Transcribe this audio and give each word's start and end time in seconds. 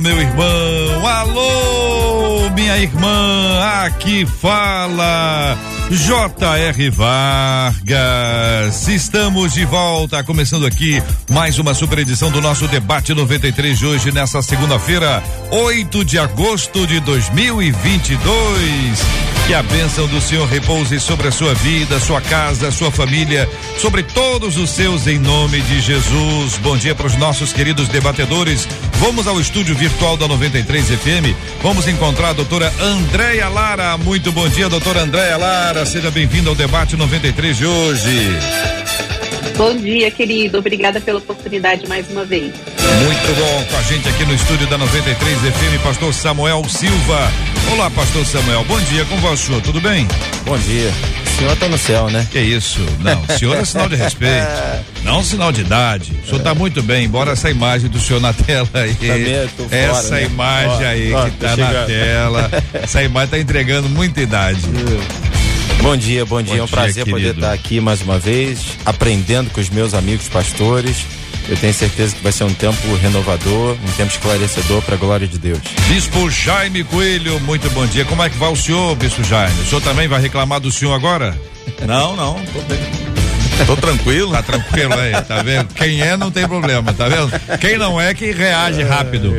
meu 0.00 0.20
irmão. 0.20 1.06
Alô, 1.06 2.50
minha 2.50 2.76
irmã. 2.78 3.60
Aqui 3.84 4.26
fala 4.26 5.56
J.R. 5.90 6.90
Vargas. 6.90 8.88
Estamos 8.88 9.54
de 9.54 9.64
volta, 9.64 10.22
começando 10.24 10.66
aqui 10.66 11.02
mais 11.30 11.58
uma 11.58 11.72
super 11.74 12.00
edição 12.00 12.30
do 12.30 12.40
nosso 12.40 12.66
debate 12.68 13.14
93 13.14 13.78
de 13.78 13.86
hoje, 13.86 14.12
nessa 14.12 14.42
segunda-feira, 14.42 15.22
8 15.50 16.04
de 16.04 16.18
agosto 16.18 16.86
de 16.86 17.00
2022. 17.00 19.35
Que 19.46 19.54
a 19.54 19.62
bênção 19.62 20.08
do 20.08 20.20
Senhor 20.20 20.44
repouse 20.48 20.98
sobre 20.98 21.28
a 21.28 21.30
sua 21.30 21.54
vida, 21.54 22.00
sua 22.00 22.20
casa, 22.20 22.72
sua 22.72 22.90
família, 22.90 23.48
sobre 23.78 24.02
todos 24.02 24.56
os 24.56 24.70
seus, 24.70 25.06
em 25.06 25.20
nome 25.20 25.60
de 25.60 25.80
Jesus. 25.80 26.58
Bom 26.58 26.76
dia 26.76 26.96
para 26.96 27.06
os 27.06 27.14
nossos 27.14 27.52
queridos 27.52 27.86
debatedores. 27.86 28.66
Vamos 28.94 29.28
ao 29.28 29.40
estúdio 29.40 29.76
virtual 29.76 30.16
da 30.16 30.26
93 30.26 30.88
FM. 30.88 31.36
Vamos 31.62 31.86
encontrar 31.86 32.30
a 32.30 32.32
doutora 32.32 32.72
Andréia 32.80 33.48
Lara. 33.48 33.96
Muito 33.96 34.32
bom 34.32 34.48
dia, 34.48 34.68
doutora 34.68 35.02
Andréia 35.02 35.36
Lara. 35.36 35.86
Seja 35.86 36.10
bem-vinda 36.10 36.50
ao 36.50 36.56
debate 36.56 36.96
93 36.96 37.56
de 37.56 37.66
hoje. 37.66 39.15
Bom 39.56 39.76
dia, 39.76 40.10
querido. 40.10 40.58
Obrigada 40.58 41.00
pela 41.00 41.18
oportunidade 41.18 41.88
mais 41.88 42.10
uma 42.10 42.24
vez. 42.24 42.52
Muito 43.04 43.34
bom 43.38 43.64
com 43.70 43.76
a 43.76 43.82
gente 43.82 44.08
aqui 44.08 44.24
no 44.24 44.34
estúdio 44.34 44.66
da 44.66 44.76
93 44.76 45.38
FM, 45.38 45.82
pastor 45.82 46.12
Samuel 46.12 46.62
Silva. 46.68 47.32
Olá, 47.72 47.90
pastor 47.90 48.24
Samuel. 48.26 48.64
Bom 48.64 48.78
dia, 48.80 49.04
como 49.06 49.20
vai 49.22 49.32
o 49.32 49.36
senhor? 49.36 49.60
Tudo 49.62 49.80
bem? 49.80 50.06
Bom 50.44 50.58
dia. 50.58 50.92
O 51.24 51.38
senhor 51.38 51.56
tá 51.56 51.68
no 51.68 51.76
céu, 51.76 52.08
né? 52.08 52.26
Que 52.30 52.38
isso? 52.38 52.80
Não, 53.00 53.22
o 53.22 53.38
senhor 53.38 53.56
é 53.56 53.64
sinal 53.64 53.88
de 53.88 53.96
respeito. 53.96 54.46
Não 55.04 55.22
sinal 55.22 55.52
de 55.52 55.60
idade. 55.60 56.12
O 56.24 56.26
senhor 56.26 56.42
tá 56.42 56.54
muito 56.54 56.82
bem, 56.82 57.04
embora 57.04 57.32
essa 57.32 57.50
imagem 57.50 57.90
do 57.90 58.00
senhor 58.00 58.20
na 58.20 58.32
tela 58.32 58.68
aí. 58.74 58.94
Também 58.94 59.48
tô 59.56 59.64
fora, 59.64 59.76
essa 59.76 60.14
né? 60.14 60.24
imagem 60.24 60.86
Ó, 60.86 60.88
aí 60.88 61.12
ó, 61.12 61.24
que 61.24 61.30
tô 61.32 61.46
tá 61.46 61.56
na 61.56 61.84
tela. 61.84 62.50
Essa 62.74 63.02
imagem 63.02 63.30
tá 63.30 63.38
entregando 63.38 63.88
muita 63.88 64.20
idade. 64.20 64.60
Bom 65.86 65.96
dia, 65.96 66.26
bom 66.26 66.42
dia. 66.42 66.54
Bom 66.54 66.58
é 66.58 66.62
um 66.64 66.66
dia, 66.66 66.76
prazer 66.76 67.04
poder 67.04 67.14
querido. 67.14 67.38
estar 67.38 67.52
aqui 67.52 67.78
mais 67.80 68.02
uma 68.02 68.18
vez, 68.18 68.76
aprendendo 68.84 69.50
com 69.50 69.60
os 69.60 69.70
meus 69.70 69.94
amigos 69.94 70.28
pastores. 70.28 71.06
Eu 71.48 71.56
tenho 71.56 71.72
certeza 71.72 72.12
que 72.16 72.20
vai 72.24 72.32
ser 72.32 72.42
um 72.42 72.52
tempo 72.52 72.92
renovador, 72.96 73.74
um 73.74 73.92
tempo 73.96 74.10
esclarecedor 74.10 74.82
para 74.82 74.96
a 74.96 74.98
glória 74.98 75.28
de 75.28 75.38
Deus. 75.38 75.60
Bispo 75.86 76.28
Jaime 76.28 76.82
Coelho, 76.82 77.38
muito 77.38 77.70
bom 77.70 77.86
dia. 77.86 78.04
Como 78.04 78.20
é 78.20 78.28
que 78.28 78.36
vai 78.36 78.50
o 78.50 78.56
senhor, 78.56 78.96
Bispo 78.96 79.22
Jaime? 79.22 79.60
O 79.60 79.64
senhor 79.64 79.80
também 79.80 80.08
vai 80.08 80.20
reclamar 80.20 80.58
do 80.58 80.72
senhor 80.72 80.92
agora? 80.92 81.40
Não, 81.86 82.16
não, 82.16 82.34
tô 82.34 82.58
bem. 82.62 83.05
Tô 83.64 83.76
tranquilo. 83.76 84.32
Tá 84.32 84.42
tranquilo 84.42 84.94
aí, 84.94 85.12
tá 85.22 85.42
vendo? 85.42 85.72
Quem 85.74 86.00
é 86.00 86.16
não 86.16 86.30
tem 86.30 86.46
problema, 86.46 86.92
tá 86.92 87.08
vendo? 87.08 87.30
Quem 87.58 87.78
não 87.78 88.00
é 88.00 88.12
que 88.14 88.32
reage 88.32 88.82
rápido. 88.82 89.32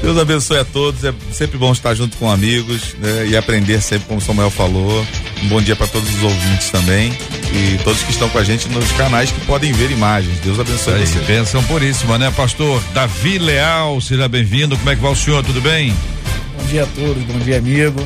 Deus 0.00 0.18
abençoe 0.18 0.58
a 0.58 0.64
todos. 0.64 1.04
É 1.04 1.12
sempre 1.32 1.58
bom 1.58 1.72
estar 1.72 1.94
junto 1.94 2.16
com 2.16 2.30
amigos 2.30 2.94
né, 2.98 3.26
e 3.28 3.36
aprender 3.36 3.80
sempre, 3.80 4.06
como 4.08 4.18
o 4.18 4.22
Samuel 4.22 4.50
falou. 4.50 5.06
Um 5.42 5.48
bom 5.48 5.60
dia 5.60 5.74
para 5.76 5.86
todos 5.86 6.08
os 6.14 6.22
ouvintes 6.22 6.70
também 6.70 7.12
e 7.52 7.78
todos 7.84 8.02
que 8.02 8.10
estão 8.12 8.28
com 8.28 8.38
a 8.38 8.44
gente 8.44 8.68
nos 8.68 8.90
canais 8.92 9.30
que 9.30 9.40
podem 9.42 9.72
ver 9.72 9.90
imagens. 9.90 10.38
Deus 10.40 10.58
abençoe 10.58 10.94
Aí, 10.94 11.06
você. 11.06 11.18
bênção 11.20 11.62
puríssima, 11.64 12.16
né, 12.18 12.30
pastor? 12.30 12.82
Davi 12.94 13.38
Leal, 13.38 14.00
seja 14.00 14.28
bem-vindo. 14.28 14.76
Como 14.76 14.90
é 14.90 14.96
que 14.96 15.02
vai 15.02 15.12
o 15.12 15.16
senhor? 15.16 15.44
Tudo 15.44 15.60
bem? 15.60 15.94
Bom 16.56 16.64
dia 16.66 16.84
a 16.84 16.86
todos, 16.86 17.22
bom 17.24 17.38
dia 17.40 17.58
amigo. 17.58 18.02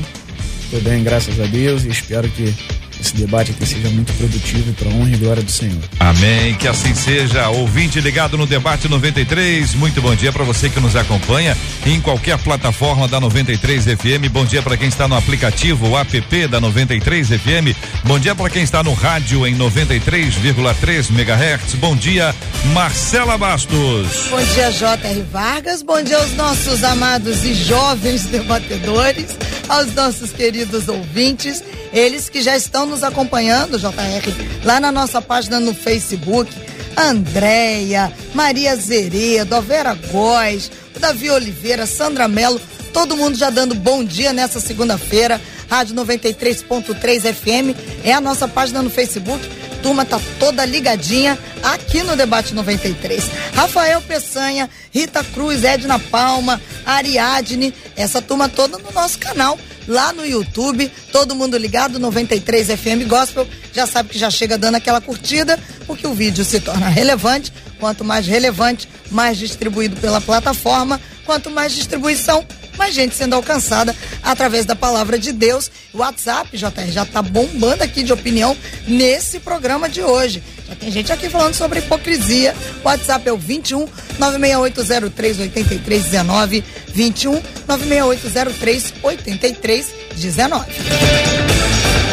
Estou 0.65 0.81
bem, 0.81 1.05
graças 1.05 1.39
a 1.41 1.45
Deus, 1.45 1.85
e 1.85 1.91
espero 1.91 2.29
que 2.31 2.53
esse 3.01 3.15
debate 3.15 3.51
aqui 3.51 3.67
seja 3.67 3.89
muito 3.91 4.13
produtivo 4.15 4.73
para 4.75 4.89
honra 4.89 5.11
e 5.11 5.17
glória 5.17 5.43
do 5.43 5.51
Senhor. 5.51 5.83
Amém, 6.01 6.55
que 6.55 6.69
assim 6.69 6.95
seja. 6.95 7.49
Ouvinte 7.49 8.01
ligado 8.01 8.37
no 8.37 8.47
debate 8.47 8.89
93. 8.89 9.75
Muito 9.75 10.01
bom 10.01 10.15
dia 10.15 10.33
para 10.33 10.45
você 10.45 10.69
que 10.69 10.81
nos 10.81 10.97
acompanha 10.97 11.57
em 11.85 12.01
qualquer 12.01 12.39
plataforma 12.39 13.07
da 13.07 13.21
93 13.21 13.85
FM. 13.85 14.31
Bom 14.31 14.45
dia 14.45 14.63
para 14.63 14.77
quem 14.77 14.89
está 14.89 15.07
no 15.07 15.17
aplicativo 15.17 15.89
o 15.89 15.99
app 15.99 16.47
da 16.49 16.61
93 16.61 17.29
FM. 17.29 17.77
Bom 18.05 18.19
dia 18.19 18.35
para 18.35 18.51
quem 18.51 18.63
está 18.63 18.83
no 18.83 18.93
rádio 18.95 19.47
em 19.47 19.57
93,3 19.57 21.11
MHz. 21.11 21.75
Bom 21.75 21.95
dia, 21.97 22.35
Marcela 22.73 23.37
Bastos. 23.37 24.29
Bom 24.31 24.43
dia, 24.55 24.71
J.R. 24.71 25.23
Vargas. 25.31 25.83
Bom 25.83 26.03
dia 26.03 26.19
aos 26.19 26.33
nossos 26.33 26.83
amados 26.83 27.45
e 27.45 27.55
jovens 27.55 28.25
debatedores, 28.27 29.37
aos 29.69 29.93
nossos 29.95 30.31
queridos 30.33 30.89
ouvintes, 30.89 31.63
eles 31.93 32.29
que 32.29 32.43
já 32.43 32.57
estão 32.57 32.87
nos 32.97 33.05
acompanhando, 33.05 33.79
J.R., 33.79 34.35
lá 34.65 34.81
na 34.81 34.91
nossa 34.91 35.21
página 35.21 35.61
no 35.61 35.75
Facebook. 35.75 36.51
Andréia, 36.97 38.11
Maria 38.33 38.75
Zeredo, 38.75 39.61
Vera 39.61 39.95
Góes, 40.11 40.71
Davi 40.99 41.31
Oliveira, 41.31 41.85
Sandra 41.85 42.27
Mello, 42.27 42.59
todo 42.95 43.15
mundo 43.15 43.37
já 43.37 43.51
dando 43.51 43.75
bom 43.75 44.03
dia 44.03 44.33
nessa 44.33 44.61
segunda-feira. 44.61 45.39
Rádio 45.69 45.95
93.3 45.95 47.35
FM 47.35 47.77
é 48.03 48.15
a 48.15 48.21
nossa 48.21 48.49
página 48.49 48.81
no 48.81 48.89
Facebook 48.89 49.47
turma 49.87 50.05
tá 50.05 50.21
toda 50.41 50.65
ligadinha 50.65 51.39
aqui 51.63 52.03
no 52.03 52.17
Debate 52.17 52.53
93. 52.53 53.23
Rafael 53.55 54.03
Peçanha, 54.03 54.69
Rita 54.91 55.23
Cruz, 55.23 55.63
Edna 55.63 55.97
Palma, 55.97 56.61
Ariadne, 56.85 57.73
essa 57.95 58.21
turma 58.21 58.49
toda 58.49 58.79
no 58.79 58.91
nosso 58.91 59.17
canal, 59.17 59.57
lá 59.87 60.13
no 60.13 60.25
YouTube, 60.27 60.91
todo 61.13 61.35
mundo 61.35 61.57
ligado, 61.57 61.99
93 61.99 62.69
FM 62.69 63.07
Gospel, 63.07 63.47
já 63.73 63.87
sabe 63.87 64.11
que 64.11 64.19
já 64.19 64.31
chega 64.31 64.59
dando 64.59 64.77
aquela 64.77 65.01
curtida, 65.01 65.59
porque 65.87 66.07
o 66.07 66.15
vídeo 66.15 66.45
se 66.45 66.61
torna 66.61 66.89
relevante, 66.89 67.53
quanto 67.79 68.05
mais 68.05 68.27
relevante, 68.27 68.89
mais 69.11 69.39
distribuído 69.39 69.97
pela 69.97 70.21
plataforma, 70.21 71.01
quanto 71.25 71.51
mais 71.51 71.73
distribuição, 71.73 72.45
mais 72.77 72.95
gente 72.95 73.15
sendo 73.15 73.35
alcançada 73.35 73.95
através 74.23 74.65
da 74.65 74.77
palavra 74.77 75.19
de 75.19 75.33
Deus. 75.33 75.71
O 75.93 75.99
WhatsApp, 75.99 76.57
JR, 76.57 76.91
já 76.91 77.05
tá 77.05 77.23
bombando 77.23 77.83
aqui 77.83 78.03
de 78.03 78.13
opinião 78.13 78.57
nesse 78.87 79.41
programa 79.41 79.89
de 79.89 80.03
hoje. 80.03 80.43
Tem 80.79 80.91
gente 80.91 81.13
aqui 81.13 81.29
falando 81.29 81.55
sobre 81.55 81.81
hipocrisia. 81.81 82.55
WhatsApp 82.85 83.29
é 83.29 83.33
o 83.33 83.37
21 83.37 83.87
96803 84.19 85.41
8319. 85.41 86.65
21 86.95 87.43
96803 87.67 88.95
8319. 89.03 90.67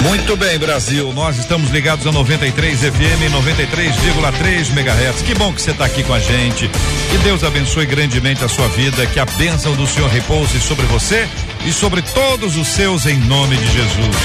Muito 0.04 0.36
bem, 0.36 0.60
Brasil. 0.60 1.14
Nós 1.14 1.38
estamos 1.38 1.70
ligados 1.70 2.06
a 2.06 2.12
93 2.12 2.80
FM, 2.80 3.32
93,3 3.32 4.70
MHz. 4.72 5.22
Que 5.22 5.34
bom 5.34 5.54
que 5.54 5.62
você 5.62 5.72
está 5.72 5.86
aqui 5.86 6.04
com 6.04 6.14
a 6.14 6.20
gente. 6.20 6.70
Que 7.10 7.18
Deus 7.24 7.42
abençoe 7.44 7.86
grandemente 7.86 8.44
a 8.44 8.50
sua 8.50 8.68
vida. 8.68 9.06
Que 9.08 9.20
a 9.20 9.26
bênção 9.26 9.74
do 9.76 9.88
Senhor 9.88 10.10
repouse 10.10 10.60
sobre 10.60 10.86
você 10.88 11.26
e 11.66 11.72
sobre 11.72 12.02
todos 12.02 12.58
os 12.58 12.68
seus, 12.68 13.06
em 13.06 13.18
nome 13.20 13.56
de 13.56 13.66
Jesus. 13.66 14.16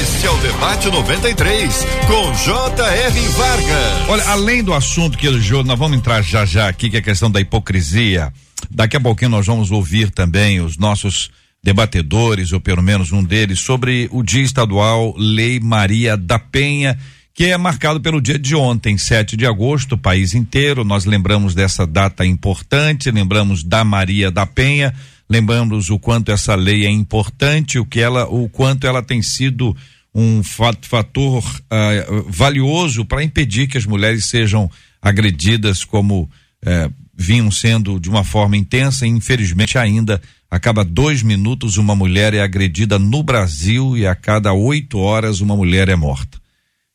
Este 0.00 0.26
é 0.26 0.30
o 0.30 0.36
Debate 0.38 0.88
93 0.88 1.86
com 2.08 2.32
J.R. 2.34 3.20
Vargas. 3.28 4.08
Olha, 4.08 4.24
além 4.24 4.64
do 4.64 4.74
assunto 4.74 5.16
que 5.16 5.28
hoje 5.28 5.62
nós 5.62 5.78
vamos 5.78 5.96
entrar 5.96 6.22
já 6.22 6.44
já 6.44 6.68
aqui, 6.68 6.90
que 6.90 6.96
é 6.96 6.98
a 6.98 7.02
questão 7.02 7.30
da 7.30 7.40
hipocrisia. 7.40 8.32
Daqui 8.68 8.96
a 8.96 9.00
pouquinho 9.00 9.30
nós 9.30 9.46
vamos 9.46 9.70
ouvir 9.70 10.10
também 10.10 10.60
os 10.60 10.76
nossos 10.76 11.30
debatedores, 11.62 12.52
ou 12.52 12.60
pelo 12.60 12.82
menos 12.82 13.12
um 13.12 13.22
deles, 13.22 13.60
sobre 13.60 14.08
o 14.10 14.22
Dia 14.22 14.42
Estadual 14.42 15.14
Lei 15.16 15.60
Maria 15.60 16.16
da 16.16 16.38
Penha, 16.38 16.98
que 17.32 17.44
é 17.44 17.56
marcado 17.56 18.00
pelo 18.00 18.20
dia 18.20 18.38
de 18.38 18.56
ontem, 18.56 18.98
7 18.98 19.36
de 19.36 19.46
agosto, 19.46 19.92
o 19.92 19.98
país 19.98 20.34
inteiro. 20.34 20.84
Nós 20.84 21.04
lembramos 21.04 21.54
dessa 21.54 21.86
data 21.86 22.26
importante, 22.26 23.10
lembramos 23.10 23.62
da 23.62 23.84
Maria 23.84 24.30
da 24.30 24.44
Penha, 24.44 24.92
lembramos 25.32 25.88
o 25.88 25.98
quanto 25.98 26.30
essa 26.30 26.54
lei 26.54 26.84
é 26.84 26.90
importante, 26.90 27.78
o 27.78 27.86
que 27.86 28.00
ela, 28.00 28.26
o 28.26 28.48
quanto 28.50 28.86
ela 28.86 29.02
tem 29.02 29.22
sido 29.22 29.74
um 30.14 30.42
fa- 30.42 30.76
fator 30.82 31.42
ah, 31.70 31.90
valioso 32.28 33.02
para 33.04 33.24
impedir 33.24 33.66
que 33.66 33.78
as 33.78 33.86
mulheres 33.86 34.26
sejam 34.26 34.70
agredidas 35.00 35.84
como 35.84 36.30
eh, 36.62 36.90
vinham 37.14 37.50
sendo 37.50 37.98
de 37.98 38.10
uma 38.10 38.22
forma 38.22 38.56
intensa 38.56 39.06
e 39.06 39.08
infelizmente 39.08 39.78
ainda 39.78 40.20
a 40.50 40.60
cada 40.60 40.84
dois 40.84 41.22
minutos 41.22 41.78
uma 41.78 41.96
mulher 41.96 42.34
é 42.34 42.42
agredida 42.42 42.98
no 42.98 43.22
Brasil 43.22 43.96
e 43.96 44.06
a 44.06 44.14
cada 44.14 44.52
oito 44.52 44.98
horas 44.98 45.40
uma 45.40 45.56
mulher 45.56 45.88
é 45.88 45.96
morta. 45.96 46.38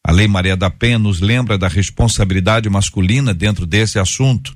A 0.04 0.12
Lei 0.12 0.28
Maria 0.28 0.56
da 0.56 0.70
Penha 0.70 1.00
nos 1.00 1.20
lembra 1.20 1.58
da 1.58 1.68
responsabilidade 1.68 2.70
masculina 2.70 3.34
dentro 3.34 3.66
desse 3.66 3.98
assunto. 4.00 4.56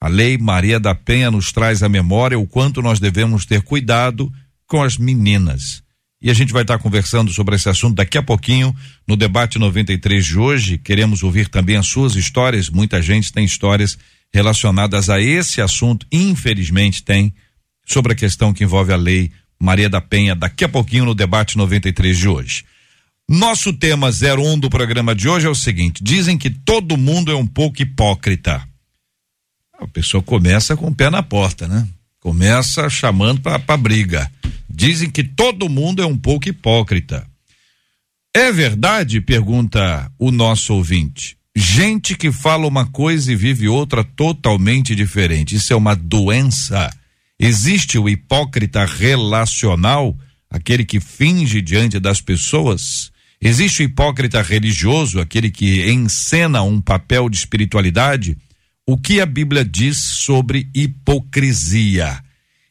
A 0.00 0.06
lei 0.06 0.38
Maria 0.38 0.78
da 0.78 0.94
Penha 0.94 1.30
nos 1.30 1.50
traz 1.50 1.82
à 1.82 1.88
memória 1.88 2.38
o 2.38 2.46
quanto 2.46 2.80
nós 2.80 3.00
devemos 3.00 3.44
ter 3.44 3.62
cuidado 3.62 4.32
com 4.66 4.82
as 4.82 4.96
meninas. 4.96 5.82
E 6.20 6.30
a 6.30 6.34
gente 6.34 6.52
vai 6.52 6.62
estar 6.62 6.78
conversando 6.78 7.32
sobre 7.32 7.56
esse 7.56 7.68
assunto 7.68 7.96
daqui 7.96 8.18
a 8.18 8.22
pouquinho 8.22 8.74
no 9.06 9.16
debate 9.16 9.58
93 9.58 10.24
de 10.24 10.38
hoje. 10.38 10.78
Queremos 10.78 11.22
ouvir 11.22 11.48
também 11.48 11.76
as 11.76 11.86
suas 11.86 12.16
histórias. 12.16 12.68
Muita 12.68 13.00
gente 13.00 13.32
tem 13.32 13.44
histórias 13.44 13.98
relacionadas 14.32 15.08
a 15.08 15.20
esse 15.20 15.60
assunto, 15.60 16.06
infelizmente 16.12 17.02
tem, 17.02 17.32
sobre 17.86 18.12
a 18.12 18.16
questão 18.16 18.52
que 18.52 18.64
envolve 18.64 18.92
a 18.92 18.96
lei 18.96 19.30
Maria 19.58 19.88
da 19.88 20.00
Penha, 20.00 20.34
daqui 20.34 20.64
a 20.64 20.68
pouquinho 20.68 21.06
no 21.06 21.14
debate 21.14 21.56
93 21.56 22.16
de 22.16 22.28
hoje. 22.28 22.64
Nosso 23.28 23.72
tema 23.72 24.10
01 24.10 24.58
do 24.58 24.70
programa 24.70 25.14
de 25.14 25.28
hoje 25.28 25.46
é 25.46 25.50
o 25.50 25.54
seguinte: 25.54 26.02
dizem 26.02 26.36
que 26.36 26.50
todo 26.50 26.96
mundo 26.96 27.30
é 27.32 27.36
um 27.36 27.46
pouco 27.46 27.82
hipócrita. 27.82 28.67
A 29.78 29.86
pessoa 29.86 30.22
começa 30.22 30.76
com 30.76 30.88
o 30.88 30.94
pé 30.94 31.08
na 31.08 31.22
porta, 31.22 31.68
né? 31.68 31.86
Começa 32.20 32.90
chamando 32.90 33.40
para 33.40 33.76
briga. 33.76 34.30
Dizem 34.68 35.08
que 35.08 35.22
todo 35.22 35.68
mundo 35.68 36.02
é 36.02 36.06
um 36.06 36.18
pouco 36.18 36.48
hipócrita. 36.48 37.26
É 38.34 38.52
verdade? 38.52 39.20
Pergunta 39.20 40.10
o 40.18 40.30
nosso 40.30 40.74
ouvinte. 40.74 41.36
Gente 41.56 42.16
que 42.16 42.30
fala 42.30 42.66
uma 42.66 42.86
coisa 42.86 43.32
e 43.32 43.36
vive 43.36 43.68
outra 43.68 44.04
totalmente 44.04 44.94
diferente. 44.94 45.56
Isso 45.56 45.72
é 45.72 45.76
uma 45.76 45.94
doença. 45.94 46.90
Existe 47.38 47.98
o 47.98 48.08
hipócrita 48.08 48.84
relacional, 48.84 50.16
aquele 50.50 50.84
que 50.84 51.00
finge 51.00 51.60
diante 51.62 51.98
das 51.98 52.20
pessoas. 52.20 53.10
Existe 53.40 53.82
o 53.82 53.84
hipócrita 53.84 54.42
religioso, 54.42 55.20
aquele 55.20 55.50
que 55.50 55.88
encena 55.90 56.62
um 56.62 56.80
papel 56.80 57.28
de 57.28 57.36
espiritualidade. 57.36 58.36
O 58.90 58.96
que 58.96 59.20
a 59.20 59.26
Bíblia 59.26 59.66
diz 59.66 59.98
sobre 59.98 60.66
hipocrisia? 60.74 62.24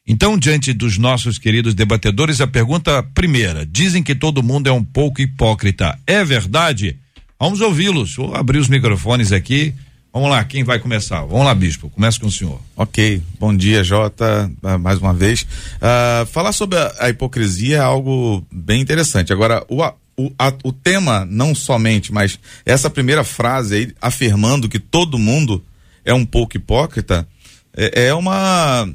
Então, 0.04 0.36
diante 0.36 0.72
dos 0.72 0.98
nossos 0.98 1.38
queridos 1.38 1.74
debatedores, 1.74 2.40
a 2.40 2.46
pergunta 2.48 3.04
primeira: 3.14 3.64
dizem 3.64 4.02
que 4.02 4.16
todo 4.16 4.42
mundo 4.42 4.66
é 4.66 4.72
um 4.72 4.82
pouco 4.82 5.22
hipócrita. 5.22 5.96
É 6.04 6.24
verdade? 6.24 6.98
Vamos 7.38 7.60
ouvi-los. 7.60 8.16
Vou 8.16 8.34
abrir 8.34 8.58
os 8.58 8.66
microfones 8.66 9.30
aqui. 9.30 9.72
Vamos 10.12 10.28
lá, 10.28 10.42
quem 10.42 10.64
vai 10.64 10.80
começar? 10.80 11.20
Vamos 11.20 11.44
lá, 11.44 11.54
Bispo, 11.54 11.88
começa 11.88 12.18
com 12.18 12.26
o 12.26 12.32
senhor. 12.32 12.60
Ok, 12.74 13.22
bom 13.38 13.56
dia, 13.56 13.84
Jota, 13.84 14.50
uh, 14.60 14.76
mais 14.76 14.98
uma 14.98 15.14
vez. 15.14 15.42
Uh, 15.42 16.26
falar 16.26 16.50
sobre 16.50 16.80
a, 16.80 16.94
a, 16.98 17.10
hipocrisia 17.10 17.76
é 17.76 17.80
algo 17.80 18.44
bem 18.50 18.80
interessante. 18.80 19.32
Agora, 19.32 19.64
o, 19.68 19.84
o, 20.16 20.32
a, 20.36 20.52
o 20.64 20.72
tema, 20.72 21.24
não 21.24 21.54
somente, 21.54 22.12
mas 22.12 22.40
essa 22.66 22.90
primeira 22.90 23.22
frase 23.22 23.74
aí, 23.76 23.94
afirmando 24.02 24.68
que 24.68 24.80
todo 24.80 25.16
mundo 25.16 25.62
é 26.08 26.14
um 26.14 26.24
pouco 26.24 26.56
hipócrita, 26.56 27.28
é, 27.76 28.06
é 28.06 28.14
uma 28.14 28.88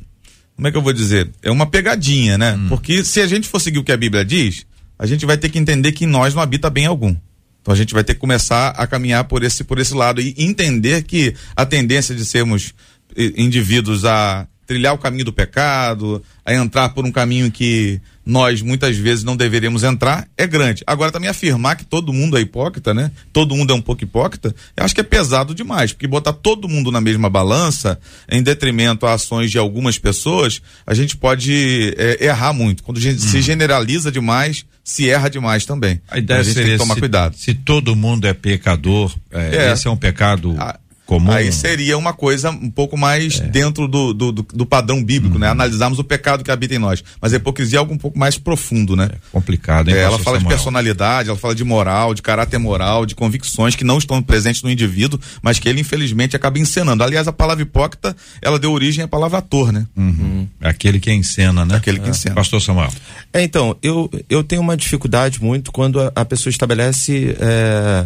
como 0.55 0.67
é 0.67 0.71
que 0.71 0.77
eu 0.77 0.81
vou 0.81 0.93
dizer? 0.93 1.29
É 1.41 1.51
uma 1.51 1.65
pegadinha, 1.65 2.37
né? 2.37 2.53
Hum. 2.53 2.69
Porque 2.69 3.03
se 3.03 3.21
a 3.21 3.27
gente 3.27 3.47
for 3.47 3.59
seguir 3.59 3.79
o 3.79 3.83
que 3.83 3.91
a 3.91 3.97
Bíblia 3.97 4.23
diz, 4.23 4.65
a 4.97 5.05
gente 5.05 5.25
vai 5.25 5.37
ter 5.37 5.49
que 5.49 5.57
entender 5.57 5.91
que 5.91 6.05
em 6.05 6.07
nós 6.07 6.33
não 6.33 6.41
habita 6.41 6.69
bem 6.69 6.85
algum. 6.85 7.15
Então 7.61 7.73
a 7.73 7.77
gente 7.77 7.93
vai 7.93 8.03
ter 8.03 8.13
que 8.13 8.19
começar 8.19 8.69
a 8.69 8.85
caminhar 8.85 9.23
por 9.23 9.43
esse, 9.43 9.63
por 9.63 9.79
esse 9.79 9.93
lado 9.93 10.21
e 10.21 10.35
entender 10.37 11.03
que 11.03 11.33
a 11.55 11.65
tendência 11.65 12.13
de 12.13 12.25
sermos 12.25 12.73
eh, 13.15 13.33
indivíduos 13.37 14.05
a 14.05 14.47
trilhar 14.65 14.93
o 14.93 14.97
caminho 14.97 15.25
do 15.25 15.33
pecado, 15.33 16.23
a 16.45 16.53
entrar 16.53 16.89
por 16.89 17.05
um 17.05 17.11
caminho 17.11 17.51
que 17.51 18.01
nós 18.25 18.61
muitas 18.61 18.95
vezes 18.97 19.23
não 19.23 19.35
deveríamos 19.35 19.83
entrar, 19.83 20.27
é 20.37 20.47
grande. 20.47 20.83
Agora 20.87 21.11
também 21.11 21.29
afirmar 21.29 21.75
que 21.75 21.85
todo 21.85 22.13
mundo 22.13 22.37
é 22.37 22.41
hipócrita, 22.41 22.93
né? 22.93 23.11
Todo 23.31 23.55
mundo 23.55 23.71
é 23.71 23.75
um 23.75 23.81
pouco 23.81 24.03
hipócrita, 24.03 24.55
eu 24.75 24.83
acho 24.83 24.95
que 24.95 25.01
é 25.01 25.03
pesado 25.03 25.53
demais, 25.53 25.91
porque 25.91 26.07
botar 26.07 26.33
todo 26.33 26.67
mundo 26.67 26.91
na 26.91 27.01
mesma 27.01 27.29
balança, 27.29 27.99
em 28.29 28.41
detrimento 28.41 29.05
a 29.05 29.13
ações 29.13 29.51
de 29.51 29.57
algumas 29.57 29.97
pessoas, 29.97 30.61
a 30.85 30.93
gente 30.93 31.17
pode 31.17 31.93
é, 31.97 32.25
errar 32.25 32.53
muito. 32.53 32.83
Quando 32.83 32.97
a 32.97 33.01
gente 33.01 33.17
hum. 33.23 33.29
se 33.29 33.41
generaliza 33.41 34.11
demais, 34.11 34.65
se 34.83 35.09
erra 35.09 35.29
demais 35.29 35.65
também. 35.65 36.01
A 36.09 36.17
ideia 36.17 36.41
a 36.41 36.43
gente 36.43 36.53
seria 36.53 36.69
tem 36.69 36.77
que 36.77 36.83
tomar 36.83 36.95
se, 36.95 36.99
cuidado. 36.99 37.35
Se 37.37 37.53
todo 37.53 37.95
mundo 37.95 38.27
é 38.27 38.33
pecador, 38.33 39.15
é, 39.31 39.55
é. 39.55 39.73
esse 39.73 39.87
é 39.87 39.91
um 39.91 39.97
pecado. 39.97 40.55
A, 40.59 40.77
comum. 41.19 41.31
Aí 41.31 41.51
seria 41.51 41.97
uma 41.97 42.13
coisa 42.13 42.49
um 42.49 42.69
pouco 42.69 42.97
mais 42.97 43.39
é. 43.39 43.43
dentro 43.47 43.87
do, 43.87 44.13
do, 44.13 44.31
do, 44.31 44.65
padrão 44.65 45.03
bíblico, 45.03 45.37
né? 45.37 45.47
uhum. 45.49 45.55
né? 45.55 45.63
Analisarmos 45.63 45.99
o 45.99 46.03
pecado 46.03 46.43
que 46.43 46.51
habita 46.51 46.75
em 46.75 46.79
nós. 46.79 47.03
Mas 47.21 47.33
a 47.33 47.37
hipocrisia 47.37 47.77
é 47.77 47.79
algo 47.79 47.93
um 47.93 47.97
pouco 47.97 48.17
mais 48.17 48.37
profundo, 48.37 48.95
né? 48.95 49.09
É 49.11 49.17
complicado, 49.31 49.89
hein? 49.89 49.95
É, 49.95 49.99
ela 49.99 50.17
fala 50.17 50.37
Samuel. 50.37 50.41
de 50.41 50.47
personalidade, 50.47 51.29
ela 51.29 51.37
fala 51.37 51.53
de 51.53 51.63
moral, 51.63 52.13
de 52.13 52.21
caráter 52.21 52.57
moral, 52.57 53.05
de 53.05 53.15
convicções 53.15 53.75
que 53.75 53.83
não 53.83 53.97
estão 53.97 54.21
presentes 54.21 54.63
no 54.63 54.69
indivíduo, 54.69 55.19
mas 55.41 55.59
que 55.59 55.69
ele 55.69 55.81
infelizmente 55.81 56.35
acaba 56.35 56.57
encenando. 56.57 57.03
Aliás, 57.03 57.27
a 57.27 57.33
palavra 57.33 57.61
hipócrita, 57.61 58.15
ela 58.41 58.57
deu 58.57 58.71
origem 58.71 59.03
à 59.03 59.07
palavra 59.07 59.39
ator, 59.39 59.71
né? 59.71 59.85
Uhum. 59.95 60.47
Aquele 60.61 60.99
que 60.99 61.11
encena, 61.11 61.65
né? 61.65 61.75
Aquele 61.75 61.99
que 61.99 62.07
é. 62.07 62.11
encena. 62.11 62.35
Pastor 62.35 62.61
Samuel. 62.61 62.91
É, 63.31 63.43
então, 63.43 63.75
eu, 63.83 64.09
eu 64.29 64.43
tenho 64.43 64.61
uma 64.61 64.75
dificuldade 64.75 65.41
muito 65.41 65.71
quando 65.71 65.99
a, 65.99 66.11
a 66.15 66.25
pessoa 66.25 66.49
estabelece 66.49 67.35
é, 67.39 68.05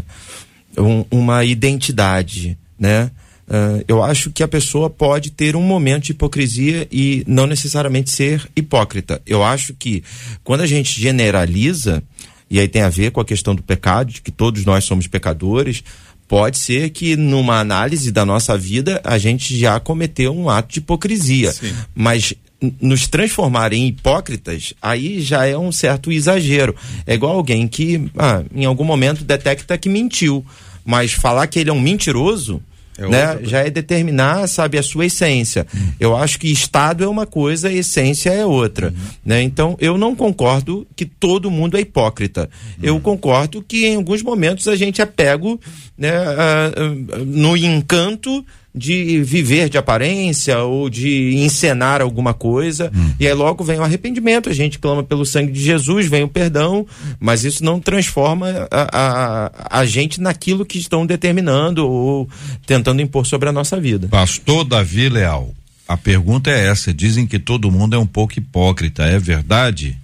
um, 0.78 1.06
uma 1.12 1.44
identidade, 1.44 2.58
né? 2.80 3.12
Uh, 3.48 3.82
eu 3.88 4.04
acho 4.04 4.30
que 4.30 4.44
a 4.44 4.48
pessoa 4.48 4.90
pode 4.90 5.32
ter 5.32 5.56
um 5.56 5.62
momento 5.62 6.06
de 6.06 6.12
hipocrisia 6.12 6.86
e 6.92 7.24
não 7.26 7.48
necessariamente 7.48 8.10
ser 8.10 8.46
hipócrita. 8.54 9.22
Eu 9.26 9.42
acho 9.42 9.74
que 9.74 10.04
quando 10.44 10.62
a 10.62 10.68
gente 10.68 11.00
generaliza, 11.00 12.04
e 12.52 12.60
aí 12.60 12.68
tem 12.68 12.82
a 12.82 12.90
ver 12.90 13.12
com 13.12 13.22
a 13.22 13.26
questão 13.26 13.56
do 13.56 13.64
pecado, 13.64 14.12
de 14.12 14.22
que 14.22 14.32
todos 14.32 14.66
nós 14.66 14.84
somos 14.84 15.08
pecadores, 15.08 15.82
pode 16.28 16.58
ser 16.58 16.90
que 16.90 17.16
numa 17.16 17.60
análise 17.60 18.12
da 18.12 18.26
nossa 18.26 18.58
vida 18.58 19.00
a 19.02 19.18
gente 19.18 19.58
já 19.58 19.80
cometeu 19.80 20.36
um 20.36 20.50
ato 20.50 20.74
de 20.74 20.80
hipocrisia. 20.80 21.54
Sim. 21.54 21.74
Mas 21.96 22.34
nos 22.82 23.08
transformar 23.08 23.72
em 23.72 23.88
hipócritas, 23.88 24.74
aí 24.82 25.22
já 25.22 25.46
é 25.46 25.58
um 25.58 25.72
certo 25.72 26.12
exagero. 26.12 26.76
É 27.06 27.14
igual 27.14 27.36
alguém 27.36 27.68
que, 27.68 28.10
ah, 28.18 28.44
em 28.54 28.66
algum 28.66 28.84
momento, 28.84 29.24
detecta 29.24 29.78
que 29.78 29.88
mentiu. 29.88 30.46
Mas 30.88 31.12
falar 31.12 31.46
que 31.48 31.60
ele 31.60 31.70
é 31.70 31.74
um 31.74 31.82
mentiroso, 31.82 32.62
é 32.98 33.08
né? 33.10 33.40
Já 33.44 33.60
é 33.60 33.70
determinar, 33.70 34.48
sabe, 34.48 34.78
a 34.78 34.84
sua 34.84 35.06
essência. 35.06 35.68
Uhum. 35.74 35.94
Eu 36.00 36.16
acho 36.16 36.40
que 36.40 36.50
Estado 36.50 37.04
é 37.04 37.08
uma 37.08 37.26
coisa, 37.26 37.72
essência 37.72 38.30
é 38.30 38.46
outra. 38.46 38.88
Uhum. 38.88 39.08
Né? 39.26 39.42
Então, 39.42 39.76
eu 39.82 39.98
não 39.98 40.16
concordo 40.16 40.88
que 40.96 41.06
todo 41.06 41.52
mundo 41.52 41.76
é 41.76 41.82
hipócrita. 41.82 42.50
Uhum. 42.80 42.84
Eu 42.84 43.00
concordo 43.02 43.62
que 43.62 43.86
em 43.86 43.98
alguns 43.98 44.24
momentos 44.24 44.68
a 44.70 44.78
gente 44.78 45.02
é 45.02 45.06
pego 45.06 45.60
né, 45.98 46.12
uh, 46.12 47.22
uh, 47.22 47.26
no 47.26 47.58
encanto 47.58 48.46
de 48.78 49.22
viver 49.22 49.70
de 49.70 49.78
aparência 49.78 50.60
ou 50.60 50.90
de 50.90 51.36
encenar 51.36 52.02
alguma 52.02 52.34
coisa. 52.34 52.92
Hum. 52.96 53.12
E 53.20 53.28
aí 53.28 53.34
logo 53.34 53.64
vem 53.64 53.80
o 53.80 53.84
arrependimento, 53.84 54.50
a 54.50 54.54
gente 54.54 54.80
clama 54.80 55.04
pelo 55.04 55.26
sangue 55.26 55.52
de 55.52 55.62
Jesus, 55.62 56.08
vem 56.08 56.24
o 56.24 56.28
perdão, 56.28 56.86
mas 57.20 57.44
isso 57.44 57.64
não 57.64 57.80
transforma 57.80 58.68
a, 58.70 58.88
a, 58.92 59.80
a 59.82 59.86
gente 59.86 60.22
naquilo 60.22 60.66
que 60.66 60.78
estão 60.78 61.06
determinando 61.06 61.88
ou 61.88 62.30
tentando 62.66 63.02
impor 63.02 63.26
sobre 63.26 63.50
a 63.50 63.52
nossa 63.52 63.80
vida. 63.80 64.08
Pastor 64.10 64.64
Davi 64.64 65.10
Leal, 65.10 65.54
a 65.88 65.98
pergunta 65.98 66.52
é 66.52 66.68
essa: 66.68 66.94
dizem 66.94 67.26
que 67.26 67.40
todo 67.40 67.72
mundo 67.72 67.96
é 67.96 68.00
um 68.00 68.08
pouco 68.08 68.38
hipócrita, 68.38 69.04
é 69.04 69.18
verdade? 69.18 69.98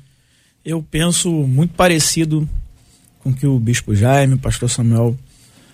Eu 0.65 0.81
penso 0.81 1.29
muito 1.29 1.74
parecido 1.74 2.47
com 3.19 3.29
o 3.31 3.33
que 3.33 3.45
o 3.45 3.59
Bispo 3.59 3.93
Jaime, 3.93 4.36
o 4.36 4.38
Pastor 4.38 4.69
Samuel 4.69 5.17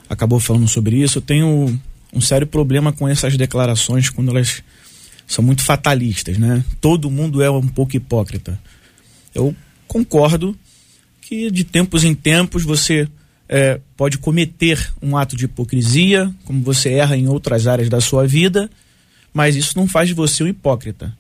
acabou 0.10 0.40
falando 0.40 0.68
sobre 0.68 0.98
isso. 0.98 1.20
Eu 1.20 1.22
tenho 1.22 1.80
um 2.14 2.22
sério 2.22 2.48
problema 2.48 2.92
com 2.92 3.08
essas 3.08 3.38
declarações 3.38 4.10
quando 4.10 4.32
elas 4.32 4.64
são 5.28 5.44
muito 5.44 5.62
fatalistas, 5.62 6.38
né? 6.38 6.64
Todo 6.82 7.10
mundo 7.10 7.42
é 7.42 7.50
um 7.50 7.68
pouco 7.68 7.96
hipócrita. 7.96 8.60
Eu 9.34 9.56
concordo 9.88 10.58
que 11.22 11.52
de 11.52 11.64
tempos 11.64 12.04
em 12.04 12.16
tempos 12.16 12.64
você 12.64 13.08
é, 13.48 13.80
pode 13.96 14.18
cometer 14.18 14.92
um 15.02 15.16
ato 15.16 15.36
de 15.36 15.46
hipocrisia, 15.46 16.34
como 16.46 16.62
você 16.62 16.94
erra 16.94 17.16
em 17.16 17.28
outras 17.28 17.68
áreas 17.68 17.90
da 17.90 18.02
sua 18.02 18.26
vida, 18.26 18.70
mas 19.34 19.56
isso 19.56 19.78
não 19.78 19.88
faz 19.88 20.08
de 20.08 20.16
você 20.16 20.44
um 20.44 20.48
hipócrita. 20.48 21.16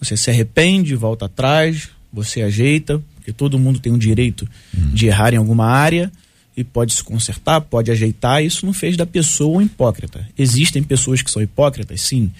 Você 0.00 0.16
se 0.16 0.30
arrepende, 0.30 0.96
volta 0.96 1.26
atrás, 1.26 1.88
você 2.12 2.42
ajeita, 2.42 3.00
porque 3.14 3.32
todo 3.32 3.58
mundo 3.58 3.78
tem 3.78 3.92
o 3.92 3.98
direito 3.98 4.48
hum. 4.76 4.90
de 4.92 5.06
errar 5.06 5.32
em 5.32 5.36
alguma 5.36 5.66
área 5.66 6.10
e 6.56 6.62
pode 6.62 6.92
se 6.92 7.02
consertar, 7.02 7.60
pode 7.60 7.90
ajeitar, 7.90 8.42
isso 8.42 8.66
não 8.66 8.72
fez 8.72 8.96
da 8.96 9.06
pessoa 9.06 9.58
um 9.58 9.62
hipócrita. 9.62 10.28
Existem 10.38 10.82
pessoas 10.82 11.22
que 11.22 11.30
são 11.30 11.42
hipócritas, 11.42 12.00
sim. 12.00 12.30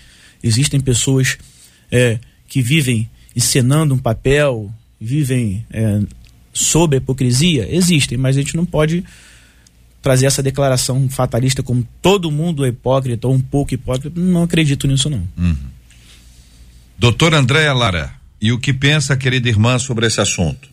Existem 0.43 0.81
pessoas 0.81 1.39
é, 1.91 2.19
que 2.47 2.61
vivem 2.61 3.09
encenando 3.35 3.95
um 3.95 3.99
papel, 3.99 4.71
vivem 5.01 5.65
é, 5.71 6.01
sob 6.53 6.97
a 6.97 6.99
hipocrisia? 6.99 7.67
Existem, 7.75 8.19
mas 8.19 8.37
a 8.37 8.41
gente 8.41 8.57
não 8.57 8.67
pode 8.67 9.05
trazer 10.03 10.27
essa 10.27 10.43
declaração 10.43 11.09
fatalista 11.09 11.63
como 11.63 11.87
todo 12.03 12.31
mundo 12.31 12.65
é 12.65 12.69
hipócrita 12.69 13.29
ou 13.29 13.35
um 13.35 13.41
pouco 13.41 13.73
hipócrita. 13.73 14.21
Não 14.21 14.43
acredito 14.43 14.87
nisso, 14.87 15.09
não. 15.09 15.27
Uhum. 15.39 15.57
Doutor 16.99 17.35
Andréa 17.35 17.73
Lara, 17.73 18.13
e 18.41 18.53
o 18.53 18.59
que 18.59 18.73
pensa, 18.73 19.17
querida 19.17 19.49
irmã, 19.49 19.79
sobre 19.79 20.07
esse 20.07 20.21
assunto? 20.21 20.72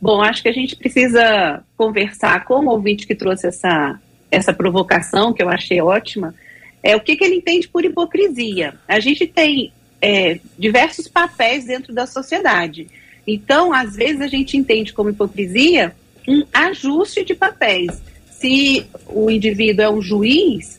Bom, 0.00 0.22
acho 0.22 0.42
que 0.42 0.48
a 0.48 0.52
gente 0.52 0.74
precisa 0.76 1.62
conversar 1.76 2.44
com 2.44 2.64
o 2.64 2.70
ouvinte 2.70 3.06
que 3.06 3.14
trouxe 3.14 3.48
essa, 3.48 4.00
essa 4.30 4.52
provocação, 4.52 5.32
que 5.32 5.42
eu 5.42 5.48
achei 5.48 5.80
ótima, 5.80 6.34
É, 6.82 6.96
o 6.96 7.00
que, 7.00 7.14
que 7.14 7.24
ele 7.24 7.36
entende 7.36 7.68
por 7.68 7.84
hipocrisia? 7.84 8.74
A 8.88 8.98
gente 9.00 9.26
tem 9.26 9.70
é, 10.00 10.40
diversos 10.58 11.06
papéis 11.06 11.66
dentro 11.66 11.92
da 11.92 12.06
sociedade. 12.06 12.88
Então, 13.26 13.72
às 13.72 13.94
vezes, 13.94 14.22
a 14.22 14.26
gente 14.26 14.56
entende 14.56 14.92
como 14.94 15.10
hipocrisia 15.10 15.94
um 16.26 16.42
ajuste 16.52 17.22
de 17.22 17.34
papéis. 17.34 18.00
Se 18.30 18.86
o 19.06 19.30
indivíduo 19.30 19.84
é 19.84 19.90
um 19.90 20.00
juiz, 20.00 20.78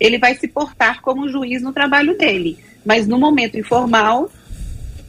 ele 0.00 0.18
vai 0.18 0.34
se 0.34 0.48
portar 0.48 1.02
como 1.02 1.28
juiz 1.28 1.60
no 1.60 1.72
trabalho 1.72 2.16
dele. 2.16 2.56
Mas 2.82 3.06
no 3.06 3.18
momento 3.18 3.58
informal, 3.58 4.30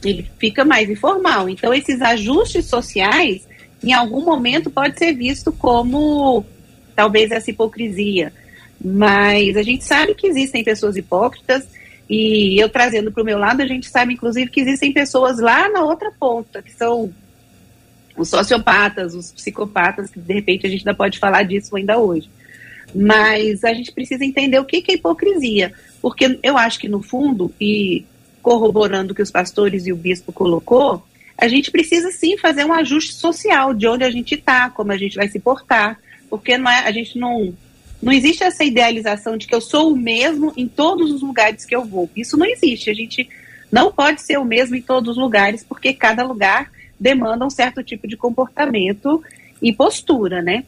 ele 0.04 0.30
fica 0.38 0.62
mais 0.62 0.90
informal. 0.90 1.48
Então, 1.48 1.72
esses 1.72 2.02
ajustes 2.02 2.66
sociais, 2.66 3.48
em 3.84 3.92
algum 3.92 4.24
momento, 4.24 4.70
pode 4.70 4.98
ser 4.98 5.12
visto 5.12 5.52
como 5.52 6.44
talvez 6.94 7.30
essa 7.30 7.50
hipocrisia. 7.50 8.32
Mas 8.82 9.56
a 9.56 9.62
gente 9.62 9.84
sabe 9.84 10.14
que 10.14 10.26
existem 10.26 10.64
pessoas 10.64 10.96
hipócritas 10.96 11.66
e 12.08 12.60
eu 12.60 12.68
trazendo 12.68 13.10
para 13.10 13.22
o 13.22 13.26
meu 13.26 13.38
lado, 13.38 13.62
a 13.62 13.66
gente 13.66 13.88
sabe 13.88 14.14
inclusive 14.14 14.50
que 14.50 14.60
existem 14.60 14.92
pessoas 14.92 15.38
lá 15.38 15.68
na 15.70 15.82
outra 15.82 16.12
ponta, 16.12 16.62
que 16.62 16.72
são 16.72 17.12
os 18.16 18.28
sociopatas, 18.28 19.14
os 19.14 19.32
psicopatas, 19.32 20.10
que 20.10 20.20
de 20.20 20.34
repente 20.34 20.66
a 20.66 20.70
gente 20.70 20.80
ainda 20.80 20.94
pode 20.94 21.18
falar 21.18 21.42
disso 21.44 21.74
ainda 21.76 21.98
hoje. 21.98 22.28
Mas 22.94 23.64
a 23.64 23.72
gente 23.72 23.90
precisa 23.90 24.24
entender 24.24 24.58
o 24.58 24.64
que, 24.64 24.82
que 24.82 24.92
é 24.92 24.94
hipocrisia, 24.94 25.72
porque 26.00 26.38
eu 26.42 26.56
acho 26.56 26.78
que 26.78 26.88
no 26.88 27.02
fundo, 27.02 27.52
e 27.60 28.04
corroborando 28.40 29.12
o 29.12 29.14
que 29.16 29.22
os 29.22 29.30
pastores 29.30 29.86
e 29.86 29.92
o 29.92 29.96
bispo 29.96 30.32
colocou, 30.32 31.02
a 31.36 31.48
gente 31.48 31.70
precisa 31.70 32.10
sim 32.10 32.36
fazer 32.38 32.64
um 32.64 32.72
ajuste 32.72 33.14
social 33.14 33.74
de 33.74 33.86
onde 33.86 34.04
a 34.04 34.10
gente 34.10 34.34
está, 34.34 34.70
como 34.70 34.92
a 34.92 34.96
gente 34.96 35.16
vai 35.16 35.28
se 35.28 35.38
portar, 35.38 35.98
porque 36.30 36.56
não 36.56 36.70
é, 36.70 36.80
a 36.80 36.92
gente 36.92 37.18
não 37.18 37.54
não 38.02 38.12
existe 38.12 38.44
essa 38.44 38.62
idealização 38.62 39.36
de 39.36 39.46
que 39.46 39.54
eu 39.54 39.62
sou 39.62 39.92
o 39.92 39.96
mesmo 39.96 40.52
em 40.56 40.68
todos 40.68 41.10
os 41.10 41.22
lugares 41.22 41.64
que 41.64 41.74
eu 41.74 41.86
vou. 41.86 42.10
Isso 42.14 42.36
não 42.36 42.44
existe. 42.44 42.90
A 42.90 42.94
gente 42.94 43.26
não 43.72 43.90
pode 43.90 44.20
ser 44.20 44.38
o 44.38 44.44
mesmo 44.44 44.76
em 44.76 44.82
todos 44.82 45.12
os 45.12 45.16
lugares, 45.16 45.64
porque 45.64 45.94
cada 45.94 46.22
lugar 46.22 46.70
demanda 47.00 47.46
um 47.46 47.50
certo 47.50 47.82
tipo 47.82 48.06
de 48.06 48.14
comportamento 48.14 49.22
e 49.62 49.72
postura, 49.72 50.42
né? 50.42 50.64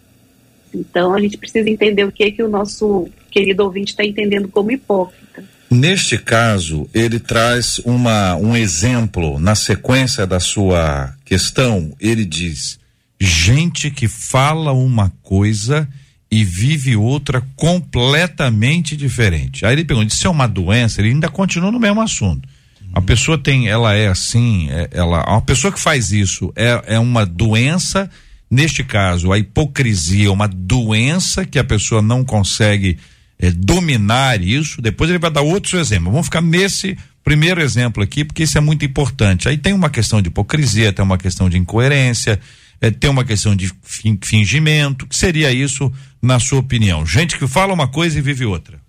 Então 0.75 1.13
a 1.13 1.21
gente 1.21 1.37
precisa 1.37 1.69
entender 1.69 2.05
o 2.05 2.13
que 2.13 2.25
é 2.25 2.31
que 2.31 2.43
o 2.43 2.49
nosso 2.49 3.09
querido 3.31 3.65
ouvinte 3.65 3.91
está 3.91 4.05
entendendo 4.05 4.49
como 4.49 4.73
hipócrita. 4.73 5.45
Neste 5.77 6.17
caso, 6.17 6.89
ele 6.95 7.21
traz 7.21 7.79
uma, 7.85 8.35
um 8.37 8.57
exemplo 8.57 9.39
na 9.39 9.55
sequência 9.55 10.27
da 10.27 10.41
sua 10.41 11.13
questão. 11.23 11.95
Ele 12.01 12.25
diz: 12.25 12.79
gente 13.21 13.91
que 13.91 14.09
fala 14.09 14.73
uma 14.73 15.13
coisa 15.23 15.87
e 16.31 16.43
vive 16.45 16.97
outra 16.97 17.43
completamente 17.55 18.97
diferente. 18.97 19.67
Aí 19.67 19.75
ele 19.75 19.85
pergunta: 19.85 20.15
se 20.15 20.27
é 20.27 20.31
uma 20.31 20.49
doença, 20.49 21.03
ele 21.03 21.11
ainda 21.11 21.29
continua 21.29 21.71
no 21.71 21.79
mesmo 21.79 22.01
assunto. 22.01 22.49
A 22.95 23.03
pessoa 23.03 23.37
tem, 23.37 23.69
ela 23.69 23.93
é 23.93 24.09
assim, 24.09 24.71
é, 24.71 24.89
ela, 24.93 25.23
uma 25.29 25.43
pessoa 25.43 25.71
que 25.71 25.79
faz 25.79 26.11
isso 26.11 26.51
é, 26.57 26.95
é 26.95 26.99
uma 26.99 27.27
doença. 27.27 28.09
Neste 28.51 28.83
caso, 28.83 29.31
a 29.31 29.39
hipocrisia 29.39 30.29
é 30.29 30.31
uma 30.31 30.49
doença 30.49 31.45
que 31.45 31.59
a 31.59 31.65
pessoa 31.65 32.01
não 32.01 32.25
consegue 32.25 32.97
é, 33.39 33.51
dominar 33.51 34.43
isso. 34.43 34.81
Depois 34.81 35.11
ele 35.11 35.19
vai 35.19 35.31
dar 35.31 35.43
outros 35.43 35.75
exemplos. 35.75 36.13
Vamos 36.13 36.27
ficar 36.27 36.41
nesse 36.41 36.97
primeiro 37.23 37.61
exemplo 37.61 38.03
aqui, 38.03 38.25
porque 38.25 38.45
isso 38.45 38.57
é 38.57 38.61
muito 38.61 38.85
importante. 38.85 39.49
Aí 39.49 39.59
tem 39.59 39.73
uma 39.73 39.91
questão 39.91 40.23
de 40.23 40.29
hipocrisia, 40.29 40.93
tem 40.93 41.05
uma 41.05 41.19
questão 41.19 41.49
de 41.49 41.59
incoerência, 41.59 42.39
é, 42.81 42.91
tem 42.91 43.11
uma 43.11 43.25
questão 43.25 43.57
de 43.57 43.71
fingimento. 44.23 45.07
que 45.07 45.17
seria 45.17 45.51
isso, 45.51 45.93
na 46.23 46.39
sua 46.39 46.61
opinião? 46.61 47.05
Gente 47.05 47.39
que 47.39 47.47
fala 47.47 47.73
uma 47.73 47.89
coisa 47.89 48.19
e 48.19 48.23
vive 48.23 48.45
outra. 48.45 48.81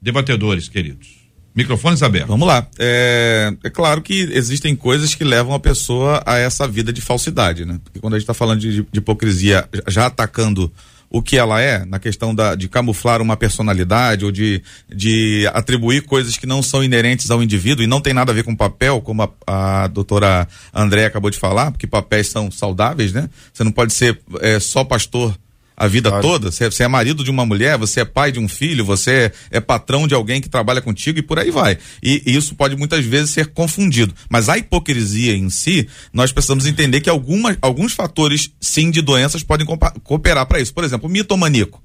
Debatedores, 0.00 0.68
queridos. 0.68 1.24
Microfones 1.54 2.02
abertos. 2.02 2.28
Vamos 2.28 2.48
lá. 2.48 2.66
É, 2.78 3.54
é, 3.62 3.70
claro 3.70 4.02
que 4.02 4.28
existem 4.32 4.74
coisas 4.74 5.14
que 5.14 5.22
levam 5.22 5.54
a 5.54 5.60
pessoa 5.60 6.22
a 6.26 6.36
essa 6.36 6.66
vida 6.66 6.92
de 6.92 7.00
falsidade, 7.00 7.64
né? 7.64 7.80
Porque 7.82 8.00
quando 8.00 8.14
a 8.14 8.18
gente 8.18 8.24
está 8.24 8.34
falando 8.34 8.60
de, 8.60 8.82
de, 8.82 8.98
hipocrisia, 8.98 9.68
já 9.86 10.06
atacando 10.06 10.70
o 11.14 11.22
que 11.22 11.36
ela 11.36 11.60
é, 11.60 11.84
na 11.84 12.00
questão 12.00 12.34
da, 12.34 12.56
de 12.56 12.68
camuflar 12.68 13.22
uma 13.22 13.36
personalidade 13.36 14.24
ou 14.24 14.32
de, 14.32 14.60
de 14.92 15.48
atribuir 15.54 16.02
coisas 16.02 16.36
que 16.36 16.44
não 16.44 16.60
são 16.60 16.82
inerentes 16.82 17.30
ao 17.30 17.40
indivíduo 17.40 17.84
e 17.84 17.86
não 17.86 18.00
tem 18.00 18.12
nada 18.12 18.32
a 18.32 18.34
ver 18.34 18.42
com 18.42 18.56
papel, 18.56 19.00
como 19.00 19.22
a, 19.22 19.30
a 19.46 19.86
doutora 19.86 20.48
André 20.74 21.04
acabou 21.04 21.30
de 21.30 21.38
falar, 21.38 21.70
porque 21.70 21.86
papéis 21.86 22.30
são 22.30 22.50
saudáveis, 22.50 23.12
né? 23.12 23.30
Você 23.52 23.62
não 23.62 23.70
pode 23.70 23.92
ser 23.92 24.20
é, 24.40 24.58
só 24.58 24.82
pastor 24.82 25.38
a 25.76 25.86
vida 25.86 26.08
claro. 26.10 26.26
toda. 26.26 26.50
Você, 26.50 26.70
você, 26.70 26.84
é 26.84 26.88
marido 26.88 27.24
de 27.24 27.30
uma 27.30 27.44
mulher, 27.44 27.76
você 27.76 28.00
é 28.00 28.04
pai 28.04 28.30
de 28.30 28.38
um 28.38 28.48
filho, 28.48 28.84
você 28.84 29.32
é, 29.50 29.58
é 29.58 29.60
patrão 29.60 30.06
de 30.06 30.14
alguém 30.14 30.40
que 30.40 30.48
trabalha 30.48 30.80
contigo 30.80 31.18
e 31.18 31.22
por 31.22 31.38
aí 31.38 31.50
vai. 31.50 31.78
E, 32.02 32.22
e, 32.26 32.36
isso 32.36 32.54
pode 32.54 32.76
muitas 32.76 33.04
vezes 33.04 33.30
ser 33.30 33.48
confundido. 33.48 34.14
Mas 34.28 34.48
a 34.48 34.56
hipocrisia 34.56 35.34
em 35.34 35.50
si, 35.50 35.88
nós 36.12 36.32
precisamos 36.32 36.66
entender 36.66 37.00
que 37.00 37.10
alguma, 37.10 37.56
alguns 37.60 37.92
fatores, 37.92 38.50
sim, 38.60 38.90
de 38.90 39.02
doenças 39.02 39.42
podem 39.42 39.66
cooperar 40.02 40.46
para 40.46 40.60
isso. 40.60 40.72
Por 40.72 40.84
exemplo, 40.84 41.08
o 41.08 41.12
mitomaníaco. 41.12 41.82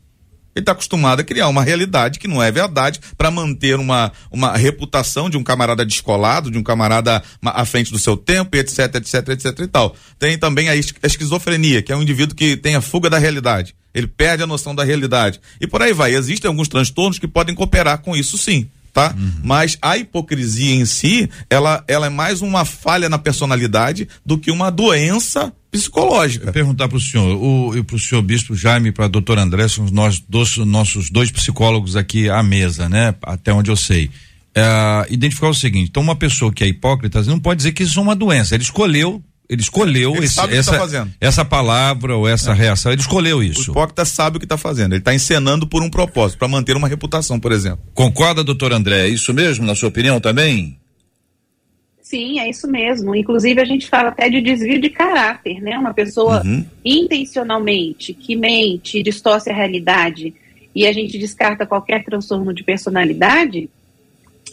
Ele 0.59 0.63
está 0.63 0.73
acostumado 0.73 1.21
a 1.21 1.23
criar 1.23 1.47
uma 1.47 1.63
realidade 1.63 2.19
que 2.19 2.27
não 2.27 2.43
é 2.43 2.51
verdade 2.51 2.99
para 3.17 3.31
manter 3.31 3.79
uma, 3.79 4.11
uma 4.29 4.55
reputação 4.55 5.29
de 5.29 5.37
um 5.37 5.43
camarada 5.43 5.85
descolado, 5.85 6.51
de 6.51 6.57
um 6.57 6.63
camarada 6.63 7.23
à 7.43 7.65
frente 7.65 7.91
do 7.91 7.97
seu 7.97 8.17
tempo, 8.17 8.55
etc, 8.57 8.95
etc, 8.95 9.29
etc 9.29 9.59
e 9.59 9.67
tal. 9.67 9.95
Tem 10.17 10.37
também 10.37 10.69
a 10.69 10.75
esquizofrenia, 10.75 11.81
que 11.81 11.91
é 11.91 11.95
um 11.95 12.01
indivíduo 12.01 12.35
que 12.35 12.57
tem 12.57 12.75
a 12.75 12.81
fuga 12.81 13.09
da 13.09 13.17
realidade. 13.17 13.73
Ele 13.93 14.07
perde 14.07 14.43
a 14.43 14.47
noção 14.47 14.75
da 14.75 14.83
realidade. 14.83 15.39
E 15.59 15.65
por 15.65 15.81
aí 15.81 15.93
vai. 15.93 16.13
Existem 16.13 16.47
alguns 16.47 16.67
transtornos 16.67 17.17
que 17.17 17.27
podem 17.27 17.55
cooperar 17.55 17.99
com 17.99 18.15
isso 18.15 18.37
sim. 18.37 18.69
Tá? 18.99 19.15
Uhum. 19.17 19.31
Mas 19.43 19.77
a 19.81 19.97
hipocrisia 19.97 20.75
em 20.75 20.83
si, 20.83 21.29
ela, 21.49 21.81
ela 21.87 22.07
é 22.07 22.09
mais 22.09 22.41
uma 22.41 22.65
falha 22.65 23.07
na 23.07 23.17
personalidade 23.17 24.09
do 24.25 24.37
que 24.37 24.51
uma 24.51 24.69
doença 24.69 25.53
psicológica. 25.71 26.47
Eu 26.47 26.51
perguntar 26.51 26.89
para 26.89 26.97
o 26.97 26.99
senhor, 26.99 27.41
o, 27.41 27.83
para 27.85 27.95
o 27.95 27.99
senhor 27.99 28.21
Bispo 28.21 28.53
Jaime, 28.53 28.91
para 28.91 29.05
a 29.05 29.07
doutora 29.07 29.41
André, 29.41 29.69
são 29.69 29.85
nós 29.85 30.21
dois, 30.27 30.57
nossos 30.57 31.09
dois 31.09 31.31
psicólogos 31.31 31.95
aqui 31.95 32.29
à 32.29 32.43
mesa, 32.43 32.89
né? 32.89 33.15
Até 33.21 33.53
onde 33.53 33.71
eu 33.71 33.77
sei. 33.77 34.11
É, 34.53 35.07
identificar 35.09 35.47
o 35.47 35.53
seguinte: 35.53 35.89
então, 35.91 36.03
uma 36.03 36.15
pessoa 36.15 36.51
que 36.51 36.65
é 36.65 36.67
hipócrita 36.67 37.23
não 37.23 37.39
pode 37.39 37.59
dizer 37.59 37.71
que 37.71 37.83
isso 37.83 37.99
é 37.99 38.03
uma 38.03 38.15
doença. 38.15 38.53
Ele 38.53 38.63
escolheu 38.63 39.23
ele 39.49 39.61
escolheu 39.61 40.15
ele 40.15 40.25
esse, 40.25 40.35
tá 40.35 40.47
essa, 40.51 40.87
tá 40.87 41.07
essa 41.19 41.43
palavra 41.43 42.15
ou 42.15 42.27
essa 42.27 42.51
é. 42.51 42.53
reação, 42.53 42.91
ele 42.91 43.01
escolheu 43.01 43.41
isso. 43.41 43.69
O 43.69 43.73
hipócrita 43.73 44.05
sabe 44.05 44.37
o 44.37 44.39
que 44.39 44.45
está 44.45 44.57
fazendo, 44.57 44.93
ele 44.93 45.01
está 45.01 45.13
encenando 45.13 45.65
por 45.65 45.81
um 45.81 45.89
propósito, 45.89 46.37
para 46.37 46.47
manter 46.47 46.77
uma 46.77 46.87
reputação, 46.87 47.39
por 47.39 47.51
exemplo. 47.51 47.79
Concorda, 47.93 48.43
doutor 48.43 48.71
André? 48.71 49.07
É 49.07 49.09
isso 49.09 49.33
mesmo, 49.33 49.65
na 49.65 49.73
sua 49.73 49.89
opinião 49.89 50.19
também? 50.19 50.77
Sim, 52.09 52.39
é 52.39 52.49
isso 52.49 52.67
mesmo. 52.67 53.15
Inclusive, 53.15 53.61
a 53.61 53.65
gente 53.65 53.87
fala 53.87 54.09
até 54.09 54.29
de 54.29 54.41
desvio 54.41 54.81
de 54.81 54.89
caráter, 54.89 55.61
né? 55.61 55.77
Uma 55.77 55.93
pessoa 55.93 56.41
uhum. 56.43 56.65
intencionalmente 56.83 58.13
que 58.13 58.35
mente, 58.35 59.03
distorce 59.03 59.49
a 59.49 59.53
realidade 59.53 60.33
e 60.73 60.87
a 60.87 60.93
gente 60.93 61.17
descarta 61.17 61.65
qualquer 61.65 62.03
transtorno 62.03 62.53
de 62.53 62.63
personalidade, 62.63 63.69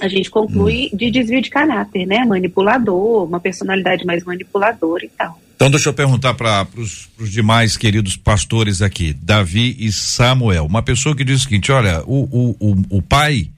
a 0.00 0.08
gente 0.08 0.30
conclui 0.30 0.90
hum. 0.92 0.96
de 0.96 1.10
desvio 1.10 1.40
de 1.40 1.50
caráter, 1.50 2.06
né? 2.06 2.24
Manipulador, 2.24 3.24
uma 3.24 3.40
personalidade 3.40 4.04
mais 4.04 4.24
manipuladora 4.24 5.04
e 5.04 5.08
tal. 5.08 5.40
Então 5.56 5.70
deixa 5.70 5.88
eu 5.88 5.94
perguntar 5.94 6.34
para 6.34 6.66
os 6.76 7.08
demais 7.30 7.76
queridos 7.78 8.14
pastores 8.16 8.82
aqui, 8.82 9.14
Davi 9.14 9.74
e 9.78 9.90
Samuel. 9.90 10.66
Uma 10.66 10.82
pessoa 10.82 11.16
que 11.16 11.24
diz 11.24 11.40
o 11.40 11.44
seguinte: 11.44 11.72
olha, 11.72 12.02
o, 12.06 12.24
o, 12.24 12.56
o, 12.60 12.98
o 12.98 13.02
pai, 13.02 13.50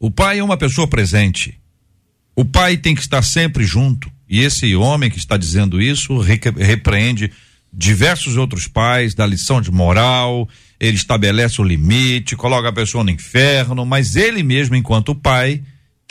o 0.00 0.10
pai 0.10 0.38
é 0.38 0.44
uma 0.44 0.56
pessoa 0.56 0.86
presente. 0.86 1.58
O 2.34 2.44
pai 2.44 2.78
tem 2.78 2.94
que 2.94 3.02
estar 3.02 3.20
sempre 3.22 3.64
junto. 3.64 4.10
E 4.28 4.40
esse 4.40 4.74
homem 4.74 5.10
que 5.10 5.18
está 5.18 5.36
dizendo 5.36 5.80
isso 5.80 6.18
repreende 6.18 7.30
diversos 7.70 8.36
outros 8.38 8.66
pais, 8.66 9.14
da 9.14 9.26
lição 9.26 9.60
de 9.60 9.70
moral, 9.70 10.48
ele 10.80 10.96
estabelece 10.96 11.60
o 11.60 11.64
limite, 11.64 12.36
coloca 12.36 12.68
a 12.68 12.72
pessoa 12.72 13.04
no 13.04 13.10
inferno, 13.10 13.84
mas 13.86 14.16
ele 14.16 14.42
mesmo, 14.42 14.74
enquanto 14.74 15.14
pai, 15.14 15.62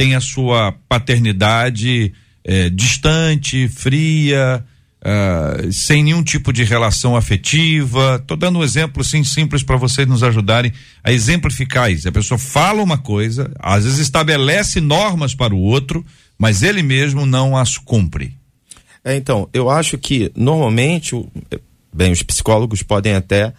tem 0.02 0.16
a 0.16 0.20
sua 0.20 0.74
paternidade 0.90 2.12
é, 2.44 2.72
distante, 2.72 3.68
fria, 3.68 4.66
uh, 5.00 5.72
sem 5.72 6.04
nenhum 6.04 6.24
tipo 6.24 6.52
de 6.52 6.64
relação 6.64 7.16
afetiva. 7.16 8.18
Estou 8.20 8.36
dando 8.36 8.58
um 8.58 8.64
exemplo 8.64 9.04
assim 9.04 9.24
simples 9.24 9.62
para 9.62 9.78
vocês 9.78 10.08
nos 10.08 10.24
ajudarem 10.24 10.74
a 11.04 11.12
exemplificar 11.12 11.92
isso. 11.92 12.10
A 12.10 12.12
pessoa 12.12 12.40
fala 12.40 12.82
uma 12.82 12.98
coisa, 12.98 13.52
às 13.60 13.84
vezes 13.84 14.00
estabelece 14.00 14.82
normas 14.82 15.36
para 15.36 15.54
o 15.54 15.60
outro, 15.60 16.04
mas 16.36 16.64
ele 16.64 16.82
mesmo 16.82 17.28
não 17.28 17.56
as 17.56 17.78
cumpre. 17.78 18.36
É, 19.06 19.16
então, 19.16 19.48
eu 19.54 19.70
acho 19.70 20.00
que 20.00 20.32
normalmente, 20.36 21.14
bem, 21.94 22.12
os 22.12 22.24
psicólogos 22.24 22.82
podem 22.82 23.14
até 23.14 23.54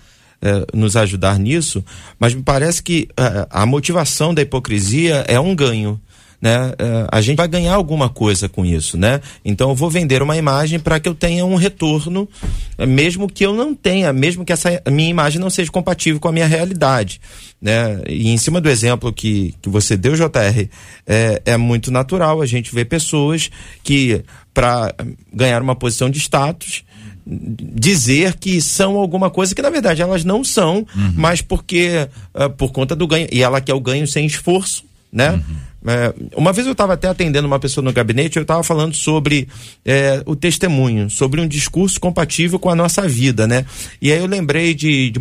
eh, 0.45 0.67
nos 0.75 0.97
ajudar 0.97 1.39
nisso, 1.39 1.85
mas 2.19 2.35
me 2.35 2.43
parece 2.43 2.83
que 2.83 3.09
uh, 3.13 3.47
a 3.49 3.65
motivação 3.65 4.35
da 4.35 4.43
hipocrisia 4.43 5.25
é 5.29 5.39
um 5.39 5.55
ganho 5.55 6.01
né? 6.43 6.71
Uh, 6.71 7.07
a 7.13 7.21
gente 7.21 7.37
vai 7.37 7.47
ganhar 7.47 7.73
alguma 7.73 8.09
coisa 8.09 8.49
com 8.49 8.67
isso, 8.67 8.99
né? 8.99 9.21
Então 9.45 9.71
eu 9.71 9.77
vou 9.77 9.89
vender 9.89 10.21
uma 10.21 10.37
imagem 10.37 10.81
para 10.81 10.99
que 10.99 11.09
eu 11.09 11.15
tenha 11.15 11.47
um 11.47 11.55
retorno, 11.55 12.29
eh, 12.77 12.85
mesmo 12.85 13.29
que 13.29 13.47
eu 13.47 13.55
não 13.55 13.73
tenha, 13.73 14.13
mesmo 14.13 14.45
que 14.45 14.53
essa 14.53 14.83
minha 14.91 15.09
imagem 15.09 15.41
não 15.41 15.49
seja 15.49 15.71
compatível 15.71 16.19
com 16.19 16.27
a 16.27 16.33
minha 16.33 16.49
realidade, 16.49 17.21
né? 17.61 18.03
E 18.09 18.29
em 18.29 18.37
cima 18.37 18.61
do 18.61 18.69
exemplo 18.69 19.13
que, 19.13 19.55
que 19.63 19.69
você 19.69 19.97
deu, 19.97 20.17
JR, 20.17 20.69
é, 21.07 21.43
é 21.47 21.57
muito 21.57 21.93
natural 21.93 22.43
a 22.43 22.47
gente 22.47 22.75
ver 22.75 22.87
pessoas 22.87 23.49
que 23.85 24.25
para 24.53 24.93
ganhar 25.33 25.63
uma 25.63 25.77
posição 25.77 26.11
de 26.11 26.19
status 26.19 26.83
dizer 27.25 28.35
que 28.35 28.61
são 28.61 28.97
alguma 28.97 29.31
coisa 29.31 29.55
que 29.55 29.63
na 29.63 29.71
verdade 29.71 30.03
elas 30.03 30.25
não 30.25 30.43
são, 30.43 30.79
uhum. 30.79 31.13
mas 31.15 31.41
porque 31.41 32.09
uh, 32.35 32.51
por 32.51 32.73
conta 32.73 32.97
do 32.97 33.07
ganho 33.07 33.29
e 33.31 33.45
ela 33.45 33.61
quer 33.61 33.75
o 33.75 33.81
ganho 33.81 34.09
sem 34.09 34.27
esforço, 34.27 34.85
né? 35.13 35.31
Uhum. 35.31 35.72
É, 35.87 36.15
uma 36.37 36.53
vez 36.53 36.67
eu 36.67 36.73
estava 36.73 36.93
até 36.93 37.09
atendendo 37.09 37.47
uma 37.47 37.59
pessoa 37.59 37.85
no 37.85 37.93
gabinete, 37.93 38.37
eu 38.37 38.43
estava 38.43 38.63
falando 38.63 38.95
sobre 38.95 39.49
é, 39.85 40.23
o 40.27 40.37
testemunho, 40.37 41.11
sobre 41.11 41.41
um 41.41 41.49
discurso 41.49 42.01
compatível 42.01 42.59
com 42.59 42.71
a 42.71 42.75
nossa 42.75 43.07
vida, 43.09 43.47
né? 43.47 43.65
E 44.01 44.13
aí 44.13 44.19
eu 44.19 44.27
lembrei 44.27 44.75
de, 44.75 45.11
de 45.11 45.19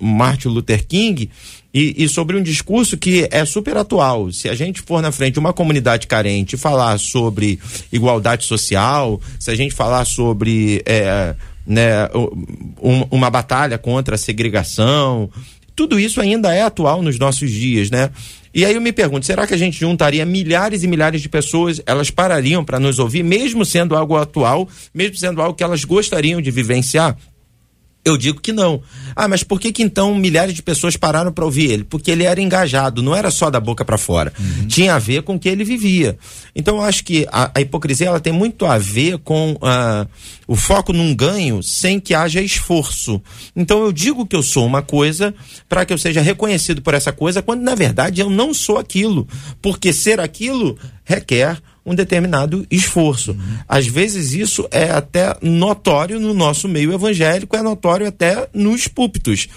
Martin 0.00 0.48
Luther 0.48 0.86
King 0.86 1.30
e, 1.72 2.04
e, 2.04 2.08
sobre 2.08 2.36
um 2.36 2.42
discurso 2.42 2.96
que 2.96 3.26
é 3.32 3.44
super 3.44 3.76
atual. 3.76 4.30
Se 4.30 4.48
a 4.48 4.54
gente 4.54 4.80
for 4.80 5.02
na 5.02 5.10
frente 5.10 5.34
de 5.34 5.38
uma 5.40 5.52
comunidade 5.52 6.06
carente 6.06 6.56
falar 6.56 6.98
sobre 6.98 7.58
igualdade 7.90 8.44
social, 8.44 9.20
se 9.40 9.50
a 9.50 9.56
gente 9.56 9.74
falar 9.74 10.04
sobre 10.04 10.82
é, 10.86 11.34
né, 11.66 12.08
um, 12.80 13.06
uma 13.10 13.28
batalha 13.28 13.76
contra 13.76 14.14
a 14.14 14.18
segregação, 14.18 15.28
tudo 15.74 15.98
isso 15.98 16.20
ainda 16.20 16.54
é 16.54 16.62
atual 16.62 17.02
nos 17.02 17.18
nossos 17.18 17.50
dias, 17.50 17.90
né? 17.90 18.10
E 18.54 18.64
aí 18.64 18.74
eu 18.74 18.80
me 18.80 18.92
pergunto, 18.92 19.26
será 19.26 19.46
que 19.46 19.54
a 19.54 19.56
gente 19.56 19.80
juntaria 19.80 20.24
milhares 20.24 20.84
e 20.84 20.86
milhares 20.86 21.20
de 21.20 21.28
pessoas, 21.28 21.82
elas 21.84 22.08
parariam 22.08 22.64
para 22.64 22.78
nos 22.78 23.00
ouvir, 23.00 23.24
mesmo 23.24 23.64
sendo 23.64 23.96
algo 23.96 24.16
atual, 24.16 24.68
mesmo 24.94 25.16
sendo 25.16 25.42
algo 25.42 25.56
que 25.56 25.64
elas 25.64 25.84
gostariam 25.84 26.40
de 26.40 26.52
vivenciar? 26.52 27.16
Eu 28.04 28.18
digo 28.18 28.38
que 28.38 28.52
não. 28.52 28.82
Ah, 29.16 29.26
mas 29.26 29.42
por 29.42 29.58
que 29.58 29.72
que 29.72 29.82
então 29.82 30.14
milhares 30.14 30.54
de 30.54 30.62
pessoas 30.62 30.94
pararam 30.94 31.32
para 31.32 31.44
ouvir 31.44 31.70
ele? 31.70 31.84
Porque 31.84 32.10
ele 32.10 32.24
era 32.24 32.38
engajado, 32.38 33.02
não 33.02 33.16
era 33.16 33.30
só 33.30 33.48
da 33.48 33.58
boca 33.58 33.82
para 33.82 33.96
fora. 33.96 34.30
Uhum. 34.38 34.66
Tinha 34.66 34.94
a 34.94 34.98
ver 34.98 35.22
com 35.22 35.36
o 35.36 35.38
que 35.38 35.48
ele 35.48 35.64
vivia. 35.64 36.18
Então 36.54 36.76
eu 36.76 36.82
acho 36.82 37.02
que 37.02 37.26
a, 37.32 37.50
a 37.54 37.60
hipocrisia 37.62 38.08
ela 38.08 38.20
tem 38.20 38.32
muito 38.32 38.66
a 38.66 38.76
ver 38.76 39.16
com 39.18 39.52
uh, 39.52 40.06
o 40.46 40.54
foco 40.54 40.92
num 40.92 41.14
ganho 41.14 41.62
sem 41.62 41.98
que 41.98 42.14
haja 42.14 42.42
esforço. 42.42 43.22
Então 43.56 43.82
eu 43.82 43.90
digo 43.90 44.26
que 44.26 44.36
eu 44.36 44.42
sou 44.42 44.66
uma 44.66 44.82
coisa 44.82 45.34
para 45.66 45.86
que 45.86 45.92
eu 45.92 45.98
seja 45.98 46.20
reconhecido 46.20 46.82
por 46.82 46.92
essa 46.92 47.10
coisa, 47.10 47.40
quando 47.40 47.62
na 47.62 47.74
verdade 47.74 48.20
eu 48.20 48.28
não 48.28 48.52
sou 48.52 48.76
aquilo. 48.76 49.26
Porque 49.62 49.94
ser 49.94 50.20
aquilo 50.20 50.78
requer 51.04 51.58
um 51.84 51.94
determinado 51.94 52.66
esforço. 52.70 53.32
Uhum. 53.32 53.58
Às 53.68 53.86
vezes 53.86 54.32
isso 54.32 54.66
é 54.70 54.90
até 54.90 55.36
notório 55.42 56.18
no 56.18 56.32
nosso 56.32 56.68
meio 56.68 56.92
evangélico, 56.92 57.56
é 57.56 57.62
notório 57.62 58.06
até 58.06 58.48
nos 58.54 58.88
púlpitos. 58.88 59.48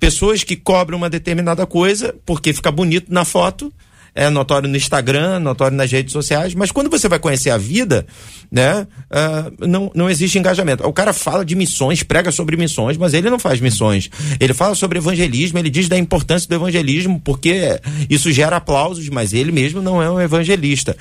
Pessoas 0.00 0.42
que 0.42 0.56
cobram 0.56 0.98
uma 0.98 1.10
determinada 1.10 1.66
coisa 1.66 2.14
porque 2.24 2.52
fica 2.52 2.70
bonito 2.70 3.12
na 3.12 3.24
foto, 3.24 3.72
é 4.14 4.30
notório 4.30 4.68
no 4.68 4.76
Instagram, 4.76 5.40
notório 5.40 5.76
nas 5.76 5.90
redes 5.90 6.12
sociais, 6.12 6.54
mas 6.54 6.70
quando 6.70 6.88
você 6.88 7.08
vai 7.08 7.18
conhecer 7.18 7.50
a 7.50 7.58
vida, 7.58 8.06
né, 8.50 8.86
uh, 9.10 9.66
não, 9.66 9.90
não 9.94 10.08
existe 10.08 10.38
engajamento. 10.38 10.86
O 10.86 10.92
cara 10.92 11.12
fala 11.12 11.44
de 11.44 11.56
missões, 11.56 12.02
prega 12.02 12.30
sobre 12.30 12.56
missões, 12.56 12.96
mas 12.96 13.12
ele 13.12 13.28
não 13.28 13.38
faz 13.38 13.60
missões. 13.60 14.08
Ele 14.38 14.54
fala 14.54 14.74
sobre 14.74 14.98
evangelismo, 14.98 15.58
ele 15.58 15.70
diz 15.70 15.88
da 15.88 15.98
importância 15.98 16.48
do 16.48 16.54
evangelismo, 16.54 17.20
porque 17.24 17.80
isso 18.08 18.30
gera 18.30 18.56
aplausos, 18.56 19.08
mas 19.08 19.32
ele 19.32 19.50
mesmo 19.50 19.82
não 19.82 20.00
é 20.00 20.08
um 20.08 20.20
evangelista. 20.20 20.96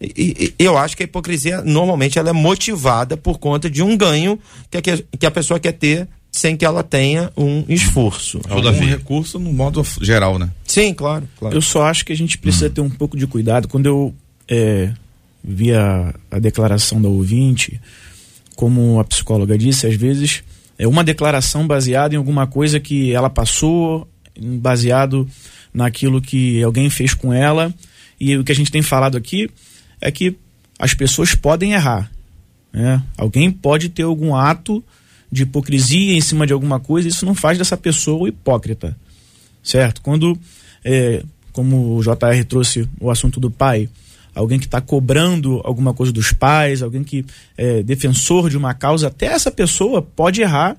E, 0.00 0.54
e, 0.58 0.64
eu 0.64 0.76
acho 0.76 0.96
que 0.96 1.02
a 1.02 1.06
hipocrisia 1.06 1.62
normalmente 1.62 2.18
ela 2.18 2.30
é 2.30 2.32
motivada 2.32 3.16
por 3.16 3.38
conta 3.38 3.68
de 3.70 3.82
um 3.82 3.96
ganho 3.96 4.38
que 4.70 4.78
a, 4.78 4.82
que 5.18 5.26
a 5.26 5.30
pessoa 5.30 5.58
quer 5.58 5.72
ter 5.72 6.06
sem 6.38 6.56
que 6.56 6.64
ela 6.64 6.84
tenha 6.84 7.32
um 7.36 7.64
esforço. 7.68 8.40
Algum 8.48 8.70
recurso 8.70 9.40
no 9.40 9.52
modo 9.52 9.84
geral, 10.00 10.38
né? 10.38 10.48
Sim, 10.64 10.94
claro, 10.94 11.28
claro. 11.36 11.56
Eu 11.56 11.60
só 11.60 11.82
acho 11.82 12.04
que 12.04 12.12
a 12.12 12.16
gente 12.16 12.38
precisa 12.38 12.70
ter 12.70 12.80
um 12.80 12.88
pouco 12.88 13.16
de 13.16 13.26
cuidado. 13.26 13.66
Quando 13.66 13.86
eu 13.86 14.14
é, 14.46 14.92
vi 15.42 15.72
a, 15.74 16.14
a 16.30 16.38
declaração 16.38 17.02
da 17.02 17.08
ouvinte, 17.08 17.80
como 18.54 19.00
a 19.00 19.04
psicóloga 19.04 19.58
disse, 19.58 19.88
às 19.88 19.96
vezes 19.96 20.44
é 20.78 20.86
uma 20.86 21.02
declaração 21.02 21.66
baseada 21.66 22.14
em 22.14 22.18
alguma 22.18 22.46
coisa 22.46 22.78
que 22.78 23.12
ela 23.12 23.28
passou, 23.28 24.06
baseado 24.40 25.28
naquilo 25.74 26.22
que 26.22 26.62
alguém 26.62 26.88
fez 26.88 27.14
com 27.14 27.32
ela. 27.32 27.74
E 28.20 28.36
o 28.36 28.44
que 28.44 28.52
a 28.52 28.54
gente 28.54 28.70
tem 28.70 28.80
falado 28.80 29.16
aqui 29.16 29.50
é 30.00 30.12
que 30.12 30.36
as 30.78 30.94
pessoas 30.94 31.34
podem 31.34 31.72
errar. 31.72 32.08
Né? 32.72 33.02
Alguém 33.16 33.50
pode 33.50 33.88
ter 33.88 34.04
algum 34.04 34.36
ato 34.36 34.84
de 35.30 35.42
hipocrisia 35.42 36.14
em 36.14 36.20
cima 36.20 36.46
de 36.46 36.52
alguma 36.52 36.80
coisa, 36.80 37.08
isso 37.08 37.26
não 37.26 37.34
faz 37.34 37.58
dessa 37.58 37.76
pessoa 37.76 38.28
hipócrita. 38.28 38.96
Certo? 39.62 40.00
Quando, 40.00 40.38
é, 40.84 41.22
como 41.52 41.96
o 41.96 42.02
JR 42.02 42.44
trouxe 42.48 42.88
o 43.00 43.10
assunto 43.10 43.38
do 43.38 43.50
pai, 43.50 43.88
alguém 44.34 44.58
que 44.58 44.66
está 44.66 44.80
cobrando 44.80 45.60
alguma 45.64 45.92
coisa 45.92 46.12
dos 46.12 46.32
pais, 46.32 46.82
alguém 46.82 47.02
que 47.02 47.24
é 47.56 47.82
defensor 47.82 48.48
de 48.48 48.56
uma 48.56 48.72
causa, 48.72 49.08
até 49.08 49.26
essa 49.26 49.50
pessoa 49.50 50.00
pode 50.00 50.40
errar 50.40 50.76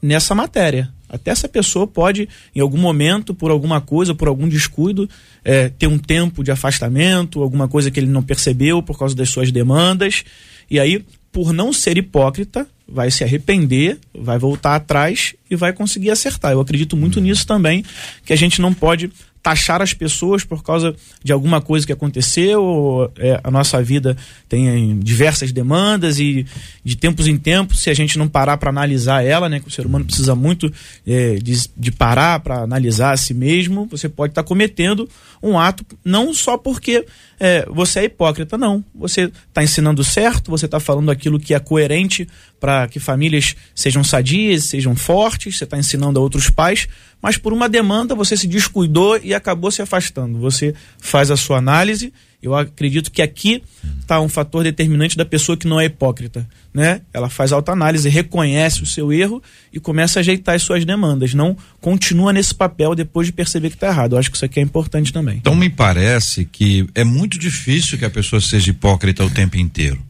nessa 0.00 0.34
matéria. 0.34 0.90
Até 1.08 1.32
essa 1.32 1.48
pessoa 1.48 1.88
pode, 1.88 2.28
em 2.54 2.60
algum 2.60 2.78
momento, 2.78 3.34
por 3.34 3.50
alguma 3.50 3.80
coisa, 3.80 4.14
por 4.14 4.28
algum 4.28 4.48
descuido, 4.48 5.10
é, 5.44 5.68
ter 5.68 5.88
um 5.88 5.98
tempo 5.98 6.44
de 6.44 6.52
afastamento, 6.52 7.42
alguma 7.42 7.66
coisa 7.66 7.90
que 7.90 7.98
ele 7.98 8.06
não 8.06 8.22
percebeu 8.22 8.80
por 8.80 8.96
causa 8.96 9.14
das 9.14 9.28
suas 9.28 9.50
demandas. 9.50 10.24
E 10.70 10.78
aí, 10.78 11.04
por 11.32 11.52
não 11.52 11.72
ser 11.72 11.98
hipócrita, 11.98 12.66
vai 12.90 13.10
se 13.10 13.22
arrepender, 13.22 13.98
vai 14.14 14.38
voltar 14.38 14.76
atrás 14.76 15.34
e 15.50 15.56
vai 15.56 15.72
conseguir 15.72 16.10
acertar. 16.10 16.52
Eu 16.52 16.60
acredito 16.60 16.96
muito 16.96 17.16
uhum. 17.16 17.22
nisso 17.22 17.46
também, 17.46 17.84
que 18.24 18.32
a 18.32 18.36
gente 18.36 18.60
não 18.60 18.74
pode 18.74 19.10
taxar 19.42 19.80
as 19.80 19.94
pessoas 19.94 20.44
por 20.44 20.62
causa 20.62 20.94
de 21.24 21.32
alguma 21.32 21.60
coisa 21.60 21.86
que 21.86 21.92
aconteceu. 21.92 23.10
É, 23.16 23.40
a 23.42 23.50
nossa 23.50 23.82
vida 23.82 24.16
tem 24.48 24.98
diversas 24.98 25.50
demandas 25.50 26.18
e 26.18 26.46
de 26.84 26.96
tempos 26.96 27.26
em 27.26 27.38
tempos, 27.38 27.80
se 27.80 27.90
a 27.90 27.94
gente 27.94 28.18
não 28.18 28.28
parar 28.28 28.58
para 28.58 28.70
analisar 28.70 29.24
ela, 29.24 29.48
né, 29.48 29.60
que 29.60 29.68
o 29.68 29.70
ser 29.70 29.86
humano 29.86 30.04
precisa 30.04 30.34
muito 30.34 30.72
é, 31.06 31.36
de, 31.36 31.68
de, 31.76 31.90
parar 31.90 32.40
para 32.40 32.62
analisar 32.62 33.12
a 33.12 33.16
si 33.16 33.32
mesmo, 33.32 33.86
você 33.86 34.08
pode 34.08 34.32
estar 34.32 34.42
tá 34.42 34.48
cometendo 34.48 35.08
um 35.42 35.58
ato 35.58 35.84
não 36.04 36.34
só 36.34 36.58
porque 36.58 37.06
é, 37.40 37.64
você 37.70 38.00
é 38.00 38.04
hipócrita, 38.04 38.58
não. 38.58 38.84
Você 38.94 39.32
está 39.48 39.62
ensinando 39.62 40.04
certo, 40.04 40.50
você 40.50 40.66
está 40.66 40.78
falando 40.78 41.10
aquilo 41.10 41.40
que 41.40 41.54
é 41.54 41.58
coerente 41.58 42.28
para 42.60 42.86
que 42.86 43.00
famílias 43.00 43.56
sejam 43.74 44.04
sadias, 44.04 44.64
sejam 44.64 44.94
fortes, 44.94 45.56
você 45.56 45.64
está 45.64 45.78
ensinando 45.78 46.18
a 46.18 46.22
outros 46.22 46.50
pais, 46.50 46.86
mas 47.22 47.38
por 47.38 47.54
uma 47.54 47.66
demanda 47.66 48.14
você 48.14 48.36
se 48.36 48.46
descuidou 48.46 49.18
e 49.22 49.32
acabou 49.32 49.70
se 49.70 49.80
afastando. 49.80 50.38
Você 50.38 50.74
faz 50.98 51.30
a 51.30 51.36
sua 51.36 51.56
análise. 51.56 52.12
Eu 52.42 52.54
acredito 52.54 53.10
que 53.10 53.20
aqui 53.20 53.62
está 54.00 54.18
um 54.20 54.28
fator 54.28 54.64
determinante 54.64 55.16
da 55.16 55.26
pessoa 55.26 55.56
que 55.56 55.68
não 55.68 55.78
é 55.78 55.84
hipócrita, 55.84 56.48
né? 56.72 57.02
Ela 57.12 57.28
faz 57.28 57.52
autoanálise, 57.52 58.08
reconhece 58.08 58.82
o 58.82 58.86
seu 58.86 59.12
erro 59.12 59.42
e 59.72 59.78
começa 59.78 60.18
a 60.18 60.20
ajeitar 60.20 60.54
as 60.54 60.62
suas 60.62 60.84
demandas. 60.84 61.34
Não 61.34 61.56
continua 61.80 62.32
nesse 62.32 62.54
papel 62.54 62.94
depois 62.94 63.26
de 63.26 63.32
perceber 63.32 63.68
que 63.68 63.76
está 63.76 63.88
errado. 63.88 64.14
Eu 64.14 64.18
acho 64.18 64.30
que 64.30 64.36
isso 64.36 64.44
aqui 64.44 64.58
é 64.58 64.62
importante 64.62 65.12
também. 65.12 65.36
Então 65.36 65.54
me 65.54 65.68
parece 65.68 66.46
que 66.46 66.88
é 66.94 67.04
muito 67.04 67.38
difícil 67.38 67.98
que 67.98 68.04
a 68.06 68.10
pessoa 68.10 68.40
seja 68.40 68.70
hipócrita 68.70 69.22
o 69.22 69.30
tempo 69.30 69.58
inteiro. 69.58 70.02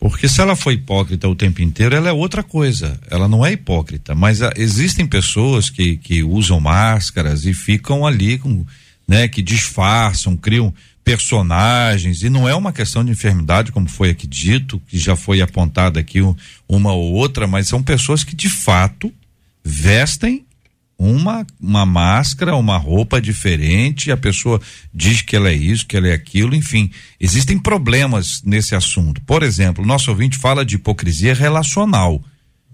Porque 0.00 0.28
se 0.28 0.40
ela 0.40 0.54
for 0.54 0.72
hipócrita 0.72 1.28
o 1.28 1.34
tempo 1.34 1.60
inteiro, 1.60 1.96
ela 1.96 2.08
é 2.08 2.12
outra 2.12 2.44
coisa. 2.44 2.98
Ela 3.10 3.26
não 3.26 3.44
é 3.44 3.52
hipócrita. 3.52 4.14
Mas 4.14 4.40
a, 4.42 4.48
ah, 4.48 4.52
existem 4.56 5.04
pessoas 5.06 5.68
que, 5.68 5.96
que 5.96 6.22
usam 6.22 6.60
máscaras 6.60 7.44
e 7.44 7.52
ficam 7.52 8.06
ali 8.06 8.38
com, 8.38 8.64
né, 9.08 9.26
que 9.26 9.42
disfarçam, 9.42 10.36
criam 10.36 10.72
personagens. 11.08 12.22
E 12.22 12.28
não 12.28 12.46
é 12.46 12.54
uma 12.54 12.70
questão 12.70 13.02
de 13.02 13.10
enfermidade, 13.10 13.72
como 13.72 13.88
foi 13.88 14.10
aqui 14.10 14.26
dito, 14.26 14.80
que 14.86 14.98
já 14.98 15.16
foi 15.16 15.40
apontada 15.40 15.98
aqui 15.98 16.20
uma 16.68 16.92
ou 16.92 17.14
outra, 17.14 17.46
mas 17.46 17.66
são 17.66 17.82
pessoas 17.82 18.22
que 18.22 18.36
de 18.36 18.50
fato 18.50 19.10
vestem 19.64 20.44
uma, 20.98 21.46
uma 21.58 21.86
máscara, 21.86 22.56
uma 22.56 22.76
roupa 22.76 23.22
diferente, 23.22 24.10
a 24.10 24.16
pessoa 24.16 24.60
diz 24.92 25.22
que 25.22 25.34
ela 25.34 25.48
é 25.48 25.54
isso, 25.54 25.86
que 25.86 25.96
ela 25.96 26.08
é 26.08 26.12
aquilo, 26.12 26.54
enfim. 26.54 26.90
Existem 27.18 27.58
problemas 27.58 28.42
nesse 28.44 28.74
assunto. 28.74 29.22
Por 29.22 29.42
exemplo, 29.42 29.86
nosso 29.86 30.10
ouvinte 30.10 30.36
fala 30.36 30.64
de 30.64 30.74
hipocrisia 30.74 31.32
relacional. 31.32 32.22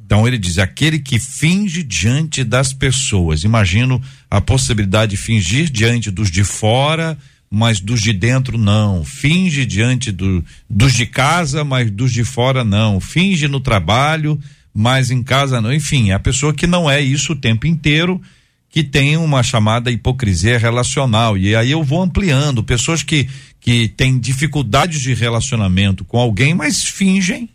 Então 0.04 0.26
ele 0.26 0.38
diz: 0.38 0.58
aquele 0.58 0.98
que 0.98 1.18
finge 1.20 1.82
diante 1.82 2.42
das 2.42 2.72
pessoas. 2.72 3.44
Imagino 3.44 4.02
a 4.30 4.40
possibilidade 4.40 5.10
de 5.10 5.16
fingir 5.16 5.70
diante 5.70 6.10
dos 6.10 6.30
de 6.30 6.42
fora, 6.44 7.16
mas 7.54 7.78
dos 7.78 8.02
de 8.02 8.12
dentro 8.12 8.58
não. 8.58 9.04
Finge 9.04 9.64
diante 9.64 10.10
do, 10.10 10.44
dos 10.68 10.92
de 10.92 11.06
casa, 11.06 11.62
mas 11.62 11.88
dos 11.90 12.12
de 12.12 12.24
fora 12.24 12.64
não. 12.64 12.98
Finge 12.98 13.46
no 13.46 13.60
trabalho, 13.60 14.38
mas 14.74 15.12
em 15.12 15.22
casa 15.22 15.60
não. 15.60 15.72
Enfim, 15.72 16.10
a 16.10 16.18
pessoa 16.18 16.52
que 16.52 16.66
não 16.66 16.90
é 16.90 17.00
isso 17.00 17.32
o 17.32 17.36
tempo 17.36 17.66
inteiro, 17.66 18.20
que 18.68 18.82
têm 18.82 19.16
uma 19.16 19.40
chamada 19.44 19.88
hipocrisia 19.90 20.58
relacional. 20.58 21.38
E 21.38 21.54
aí 21.54 21.70
eu 21.70 21.84
vou 21.84 22.02
ampliando. 22.02 22.64
Pessoas 22.64 23.04
que, 23.04 23.28
que 23.60 23.86
têm 23.86 24.18
dificuldades 24.18 25.00
de 25.00 25.14
relacionamento 25.14 26.04
com 26.04 26.18
alguém, 26.18 26.54
mas 26.54 26.82
fingem 26.82 27.48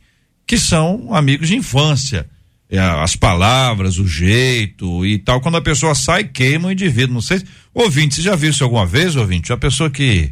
que 0.48 0.58
são 0.58 1.14
amigos 1.14 1.50
de 1.50 1.58
infância. 1.58 2.26
É, 2.70 2.80
as 2.80 3.16
palavras, 3.16 3.98
o 3.98 4.08
jeito 4.08 5.04
e 5.06 5.18
tal. 5.18 5.42
Quando 5.42 5.58
a 5.58 5.62
pessoa 5.62 5.96
sai, 5.96 6.24
queima 6.24 6.68
o 6.68 6.72
indivíduo. 6.72 7.16
Não 7.16 7.22
sei. 7.22 7.42
Ouvinte, 7.74 8.16
você 8.16 8.22
já 8.22 8.36
viu 8.36 8.52
isso 8.52 8.64
alguma 8.64 8.86
vez, 8.86 9.16
ouvinte? 9.16 9.52
A 9.52 9.58
pessoa 9.58 9.90
que 9.90 10.32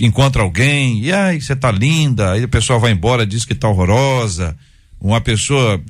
encontra 0.00 0.42
alguém, 0.42 1.00
e 1.00 1.12
aí, 1.12 1.40
você 1.40 1.54
tá 1.54 1.70
linda, 1.70 2.32
aí 2.32 2.44
a 2.44 2.48
pessoa 2.48 2.78
vai 2.78 2.92
embora, 2.92 3.26
diz 3.26 3.44
que 3.44 3.54
tá 3.54 3.68
horrorosa. 3.68 4.56
Uma 5.00 5.18
pessoa, 5.18 5.80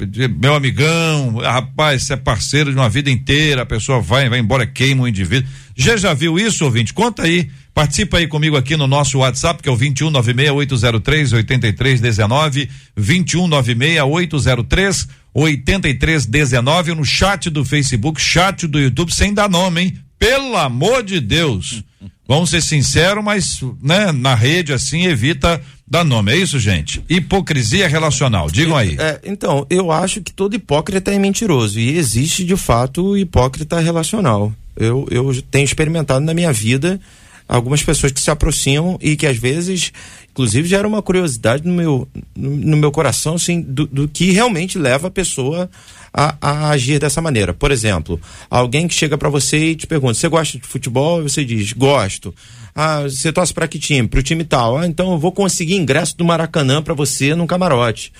meu 0.40 0.54
amigão, 0.54 1.38
rapaz, 1.38 2.04
você 2.04 2.12
é 2.12 2.16
parceiro 2.16 2.70
de 2.70 2.76
uma 2.76 2.88
vida 2.88 3.10
inteira, 3.10 3.62
a 3.62 3.66
pessoa 3.66 4.00
vai, 4.00 4.28
vai 4.28 4.38
embora, 4.38 4.64
queima 4.64 5.02
o 5.02 5.08
indivíduo. 5.08 5.50
Já 5.74 5.96
já 5.96 6.14
viu 6.14 6.38
isso, 6.38 6.64
ouvinte? 6.64 6.94
Conta 6.94 7.24
aí, 7.24 7.50
participa 7.74 8.18
aí 8.18 8.28
comigo 8.28 8.56
aqui 8.56 8.76
no 8.76 8.86
nosso 8.86 9.18
WhatsApp, 9.18 9.60
que 9.60 9.68
é 9.68 9.72
o 9.72 9.76
2196803 9.76 11.32
8319, 11.32 12.70
2196803 12.96 15.08
8319, 15.34 16.94
no 16.94 17.04
chat 17.04 17.50
do 17.50 17.64
Facebook, 17.64 18.20
chat 18.20 18.68
do 18.68 18.78
YouTube, 18.78 19.12
sem 19.12 19.34
dar 19.34 19.50
nome, 19.50 19.80
hein? 19.80 19.98
Pelo 20.20 20.56
amor 20.56 21.02
de 21.02 21.18
Deus. 21.18 21.82
Vamos 22.30 22.50
ser 22.50 22.62
sinceros, 22.62 23.24
mas 23.24 23.60
né, 23.82 24.12
na 24.12 24.36
rede 24.36 24.72
assim 24.72 25.06
evita 25.06 25.60
dar 25.84 26.04
nome. 26.04 26.30
É 26.30 26.36
isso, 26.36 26.60
gente? 26.60 27.02
Hipocrisia 27.08 27.88
relacional. 27.88 28.48
Digam 28.48 28.76
aí. 28.76 28.94
É, 29.00 29.18
então, 29.24 29.66
eu 29.68 29.90
acho 29.90 30.22
que 30.22 30.32
todo 30.32 30.54
hipócrita 30.54 31.10
é 31.12 31.18
mentiroso 31.18 31.80
e 31.80 31.98
existe 31.98 32.44
de 32.44 32.56
fato 32.56 33.04
o 33.04 33.18
hipócrita 33.18 33.80
relacional. 33.80 34.52
Eu, 34.76 35.08
eu 35.10 35.42
tenho 35.50 35.64
experimentado 35.64 36.24
na 36.24 36.32
minha 36.32 36.52
vida 36.52 37.00
algumas 37.48 37.82
pessoas 37.82 38.12
que 38.12 38.20
se 38.20 38.30
aproximam 38.30 38.96
e 39.02 39.16
que 39.16 39.26
às 39.26 39.36
vezes, 39.36 39.92
inclusive, 40.30 40.68
gera 40.68 40.86
uma 40.86 41.02
curiosidade 41.02 41.66
no 41.66 41.74
meu, 41.74 42.06
no 42.36 42.76
meu 42.76 42.92
coração, 42.92 43.34
assim, 43.34 43.60
do, 43.60 43.88
do 43.88 44.06
que 44.06 44.30
realmente 44.30 44.78
leva 44.78 45.08
a 45.08 45.10
pessoa 45.10 45.68
a, 46.12 46.36
a, 46.40 46.70
agir 46.70 46.98
dessa 46.98 47.20
maneira. 47.20 47.54
Por 47.54 47.70
exemplo, 47.70 48.20
alguém 48.48 48.88
que 48.88 48.94
chega 48.94 49.16
para 49.16 49.28
você 49.28 49.70
e 49.70 49.76
te 49.76 49.86
pergunta: 49.86 50.14
você 50.14 50.28
gosta 50.28 50.58
de 50.58 50.66
futebol? 50.66 51.20
E 51.20 51.22
você 51.22 51.44
diz: 51.44 51.72
gosto. 51.72 52.34
Ah, 52.74 53.02
você 53.02 53.32
torce 53.32 53.52
para 53.52 53.66
que 53.66 53.78
time? 53.78 54.06
Para 54.06 54.20
o 54.20 54.22
time 54.22 54.44
tal. 54.44 54.78
Ah, 54.78 54.86
então 54.86 55.12
eu 55.12 55.18
vou 55.18 55.32
conseguir 55.32 55.74
ingresso 55.74 56.16
do 56.16 56.24
Maracanã 56.24 56.82
para 56.82 56.94
você 56.94 57.34
num 57.34 57.46
camarote. 57.46 58.12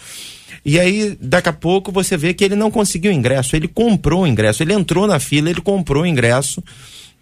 E 0.65 0.79
aí, 0.79 1.17
daqui 1.21 1.49
a 1.49 1.53
pouco, 1.53 1.91
você 1.91 2.17
vê 2.17 2.35
que 2.35 2.45
ele 2.45 2.57
não 2.57 2.71
conseguiu 2.71 3.13
ingresso, 3.13 3.57
ele 3.57 3.67
comprou 3.67 4.23
o 4.23 4.27
ingresso, 4.27 4.63
ele 4.63 4.75
entrou 4.75 5.07
na 5.07 5.19
fila, 5.19 5.49
ele 5.49 5.61
comprou 5.61 6.03
o 6.03 6.07
ingresso. 6.07 6.63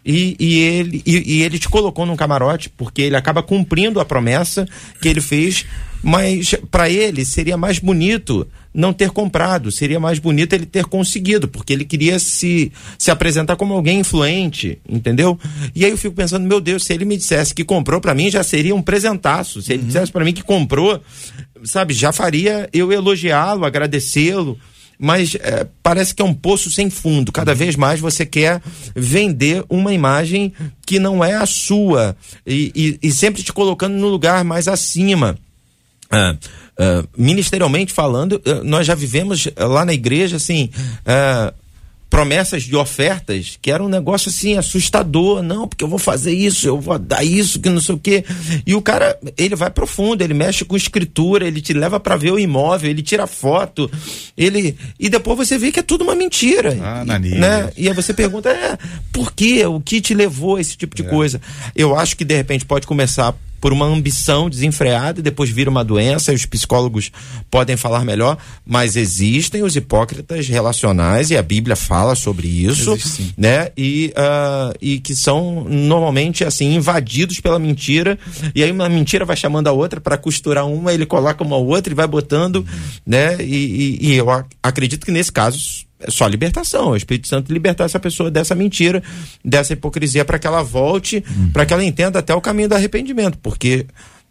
E, 0.04 0.37
e, 0.40 0.59
ele, 0.59 1.02
e, 1.04 1.35
e, 1.37 1.42
ele 1.42 1.59
te 1.59 1.68
colocou 1.68 2.07
num 2.07 2.16
camarote, 2.16 2.70
porque 2.70 3.02
ele 3.02 3.16
acaba 3.16 3.42
cumprindo 3.42 4.00
a 4.00 4.04
promessa 4.04 4.66
que 5.02 5.09
ele 5.09 5.20
fez, 5.20 5.66
mas 6.02 6.54
para 6.70 6.88
ele 6.88 7.24
seria 7.24 7.57
mais 7.57 7.78
bonito 7.78 8.46
não 8.79 8.93
ter 8.93 9.11
comprado, 9.11 9.73
seria 9.73 9.99
mais 9.99 10.21
bonito 10.21 10.53
ele 10.53 10.64
ter 10.64 10.85
conseguido, 10.85 11.49
porque 11.49 11.73
ele 11.73 11.85
queria 11.85 12.17
se, 12.21 12.71
se 12.97 13.11
apresentar 13.11 13.57
como 13.57 13.75
alguém 13.75 13.99
influente, 13.99 14.79
entendeu? 14.88 15.37
E 15.75 15.85
aí 15.85 15.91
eu 15.91 15.99
fico 15.99 16.14
pensando, 16.14 16.47
meu 16.47 16.61
Deus, 16.61 16.85
se 16.85 16.93
ele 16.93 17.05
me 17.05 17.17
dissesse 17.17 17.53
que 17.53 17.64
comprou 17.64 18.01
para 18.01 18.14
mim, 18.14 18.31
já 18.31 18.45
seria 18.45 18.77
um 18.77 18.81
presentaço. 18.81 19.61
Se 19.61 19.73
ele 19.73 19.81
uhum. 19.81 19.87
dissesse 19.88 20.12
para 20.12 20.25
mim 20.25 20.33
que 20.33 20.45
comprou, 20.45 21.03
sabe, 21.64 21.93
já 21.93 22.12
faria 22.12 22.69
eu 22.73 22.93
elogiá-lo, 22.93 23.64
agradecê-lo 23.64 24.57
mas 25.01 25.37
é, 25.37 25.64
parece 25.81 26.12
que 26.12 26.21
é 26.21 26.25
um 26.25 26.35
poço 26.35 26.73
sem 26.73 26.91
fundo. 26.91 27.31
Cada 27.31 27.55
vez 27.55 27.77
mais 27.77 28.01
você 28.01 28.27
quer 28.27 28.61
vender 28.97 29.64
uma 29.69 29.95
imagem 29.95 30.53
que 30.85 30.99
não 30.99 31.25
é 31.25 31.35
a 31.35 31.47
sua 31.47 32.17
e, 32.45 32.73
e, 32.75 33.09
e 33.09 33.12
sempre 33.12 33.43
te 33.43 33.53
colocando 33.53 33.95
no 33.95 34.09
lugar 34.09 34.43
mais 34.43 34.67
acima. 34.67 35.38
Ah, 36.11 36.37
ah, 36.79 37.05
ministerialmente 37.16 37.92
falando, 37.92 38.40
ah, 38.44 38.62
nós 38.64 38.87
já 38.87 38.94
vivemos 38.94 39.49
lá 39.57 39.85
na 39.85 39.92
igreja 39.92 40.37
assim 40.37 40.71
promessas 42.09 42.62
de 42.62 42.75
ofertas 42.75 43.59
que 43.61 43.71
era 43.71 43.83
um 43.83 43.88
negócio 43.88 44.31
assim 44.31 44.57
assustador, 44.57 45.42
não, 45.42 45.68
porque 45.68 45.85
eu 45.85 45.88
vou 45.88 45.99
fazer 45.99 46.33
isso, 46.33 46.66
eu 46.66 46.81
vou 46.81 46.99
dar 46.99 47.23
isso, 47.23 47.61
que 47.61 47.68
não 47.68 47.81
sei 47.81 47.94
o 47.94 47.99
quê. 47.99 48.25
E 48.66 48.75
o 48.75 48.81
cara, 48.81 49.18
ele 49.37 49.55
vai 49.55 49.71
profundo, 49.71 50.23
ele 50.23 50.35
mexe 50.35 50.64
com 50.64 50.77
escritura, 50.77 51.47
ele 51.47 51.61
te 51.61 51.73
leva 51.73 52.01
para 52.01 52.16
ver 52.16 52.33
o 52.33 52.38
imóvel, 52.38 52.90
ele 52.90 53.03
tira 53.03 53.27
foto, 53.27 53.90
ele 54.37 54.77
e 54.99 55.09
depois 55.09 55.37
você 55.37 55.59
vê 55.59 55.71
que 55.71 55.81
é 55.81 55.83
tudo 55.83 56.03
uma 56.03 56.14
mentira. 56.14 56.77
Ah, 56.81 57.05
né? 57.38 57.71
E 57.77 57.88
aí 57.88 57.94
você 57.94 58.14
pergunta, 58.14 58.49
é, 58.49 58.79
por 59.12 59.33
quê? 59.33 59.66
O 59.66 59.81
que 59.81 60.01
te 60.01 60.14
levou 60.14 60.57
a 60.57 60.61
esse 60.61 60.77
tipo 60.77 60.97
de 60.97 61.03
é. 61.03 61.07
coisa? 61.07 61.40
Eu 61.77 61.97
acho 61.97 62.16
que 62.16 62.25
de 62.25 62.35
repente 62.35 62.64
pode 62.64 62.87
começar 62.87 63.35
por 63.61 63.73
uma 63.73 63.87
ambição 63.87 64.49
desenfreada 64.49 65.21
e 65.21 65.23
depois 65.23 65.51
vira 65.51 65.71
uma 65.71 65.85
doença, 65.85 66.33
e 66.33 66.35
os 66.37 66.47
psicólogos 66.47 67.11
podem 67.51 67.77
falar 67.77 68.05
melhor, 68.05 68.38
mas 68.64 68.97
existem 68.97 69.62
os 69.62 69.77
hipócritas 69.77 70.49
relacionais 70.49 71.31
e 71.31 71.37
a 71.37 71.42
Bíblia 71.42 71.77
fala 71.77 72.14
sobre 72.14 72.49
isso, 72.49 72.92
Existe, 72.92 73.35
né? 73.37 73.71
E, 73.77 74.12
uh, 74.16 74.77
e 74.81 75.01
que 75.01 75.14
são 75.14 75.64
normalmente 75.64 76.44
assim 76.44 76.75
invadidos 76.75 77.40
pela 77.40 77.59
mentira 77.59 78.18
e 78.55 78.62
aí 78.62 78.71
uma 78.71 78.88
mentira 78.88 79.25
vai 79.25 79.37
chamando 79.37 79.68
a 79.68 79.73
outra 79.73 80.01
para 80.01 80.16
costurar 80.16 80.66
uma, 80.66 80.92
ele 80.92 81.07
coloca 81.07 81.42
uma 81.42 81.57
outra 81.57 81.92
e 81.92 81.97
vai 81.97 82.07
botando, 82.07 82.64
né? 83.07 83.37
E, 83.40 83.99
e, 84.01 84.09
e 84.09 84.14
eu 84.14 84.27
acredito 84.62 85.05
que 85.05 85.12
nesse 85.12 85.33
caso 85.33 85.88
é 86.01 86.11
só 86.11 86.27
libertação. 86.27 86.91
O 86.91 86.97
Espírito 86.97 87.29
Santo 87.29 87.53
libertar 87.53 87.85
essa 87.85 87.99
pessoa 87.99 88.31
dessa 88.31 88.55
mentira, 88.55 89.03
dessa 89.45 89.73
hipocrisia, 89.73 90.25
para 90.25 90.39
que 90.39 90.47
ela 90.47 90.63
volte, 90.63 91.23
uhum. 91.29 91.51
para 91.51 91.67
que 91.67 91.73
ela 91.73 91.85
entenda 91.85 92.19
até 92.19 92.35
o 92.35 92.41
caminho 92.41 92.69
do 92.69 92.75
arrependimento. 92.75 93.39
Porque 93.39 93.87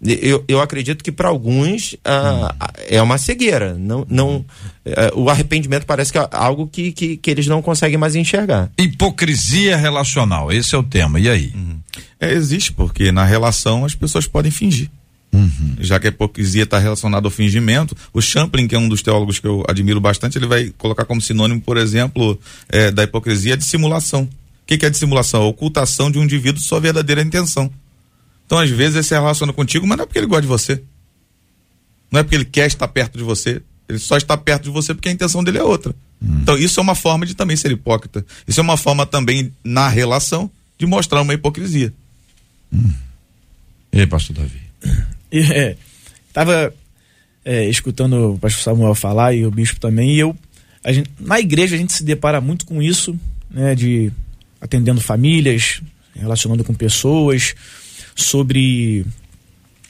eu, 0.05 0.43
eu 0.47 0.61
acredito 0.61 1.03
que 1.03 1.11
para 1.11 1.27
alguns 1.27 1.95
ah, 2.05 2.55
uhum. 2.59 2.67
é 2.87 3.01
uma 3.01 3.17
cegueira. 3.17 3.73
Não, 3.73 4.05
não, 4.07 4.45
eh, 4.85 5.11
o 5.15 5.29
arrependimento 5.29 5.85
parece 5.85 6.11
que 6.11 6.19
é 6.19 6.27
algo 6.31 6.67
que, 6.67 6.91
que, 6.91 7.17
que, 7.17 7.31
eles 7.31 7.47
não 7.47 7.61
conseguem 7.61 7.97
mais 7.97 8.15
enxergar. 8.15 8.69
Hipocrisia 8.77 9.75
relacional, 9.75 10.51
esse 10.51 10.75
é 10.75 10.77
o 10.77 10.83
tema. 10.83 11.19
E 11.19 11.29
aí? 11.29 11.51
Uhum. 11.55 11.79
É, 12.19 12.31
existe, 12.31 12.71
porque 12.71 13.11
na 13.11 13.25
relação 13.25 13.85
as 13.85 13.95
pessoas 13.95 14.27
podem 14.27 14.51
fingir. 14.51 14.89
Uhum. 15.37 15.75
Já 15.79 15.99
que 15.99 16.07
a 16.07 16.09
hipocrisia 16.09 16.63
está 16.63 16.79
relacionada 16.79 17.27
ao 17.27 17.31
fingimento, 17.31 17.95
o 18.13 18.21
Champlin, 18.21 18.67
que 18.67 18.75
é 18.75 18.79
um 18.79 18.89
dos 18.89 19.01
teólogos 19.01 19.39
que 19.39 19.47
eu 19.47 19.63
admiro 19.67 19.99
bastante, 20.01 20.37
ele 20.37 20.47
vai 20.47 20.73
colocar 20.77 21.05
como 21.05 21.21
sinônimo, 21.21 21.61
por 21.61 21.77
exemplo, 21.77 22.39
é, 22.69 22.91
da 22.91 23.03
hipocrisia 23.03 23.53
a 23.53 23.57
dissimulação. 23.57 24.23
O 24.23 24.29
que, 24.65 24.77
que 24.77 24.85
é 24.85 24.89
dissimulação? 24.89 25.41
A 25.41 25.45
ocultação 25.45 26.11
de 26.11 26.17
um 26.17 26.23
indivíduo 26.23 26.59
de 26.59 26.67
sua 26.67 26.79
verdadeira 26.79 27.21
intenção. 27.21 27.71
Então, 28.45 28.57
às 28.57 28.69
vezes, 28.69 28.95
ele 28.95 29.03
se 29.03 29.13
relaciona 29.13 29.53
contigo, 29.53 29.85
mas 29.85 29.97
não 29.97 30.03
é 30.03 30.05
porque 30.05 30.19
ele 30.19 30.27
gosta 30.27 30.41
de 30.41 30.47
você. 30.47 30.81
Não 32.11 32.19
é 32.19 32.23
porque 32.23 32.35
ele 32.35 32.45
quer 32.45 32.67
estar 32.67 32.87
perto 32.87 33.17
de 33.17 33.23
você. 33.23 33.61
Ele 33.87 33.99
só 33.99 34.17
está 34.17 34.35
perto 34.37 34.63
de 34.63 34.69
você 34.69 34.93
porque 34.93 35.09
a 35.09 35.11
intenção 35.11 35.43
dele 35.43 35.57
é 35.57 35.63
outra. 35.63 35.93
Uhum. 36.21 36.39
Então, 36.41 36.57
isso 36.57 36.79
é 36.79 36.83
uma 36.83 36.95
forma 36.95 37.25
de 37.25 37.35
também 37.35 37.55
ser 37.55 37.71
hipócrita. 37.71 38.25
Isso 38.47 38.59
é 38.59 38.63
uma 38.63 38.77
forma 38.77 39.05
também, 39.05 39.53
na 39.63 39.87
relação, 39.87 40.49
de 40.77 40.85
mostrar 40.85 41.21
uma 41.21 41.33
hipocrisia. 41.33 41.93
Uhum. 42.71 42.93
E 43.93 43.99
aí, 43.99 44.07
pastor 44.07 44.35
Davi? 44.35 44.61
É, 45.31 45.75
tava 46.31 46.73
é, 47.43 47.67
escutando 47.69 48.33
o 48.33 48.39
pastor 48.39 48.61
Samuel 48.61 48.95
falar 48.95 49.33
e 49.33 49.45
o 49.45 49.51
bispo 49.51 49.79
também, 49.79 50.15
e 50.15 50.19
eu, 50.19 50.35
gente, 50.87 51.09
na 51.19 51.39
igreja 51.39 51.75
a 51.75 51.77
gente 51.77 51.93
se 51.93 52.03
depara 52.03 52.39
muito 52.39 52.65
com 52.65 52.81
isso, 52.81 53.17
né, 53.49 53.75
de 53.75 54.11
atendendo 54.59 55.01
famílias, 55.01 55.81
relacionando 56.15 56.63
com 56.63 56.73
pessoas, 56.73 57.55
sobre 58.15 59.05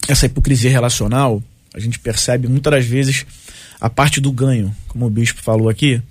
essa 0.08 0.26
hipocrisia 0.26 0.70
relacional, 0.70 1.42
a 1.74 1.80
gente 1.80 2.00
percebe 2.00 2.48
muitas 2.48 2.72
das 2.72 2.86
vezes 2.86 3.26
a 3.80 3.90
parte 3.90 4.20
do 4.20 4.32
ganho, 4.32 4.76
como 4.88 5.06
o 5.06 5.10
bispo 5.10 5.42
falou 5.42 5.70
aqui, 5.70 6.02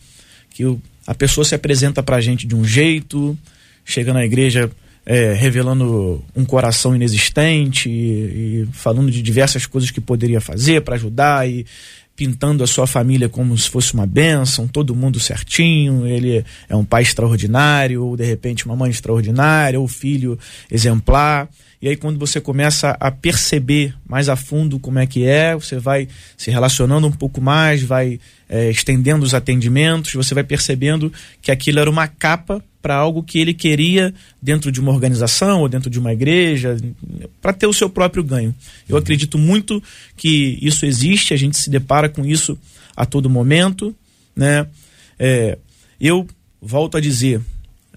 que 0.50 0.64
o, 0.64 0.80
a 1.06 1.14
pessoa 1.14 1.44
se 1.44 1.54
apresenta 1.54 2.02
pra 2.02 2.20
gente 2.20 2.46
de 2.46 2.54
um 2.54 2.64
jeito, 2.64 3.36
chega 3.84 4.12
na 4.12 4.24
igreja 4.24 4.70
é, 5.06 5.32
revelando 5.32 6.22
um 6.34 6.44
coração 6.44 6.94
inexistente 6.94 7.88
e, 7.88 8.62
e, 8.62 8.68
falando 8.72 9.10
de 9.10 9.22
diversas 9.22 9.64
coisas 9.64 9.92
que 9.92 10.00
poderia 10.00 10.40
fazer 10.40 10.82
para 10.82 10.96
ajudar 10.96 11.48
e 11.48 11.64
pintando 12.16 12.64
a 12.64 12.66
sua 12.66 12.86
família 12.86 13.28
como 13.28 13.56
se 13.56 13.68
fosse 13.68 13.92
uma 13.92 14.06
bênção, 14.06 14.66
todo 14.66 14.96
mundo 14.96 15.20
certinho, 15.20 16.06
ele 16.06 16.44
é 16.68 16.74
um 16.74 16.84
pai 16.84 17.02
extraordinário, 17.02 18.02
ou 18.02 18.16
de 18.16 18.24
repente 18.24 18.64
uma 18.64 18.74
mãe 18.74 18.90
extraordinária, 18.90 19.78
ou 19.78 19.86
filho 19.86 20.38
exemplar. 20.70 21.48
E 21.80 21.88
aí, 21.88 21.96
quando 21.96 22.18
você 22.18 22.40
começa 22.40 22.96
a 22.98 23.10
perceber 23.10 23.94
mais 24.08 24.30
a 24.30 24.34
fundo 24.34 24.78
como 24.78 24.98
é 24.98 25.06
que 25.06 25.26
é, 25.26 25.54
você 25.54 25.78
vai 25.78 26.08
se 26.36 26.50
relacionando 26.50 27.06
um 27.06 27.12
pouco 27.12 27.38
mais, 27.38 27.82
vai 27.82 28.18
é, 28.48 28.70
estendendo 28.70 29.24
os 29.24 29.34
atendimentos, 29.34 30.14
você 30.14 30.34
vai 30.34 30.42
percebendo 30.42 31.12
que 31.42 31.50
aquilo 31.50 31.78
era 31.78 31.90
uma 31.90 32.08
capa 32.08 32.64
para 32.86 32.94
algo 32.94 33.20
que 33.20 33.40
ele 33.40 33.52
queria 33.52 34.14
dentro 34.40 34.70
de 34.70 34.80
uma 34.80 34.92
organização 34.92 35.62
ou 35.62 35.68
dentro 35.68 35.90
de 35.90 35.98
uma 35.98 36.12
igreja, 36.12 36.76
para 37.42 37.52
ter 37.52 37.66
o 37.66 37.72
seu 37.72 37.90
próprio 37.90 38.22
ganho. 38.22 38.54
Eu 38.88 38.94
uhum. 38.94 39.02
acredito 39.02 39.36
muito 39.36 39.82
que 40.16 40.56
isso 40.62 40.86
existe, 40.86 41.34
a 41.34 41.36
gente 41.36 41.56
se 41.56 41.68
depara 41.68 42.08
com 42.08 42.24
isso 42.24 42.56
a 42.96 43.04
todo 43.04 43.28
momento. 43.28 43.92
Né? 44.36 44.68
É, 45.18 45.58
eu 46.00 46.28
volto 46.62 46.96
a 46.96 47.00
dizer, 47.00 47.40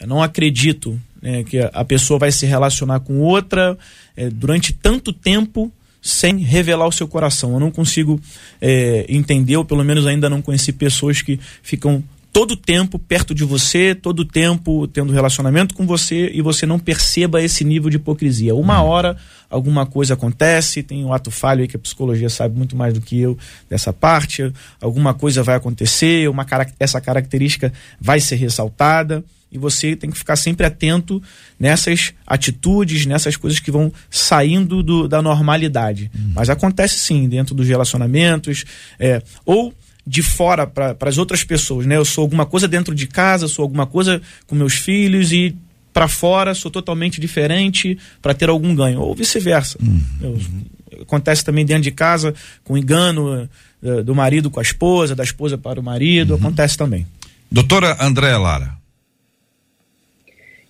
não 0.07 0.23
acredito 0.23 0.99
né, 1.21 1.43
que 1.43 1.59
a 1.59 1.85
pessoa 1.85 2.17
vai 2.17 2.31
se 2.31 2.47
relacionar 2.47 3.01
com 3.01 3.19
outra 3.19 3.77
é, 4.17 4.27
durante 4.27 4.73
tanto 4.73 5.13
tempo 5.13 5.71
sem 6.01 6.39
revelar 6.39 6.87
o 6.87 6.91
seu 6.91 7.07
coração. 7.07 7.53
Eu 7.53 7.59
não 7.59 7.69
consigo 7.69 8.19
é, 8.59 9.05
entender, 9.07 9.55
ou 9.55 9.65
pelo 9.65 9.83
menos 9.83 10.07
ainda 10.07 10.27
não 10.31 10.41
conheci 10.41 10.73
pessoas 10.73 11.21
que 11.21 11.39
ficam 11.61 12.03
todo 12.31 12.55
tempo 12.55 12.99
perto 12.99 13.33
de 13.33 13.43
você, 13.43 13.95
todo 13.95 14.23
tempo 14.23 14.87
tendo 14.87 15.11
relacionamento 15.11 15.73
com 15.73 15.85
você 15.85 16.29
e 16.33 16.41
você 16.41 16.65
não 16.65 16.79
perceba 16.79 17.41
esse 17.41 17.63
nível 17.63 17.89
de 17.89 17.97
hipocrisia. 17.97 18.55
Uma 18.55 18.81
uhum. 18.81 18.87
hora 18.87 19.17
alguma 19.49 19.85
coisa 19.85 20.13
acontece, 20.13 20.83
tem 20.83 21.03
um 21.03 21.11
ato 21.11 21.31
falho 21.31 21.61
aí 21.61 21.67
que 21.67 21.75
a 21.75 21.79
psicologia 21.79 22.29
sabe 22.29 22.55
muito 22.55 22.75
mais 22.75 22.93
do 22.93 23.01
que 23.01 23.19
eu 23.19 23.37
dessa 23.67 23.91
parte, 23.91 24.53
alguma 24.79 25.13
coisa 25.13 25.41
vai 25.41 25.55
acontecer, 25.55 26.29
uma, 26.29 26.45
essa 26.79 27.01
característica 27.01 27.73
vai 27.99 28.19
ser 28.19 28.35
ressaltada 28.35 29.23
e 29.51 29.57
você 29.57 29.95
tem 29.95 30.11
que 30.11 30.17
ficar 30.17 30.35
sempre 30.35 30.65
atento 30.65 31.21
nessas 31.59 32.13
atitudes, 32.25 33.05
nessas 33.05 33.35
coisas 33.35 33.59
que 33.59 33.71
vão 33.71 33.91
saindo 34.09 34.83
do, 34.83 35.07
da 35.07 35.21
normalidade. 35.21 36.11
Uhum. 36.13 36.33
Mas 36.35 36.49
acontece 36.49 36.99
sim 36.99 37.27
dentro 37.27 37.55
dos 37.55 37.67
relacionamentos, 37.67 38.63
é, 38.99 39.21
ou 39.43 39.73
de 40.09 40.23
fora 40.23 40.65
para 40.65 40.97
as 41.01 41.19
outras 41.19 41.43
pessoas, 41.43 41.85
né? 41.85 41.95
Eu 41.95 42.03
sou 42.03 42.23
alguma 42.23 42.43
coisa 42.43 42.67
dentro 42.67 42.95
de 42.95 43.05
casa, 43.05 43.47
sou 43.47 43.61
alguma 43.61 43.85
coisa 43.85 44.19
com 44.47 44.55
meus 44.55 44.73
filhos 44.73 45.31
e 45.31 45.55
para 45.93 46.07
fora 46.07 46.55
sou 46.55 46.71
totalmente 46.71 47.21
diferente 47.21 47.95
para 48.19 48.33
ter 48.33 48.49
algum 48.49 48.73
ganho, 48.73 49.01
ou 49.01 49.13
vice-versa. 49.13 49.77
Uhum. 49.79 50.65
Acontece 50.99 51.45
também 51.45 51.63
dentro 51.63 51.83
de 51.83 51.91
casa 51.91 52.33
com 52.63 52.75
engano 52.75 53.47
uh, 53.83 54.03
do 54.03 54.15
marido 54.15 54.49
com 54.49 54.59
a 54.59 54.63
esposa, 54.63 55.15
da 55.15 55.23
esposa 55.23 55.59
para 55.59 55.79
o 55.79 55.83
marido, 55.83 56.31
uhum. 56.31 56.39
acontece 56.39 56.75
também. 56.75 57.05
Doutora 57.51 57.95
Andréa 57.99 58.39
Lara. 58.39 58.73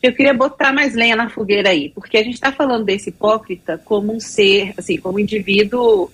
Eu 0.04 0.14
queria 0.14 0.34
botar 0.34 0.74
mais 0.74 0.94
lenha 0.96 1.16
na 1.16 1.30
fogueira 1.30 1.70
aí, 1.70 1.94
porque 1.96 2.18
a 2.18 2.24
gente 2.24 2.36
está 2.36 2.52
falando 2.52 2.84
desse 2.84 3.10
hipócrita 3.10 3.78
como 3.86 4.14
um 4.14 4.20
ser, 4.20 4.74
assim, 4.78 4.98
como 4.98 5.16
um 5.16 5.20
indivíduo 5.20 6.12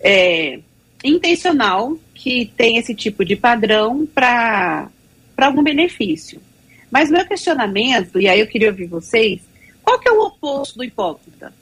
é, 0.00 0.60
intencional 1.02 1.98
que 2.18 2.52
tem 2.56 2.76
esse 2.76 2.94
tipo 2.94 3.24
de 3.24 3.36
padrão 3.36 4.04
para 4.04 4.90
algum 5.36 5.62
benefício. 5.62 6.40
Mas 6.90 7.10
meu 7.10 7.24
questionamento, 7.24 8.20
e 8.20 8.28
aí 8.28 8.40
eu 8.40 8.46
queria 8.46 8.70
ouvir 8.70 8.86
vocês, 8.86 9.40
qual 9.82 10.00
que 10.00 10.08
é 10.08 10.12
o 10.12 10.22
oposto 10.22 10.76
do 10.76 10.84
hipócrita? 10.84 11.54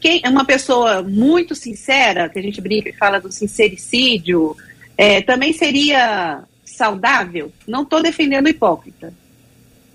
Quem 0.00 0.20
é 0.22 0.28
uma 0.28 0.44
pessoa 0.44 1.02
muito 1.02 1.56
sincera, 1.56 2.28
que 2.28 2.38
a 2.38 2.42
gente 2.42 2.60
brinca 2.60 2.88
e 2.88 2.92
fala 2.92 3.20
do 3.20 3.32
sincericídio, 3.32 4.56
é, 4.96 5.20
também 5.22 5.52
seria 5.52 6.44
saudável? 6.64 7.52
Não 7.66 7.82
estou 7.82 8.00
defendendo 8.00 8.46
o 8.46 8.50
hipócrita, 8.50 9.12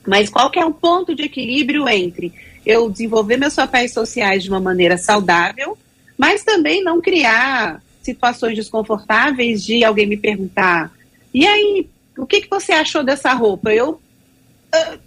mas 0.06 0.30
qual 0.30 0.52
que 0.52 0.60
é 0.60 0.66
o 0.66 0.74
ponto 0.74 1.16
de 1.16 1.24
equilíbrio 1.24 1.88
entre 1.88 2.34
eu 2.66 2.90
desenvolver 2.90 3.38
meus 3.38 3.56
papéis 3.56 3.94
sociais 3.94 4.44
de 4.44 4.50
uma 4.50 4.60
maneira 4.60 4.98
saudável, 4.98 5.78
mas 6.18 6.44
também 6.44 6.84
não 6.84 7.02
criar 7.02 7.82
situações 8.04 8.56
desconfortáveis 8.56 9.64
de 9.64 9.84
alguém 9.84 10.06
me 10.06 10.18
perguntar: 10.18 10.92
e 11.34 11.48
aí, 11.48 11.90
o 12.18 12.26
que, 12.26 12.42
que 12.42 12.50
você 12.50 12.74
achou 12.74 13.04
dessa 13.04 13.34
roupa? 13.34 13.74
Eu. 13.74 14.02
Uh, 14.74 15.00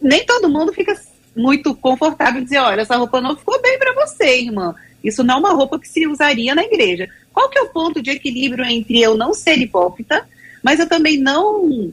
nem 0.00 0.24
todo 0.24 0.48
mundo 0.48 0.72
fica 0.72 0.98
muito 1.36 1.74
confortável 1.74 2.40
em 2.40 2.44
dizer: 2.44 2.58
olha, 2.58 2.80
essa 2.80 2.96
roupa 2.96 3.20
não 3.20 3.36
ficou 3.36 3.60
bem 3.60 3.78
para 3.78 3.94
você, 3.94 4.40
irmã. 4.40 4.74
Isso 5.02 5.22
não 5.22 5.36
é 5.36 5.38
uma 5.38 5.52
roupa 5.52 5.78
que 5.78 5.88
se 5.88 6.06
usaria 6.06 6.54
na 6.54 6.62
igreja. 6.62 7.08
Qual 7.32 7.48
que 7.48 7.58
é 7.58 7.62
o 7.62 7.70
ponto 7.70 8.02
de 8.02 8.10
equilíbrio 8.10 8.64
entre 8.64 9.00
eu 9.00 9.16
não 9.16 9.32
ser 9.32 9.58
hipócrita, 9.58 10.28
mas 10.62 10.78
eu 10.78 10.88
também 10.88 11.16
não 11.16 11.92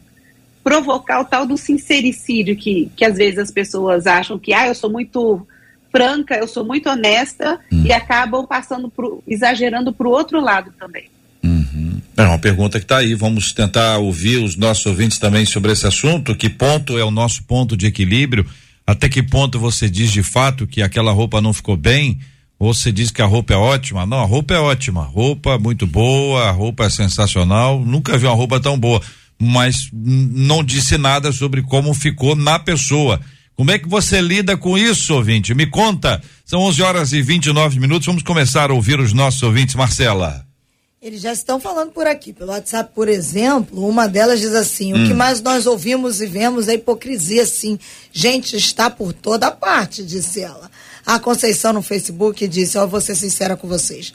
provocar 0.63 1.21
o 1.21 1.25
tal 1.25 1.45
do 1.45 1.57
sincericídio 1.57 2.55
que, 2.57 2.91
que 2.95 3.05
às 3.05 3.15
vezes 3.15 3.39
as 3.39 3.51
pessoas 3.51 4.05
acham 4.05 4.38
que, 4.38 4.53
ah, 4.53 4.67
eu 4.67 4.75
sou 4.75 4.89
muito 4.89 5.47
franca, 5.97 6.36
eu 6.36 6.47
sou 6.47 6.63
muito 6.63 6.88
honesta 6.88 7.60
hum. 7.71 7.83
e 7.86 7.91
acabam 7.91 8.45
passando 8.45 8.89
pro, 8.89 9.23
exagerando 9.27 9.91
para 9.91 10.07
o 10.07 10.12
outro 10.12 10.39
lado 10.39 10.71
também. 10.79 11.10
Uhum. 11.43 11.99
É 12.15 12.23
uma 12.23 12.38
pergunta 12.38 12.77
que 12.79 12.86
está 12.86 12.97
aí. 12.97 13.15
Vamos 13.15 13.51
tentar 13.51 13.97
ouvir 13.97 14.38
os 14.38 14.55
nossos 14.55 14.86
ouvintes 14.86 15.17
também 15.17 15.45
sobre 15.45 15.71
esse 15.71 15.88
assunto. 15.88 16.36
Que 16.36 16.49
ponto 16.49 16.97
é 16.97 17.03
o 17.03 17.12
nosso 17.12 17.43
ponto 17.43 17.75
de 17.75 17.88
equilíbrio? 17.88 18.45
Até 18.86 19.10
que 19.10 19.23
ponto 19.23 19.60
você 19.60 19.89
diz 19.89 20.12
de 20.12 20.23
fato 20.23 20.67
que 20.67 20.81
aquela 20.81 21.12
roupa 21.12 21.41
não 21.41 21.53
ficou 21.53 21.75
bem? 21.75 22.19
Ou 22.60 22.73
você 22.73 22.91
diz 22.91 23.12
que 23.12 23.21
a 23.21 23.25
roupa 23.25 23.53
é 23.53 23.57
ótima? 23.57 24.05
Não, 24.05 24.19
a 24.19 24.25
roupa 24.25 24.53
é 24.53 24.60
ótima. 24.60 25.03
Roupa 25.03 25.57
muito 25.57 25.86
boa, 25.86 26.47
a 26.47 26.51
roupa 26.51 26.86
é 26.86 26.89
sensacional. 26.89 27.79
Nunca 27.79 28.17
vi 28.17 28.25
uma 28.25 28.36
roupa 28.36 28.60
tão 28.60 28.77
boa 28.77 29.01
mas 29.39 29.89
não 29.93 30.63
disse 30.63 30.97
nada 30.97 31.31
sobre 31.31 31.62
como 31.62 31.93
ficou 31.93 32.36
na 32.36 32.57
pessoa. 32.57 33.21
Como 33.57 33.71
é 33.71 33.79
que 33.79 33.89
você 33.89 34.21
lida 34.21 34.55
com 34.55 34.77
isso, 34.77 35.15
ouvinte? 35.15 35.55
Me 35.55 35.65
conta. 35.65 36.21
São 36.45 36.59
11 36.61 36.83
horas 36.83 37.11
e 37.11 37.23
29 37.23 37.79
minutos. 37.79 38.05
Vamos 38.05 38.21
começar 38.21 38.69
a 38.69 38.73
ouvir 38.75 38.99
os 38.99 39.13
nossos 39.13 39.41
ouvintes, 39.41 39.73
Marcela. 39.73 40.45
Eles 41.01 41.21
já 41.21 41.33
estão 41.33 41.59
falando 41.59 41.91
por 41.91 42.05
aqui. 42.05 42.31
Pelo 42.31 42.51
WhatsApp, 42.51 42.91
por 42.93 43.09
exemplo, 43.09 43.87
uma 43.87 44.07
delas 44.07 44.39
diz 44.39 44.53
assim: 44.53 44.93
hum. 44.93 45.03
o 45.03 45.07
que 45.07 45.13
hum. 45.13 45.17
mais 45.17 45.41
nós 45.41 45.65
ouvimos 45.65 46.21
e 46.21 46.27
vemos 46.27 46.67
é 46.67 46.75
hipocrisia, 46.75 47.47
sim. 47.47 47.79
Gente 48.13 48.55
está 48.55 48.91
por 48.91 49.11
toda 49.11 49.49
parte, 49.49 50.03
disse 50.03 50.41
ela. 50.41 50.69
A 51.03 51.17
Conceição 51.17 51.73
no 51.73 51.81
Facebook 51.81 52.47
disse: 52.47 52.77
Ó, 52.77 52.83
oh, 52.83 52.87
vou 52.87 53.01
ser 53.01 53.15
sincera 53.15 53.57
com 53.57 53.67
vocês 53.67 54.13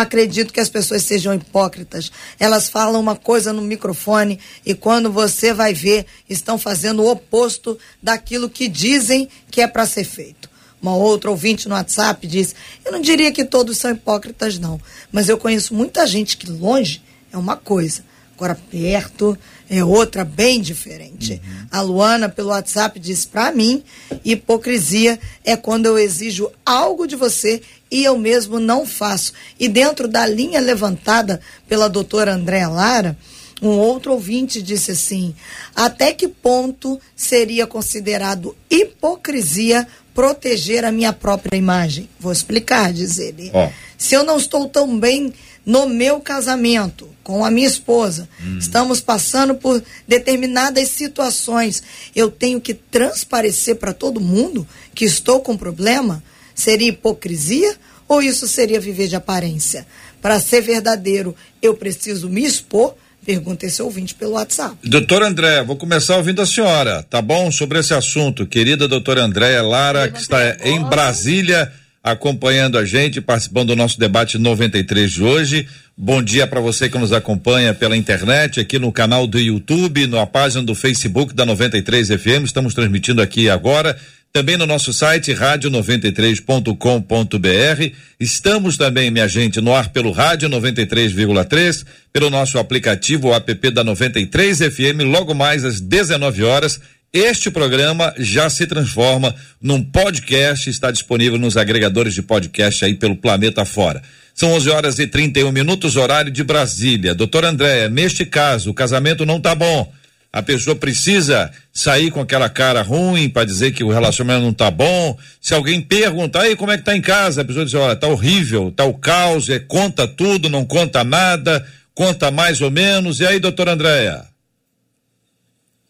acredito 0.00 0.54
que 0.54 0.60
as 0.60 0.70
pessoas 0.70 1.02
sejam 1.02 1.34
hipócritas. 1.34 2.10
Elas 2.40 2.70
falam 2.70 2.98
uma 2.98 3.14
coisa 3.14 3.52
no 3.52 3.60
microfone 3.60 4.40
e 4.64 4.72
quando 4.72 5.12
você 5.12 5.52
vai 5.52 5.74
ver, 5.74 6.06
estão 6.26 6.56
fazendo 6.56 7.02
o 7.02 7.10
oposto 7.10 7.78
daquilo 8.02 8.48
que 8.48 8.68
dizem 8.68 9.28
que 9.50 9.60
é 9.60 9.66
para 9.68 9.84
ser 9.84 10.04
feito. 10.04 10.50
Uma 10.80 10.96
outra 10.96 11.30
ouvinte 11.30 11.68
no 11.68 11.74
WhatsApp 11.74 12.26
diz: 12.26 12.54
Eu 12.82 12.90
não 12.90 13.02
diria 13.02 13.30
que 13.30 13.44
todos 13.44 13.76
são 13.76 13.90
hipócritas, 13.90 14.58
não, 14.58 14.80
mas 15.12 15.28
eu 15.28 15.36
conheço 15.36 15.74
muita 15.74 16.06
gente 16.06 16.38
que 16.38 16.50
longe 16.50 17.02
é 17.30 17.36
uma 17.36 17.56
coisa, 17.56 18.02
agora 18.34 18.58
perto 18.70 19.38
é 19.72 19.82
outra 19.82 20.22
bem 20.22 20.60
diferente. 20.60 21.32
Uhum. 21.32 21.66
A 21.70 21.80
Luana, 21.80 22.28
pelo 22.28 22.50
WhatsApp, 22.50 23.00
diz 23.00 23.24
para 23.24 23.50
mim: 23.50 23.82
hipocrisia 24.22 25.18
é 25.42 25.56
quando 25.56 25.86
eu 25.86 25.98
exijo 25.98 26.50
algo 26.64 27.06
de 27.06 27.16
você 27.16 27.62
e 27.90 28.04
eu 28.04 28.18
mesmo 28.18 28.60
não 28.60 28.84
faço. 28.84 29.32
E 29.58 29.70
dentro 29.70 30.06
da 30.06 30.26
linha 30.26 30.60
levantada 30.60 31.40
pela 31.66 31.88
doutora 31.88 32.34
Andréa 32.34 32.68
Lara, 32.68 33.16
um 33.62 33.78
outro 33.78 34.12
ouvinte 34.12 34.60
disse 34.60 34.90
assim: 34.90 35.34
até 35.74 36.12
que 36.12 36.28
ponto 36.28 37.00
seria 37.16 37.66
considerado 37.66 38.54
hipocrisia 38.68 39.88
proteger 40.12 40.84
a 40.84 40.92
minha 40.92 41.14
própria 41.14 41.56
imagem? 41.56 42.10
Vou 42.20 42.30
explicar, 42.30 42.92
diz 42.92 43.18
ele. 43.18 43.50
Se 43.96 44.14
eu 44.14 44.22
não 44.22 44.36
estou 44.36 44.68
tão 44.68 44.98
bem 44.98 45.32
no 45.64 45.88
meu 45.88 46.20
casamento 46.20 47.08
com 47.22 47.44
a 47.44 47.50
minha 47.50 47.68
esposa, 47.68 48.28
hum. 48.42 48.58
estamos 48.58 49.00
passando 49.00 49.54
por 49.54 49.82
determinadas 50.06 50.88
situações, 50.88 51.82
eu 52.14 52.30
tenho 52.30 52.60
que 52.60 52.74
transparecer 52.74 53.76
para 53.76 53.92
todo 53.92 54.20
mundo 54.20 54.66
que 54.94 55.04
estou 55.04 55.40
com 55.40 55.56
problema? 55.56 56.22
Seria 56.54 56.88
hipocrisia 56.88 57.76
ou 58.08 58.22
isso 58.22 58.46
seria 58.48 58.80
viver 58.80 59.08
de 59.08 59.16
aparência? 59.16 59.86
Para 60.20 60.40
ser 60.40 60.60
verdadeiro, 60.60 61.34
eu 61.60 61.74
preciso 61.74 62.28
me 62.28 62.44
expor? 62.44 62.94
Pergunta 63.24 63.64
esse 63.66 63.80
ouvinte 63.80 64.16
pelo 64.16 64.32
WhatsApp. 64.32 64.76
Doutora 64.82 65.28
André, 65.28 65.62
vou 65.62 65.76
começar 65.76 66.16
ouvindo 66.16 66.42
a 66.42 66.46
senhora, 66.46 67.04
tá 67.04 67.22
bom? 67.22 67.52
Sobre 67.52 67.78
esse 67.78 67.94
assunto, 67.94 68.46
querida 68.46 68.88
doutora 68.88 69.22
Andréa 69.22 69.62
Lara, 69.62 70.10
que 70.10 70.18
está 70.18 70.56
em 70.64 70.82
Brasília, 70.82 71.72
acompanhando 72.02 72.78
a 72.78 72.84
gente, 72.84 73.20
participando 73.20 73.68
do 73.68 73.76
nosso 73.76 73.98
debate 73.98 74.38
93 74.38 75.10
de 75.10 75.22
hoje. 75.22 75.68
Bom 75.96 76.22
dia 76.22 76.46
para 76.46 76.60
você 76.60 76.88
que 76.88 76.98
nos 76.98 77.12
acompanha 77.12 77.72
pela 77.72 77.96
internet, 77.96 78.58
aqui 78.58 78.78
no 78.78 78.90
canal 78.90 79.26
do 79.26 79.38
YouTube, 79.38 80.06
na 80.06 80.26
página 80.26 80.62
do 80.62 80.74
Facebook 80.74 81.34
da 81.34 81.46
93 81.46 82.08
FM. 82.08 82.44
Estamos 82.44 82.74
transmitindo 82.74 83.22
aqui 83.22 83.48
agora 83.48 83.96
também 84.32 84.56
no 84.56 84.66
nosso 84.66 84.94
site 84.94 85.34
rádio93.com.br. 85.34 87.94
Estamos 88.18 88.78
também, 88.78 89.10
minha 89.10 89.28
gente, 89.28 89.60
no 89.60 89.74
ar 89.74 89.90
pelo 89.90 90.10
rádio 90.10 90.48
93,3, 90.48 91.84
pelo 92.10 92.30
nosso 92.30 92.58
aplicativo 92.58 93.34
app 93.34 93.70
da 93.70 93.84
93 93.84 94.58
FM, 94.58 95.02
logo 95.04 95.34
mais 95.34 95.64
às 95.64 95.80
19 95.80 96.44
horas. 96.44 96.80
Este 97.12 97.50
programa 97.50 98.14
já 98.16 98.48
se 98.48 98.66
transforma 98.66 99.34
num 99.60 99.82
podcast, 99.82 100.70
está 100.70 100.90
disponível 100.90 101.38
nos 101.38 101.56
agregadores 101.56 102.14
de 102.14 102.22
podcast 102.22 102.84
aí 102.84 102.94
pelo 102.94 103.16
planeta 103.16 103.64
fora. 103.64 104.02
São 104.34 104.52
11 104.52 104.70
horas 104.70 104.98
e 104.98 105.06
31 105.06 105.52
minutos, 105.52 105.96
horário 105.96 106.30
de 106.30 106.42
Brasília. 106.42 107.14
Doutor 107.14 107.44
Andréia, 107.44 107.88
neste 107.88 108.24
caso, 108.24 108.70
o 108.70 108.74
casamento 108.74 109.26
não 109.26 109.38
tá 109.38 109.54
bom 109.54 109.92
a 110.32 110.42
pessoa 110.42 110.74
precisa 110.74 111.52
sair 111.70 112.10
com 112.10 112.20
aquela 112.20 112.48
cara 112.48 112.80
ruim 112.80 113.28
para 113.28 113.44
dizer 113.44 113.72
que 113.72 113.84
o 113.84 113.90
relacionamento 113.90 114.46
não 114.46 114.54
tá 114.54 114.70
bom. 114.70 115.18
Se 115.38 115.52
alguém 115.52 115.82
perguntar, 115.82 116.42
aí 116.42 116.56
como 116.56 116.72
é 116.72 116.78
que 116.78 116.84
tá 116.84 116.96
em 116.96 117.02
casa? 117.02 117.42
A 117.42 117.44
pessoa 117.44 117.66
diz, 117.66 117.74
olha, 117.74 117.94
tá 117.94 118.08
horrível, 118.08 118.72
tá 118.72 118.84
o 118.84 118.94
caos, 118.94 119.50
é, 119.50 119.58
conta 119.58 120.08
tudo, 120.08 120.48
não 120.48 120.64
conta 120.64 121.04
nada, 121.04 121.66
conta 121.94 122.30
mais 122.30 122.62
ou 122.62 122.70
menos. 122.70 123.20
E 123.20 123.26
aí, 123.26 123.38
doutora 123.38 123.72
Andréia? 123.72 124.24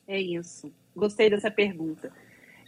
É 0.08 0.20
isso. 0.20 0.68
Gostei 0.94 1.30
dessa 1.30 1.50
pergunta. 1.50 2.10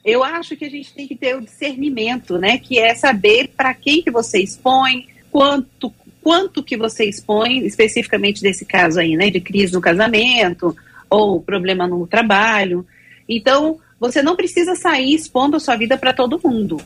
Eu 0.05 0.23
acho 0.23 0.57
que 0.57 0.65
a 0.65 0.71
gente 0.71 0.93
tem 0.93 1.09
que 1.09 1.17
ter 1.17 1.37
o 1.37 1.41
discernimento, 1.41 2.39
né? 2.39 2.59
Que 2.59 2.79
é 2.79 2.95
saber 2.95 3.49
para 3.57 3.73
quem 3.73 4.03
que 4.03 4.11
você 4.11 4.39
expõe, 4.39 5.09
quanto 5.31 5.93
quanto 6.21 6.63
que 6.63 6.75
você 6.75 7.05
expõe, 7.05 7.67
especificamente 7.67 8.41
desse 8.41 8.65
caso 8.65 8.99
aí, 8.99 9.15
né? 9.15 9.29
De 9.29 9.41
crise 9.41 9.75
no 9.75 9.81
casamento 9.81 10.75
ou 11.11 11.41
problema 11.41 11.87
no 11.87 12.07
trabalho. 12.07 12.87
Então, 13.29 13.79
você 14.01 14.23
não 14.23 14.35
precisa 14.35 14.75
sair 14.75 15.15
expondo 15.15 15.57
a 15.57 15.61
sua 15.61 15.77
vida 15.77 15.97
para 15.99 16.15
todo 16.15 16.41
mundo, 16.43 16.81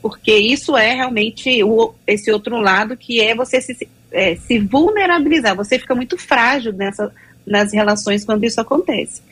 porque 0.00 0.36
isso 0.36 0.76
é 0.76 0.94
realmente 0.94 1.62
o, 1.62 1.94
esse 2.06 2.30
outro 2.30 2.56
lado 2.60 2.96
que 2.96 3.20
é 3.20 3.34
você 3.34 3.60
se, 3.60 3.88
é, 4.12 4.36
se 4.36 4.58
vulnerabilizar. 4.60 5.56
Você 5.56 5.78
fica 5.78 5.94
muito 5.94 6.16
frágil 6.16 6.72
nessa, 6.72 7.12
nas 7.46 7.72
relações 7.72 8.24
quando 8.24 8.44
isso 8.44 8.60
acontece. 8.60 9.22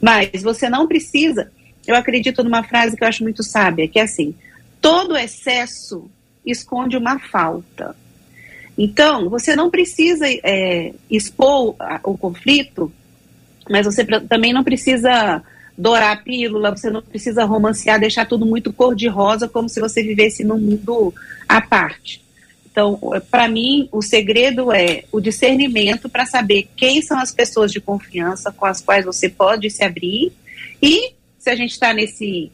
Mas 0.00 0.42
você 0.42 0.68
não 0.68 0.86
precisa. 0.86 1.50
Eu 1.86 1.94
acredito 1.94 2.42
numa 2.42 2.62
frase 2.62 2.96
que 2.96 3.04
eu 3.04 3.08
acho 3.08 3.22
muito 3.22 3.42
sábia, 3.42 3.88
que 3.88 3.98
é 3.98 4.02
assim: 4.02 4.34
todo 4.80 5.16
excesso 5.16 6.10
esconde 6.44 6.96
uma 6.96 7.18
falta. 7.18 7.94
Então, 8.78 9.28
você 9.28 9.54
não 9.54 9.70
precisa 9.70 10.24
é, 10.26 10.92
expor 11.10 11.74
o 12.02 12.16
conflito, 12.16 12.90
mas 13.68 13.84
você 13.84 14.04
também 14.04 14.52
não 14.52 14.64
precisa 14.64 15.42
dourar 15.76 16.12
a 16.12 16.16
pílula, 16.16 16.70
você 16.70 16.90
não 16.90 17.02
precisa 17.02 17.44
romancear, 17.44 18.00
deixar 18.00 18.26
tudo 18.26 18.46
muito 18.46 18.72
cor-de-rosa, 18.72 19.48
como 19.48 19.68
se 19.68 19.80
você 19.80 20.02
vivesse 20.02 20.44
num 20.44 20.58
mundo 20.58 21.12
à 21.48 21.60
parte. 21.60 22.22
Então, 22.70 22.98
para 23.30 23.48
mim, 23.48 23.88
o 23.90 24.00
segredo 24.00 24.72
é 24.72 25.04
o 25.10 25.20
discernimento 25.20 26.08
para 26.08 26.24
saber 26.24 26.68
quem 26.76 27.02
são 27.02 27.18
as 27.18 27.32
pessoas 27.32 27.72
de 27.72 27.80
confiança 27.80 28.52
com 28.52 28.64
as 28.64 28.80
quais 28.80 29.04
você 29.04 29.28
pode 29.28 29.68
se 29.70 29.82
abrir 29.82 30.32
e 30.80 31.12
se 31.38 31.50
a 31.50 31.56
gente 31.56 31.72
está 31.72 31.92
nesse 31.92 32.50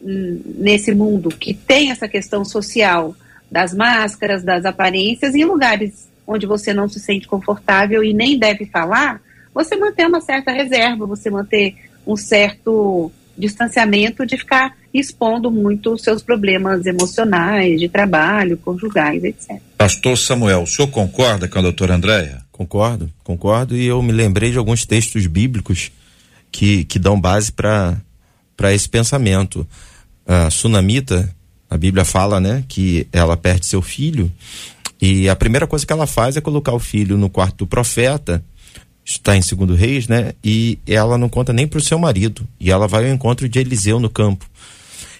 nesse 0.00 0.94
mundo 0.94 1.28
que 1.28 1.52
tem 1.52 1.90
essa 1.90 2.06
questão 2.06 2.44
social 2.44 3.16
das 3.50 3.74
máscaras, 3.74 4.44
das 4.44 4.64
aparências, 4.64 5.34
em 5.34 5.44
lugares 5.44 6.08
onde 6.26 6.46
você 6.46 6.72
não 6.72 6.88
se 6.88 7.00
sente 7.00 7.26
confortável 7.26 8.04
e 8.04 8.12
nem 8.12 8.38
deve 8.38 8.66
falar, 8.66 9.20
você 9.52 9.76
manter 9.76 10.06
uma 10.06 10.20
certa 10.20 10.52
reserva, 10.52 11.06
você 11.06 11.30
manter 11.30 11.74
um 12.06 12.16
certo 12.16 13.10
distanciamento 13.38 14.26
de 14.26 14.36
ficar 14.36 14.76
expondo 14.92 15.50
muito 15.50 15.92
os 15.92 16.02
seus 16.02 16.22
problemas 16.22 16.84
emocionais, 16.84 17.78
de 17.78 17.88
trabalho, 17.88 18.56
conjugais, 18.58 19.22
etc. 19.22 19.58
Pastor 19.76 20.18
Samuel, 20.18 20.62
o 20.62 20.66
senhor 20.66 20.88
concorda 20.88 21.46
com 21.46 21.58
a 21.58 21.62
doutora 21.62 21.94
Andréia? 21.94 22.42
Concordo, 22.50 23.08
concordo, 23.22 23.76
e 23.76 23.86
eu 23.86 24.02
me 24.02 24.12
lembrei 24.12 24.50
de 24.50 24.58
alguns 24.58 24.84
textos 24.84 25.26
bíblicos 25.26 25.92
que, 26.50 26.84
que 26.84 26.98
dão 26.98 27.20
base 27.20 27.52
para 27.52 28.02
esse 28.74 28.88
pensamento. 28.88 29.66
A 30.26 30.50
Sunamita, 30.50 31.32
a 31.70 31.76
Bíblia 31.76 32.04
fala, 32.04 32.40
né, 32.40 32.64
que 32.66 33.06
ela 33.12 33.36
perde 33.36 33.66
seu 33.66 33.80
filho, 33.80 34.32
e 35.00 35.28
a 35.28 35.36
primeira 35.36 35.66
coisa 35.66 35.86
que 35.86 35.92
ela 35.92 36.06
faz 36.06 36.36
é 36.36 36.40
colocar 36.40 36.72
o 36.72 36.80
filho 36.80 37.16
no 37.16 37.30
quarto 37.30 37.58
do 37.58 37.66
profeta, 37.66 38.42
está 39.08 39.34
em 39.34 39.40
segundo 39.40 39.74
reis, 39.74 40.06
né? 40.06 40.32
E 40.44 40.78
ela 40.86 41.16
não 41.16 41.30
conta 41.30 41.50
nem 41.50 41.66
para 41.66 41.78
o 41.78 41.82
seu 41.82 41.98
marido. 41.98 42.46
E 42.60 42.70
ela 42.70 42.86
vai 42.86 43.08
ao 43.08 43.14
encontro 43.14 43.48
de 43.48 43.58
Eliseu 43.58 43.98
no 43.98 44.10
campo. 44.10 44.44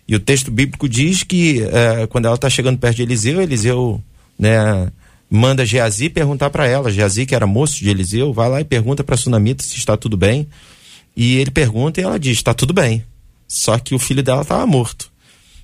E 0.07 0.15
o 0.15 0.21
texto 0.21 0.51
bíblico 0.51 0.87
diz 0.87 1.23
que 1.23 1.63
é, 1.63 2.07
quando 2.07 2.27
ela 2.27 2.35
está 2.35 2.51
chegando 2.51 2.79
perto 2.79 2.97
de 2.97 3.03
Eliseu, 3.03 3.41
Eliseu, 3.41 4.03
né? 4.39 4.93
Manda 5.31 5.65
Geazi 5.65 6.09
perguntar 6.09 6.51
para 6.51 6.67
ela. 6.67 6.91
Geazi, 6.91 7.27
que 7.27 7.35
era 7.35 7.47
moço 7.47 7.79
de 7.79 7.89
Eliseu, 7.91 8.33
vai 8.33 8.49
lá 8.49 8.61
e 8.61 8.65
pergunta 8.65 9.03
para 9.03 9.17
Sunamita 9.17 9.63
se 9.63 9.77
está 9.77 9.97
tudo 9.97 10.17
bem. 10.17 10.47
E 11.17 11.37
ele 11.37 11.51
pergunta 11.51 12.01
e 12.01 12.05
ela 12.05 12.19
diz: 12.19 12.39
está 12.39 12.53
tudo 12.53 12.75
bem. 12.75 13.03
Só 13.47 13.79
que 13.79 13.95
o 13.95 13.99
filho 13.99 14.23
dela 14.23 14.43
estava 14.43 14.67
morto. 14.67 15.11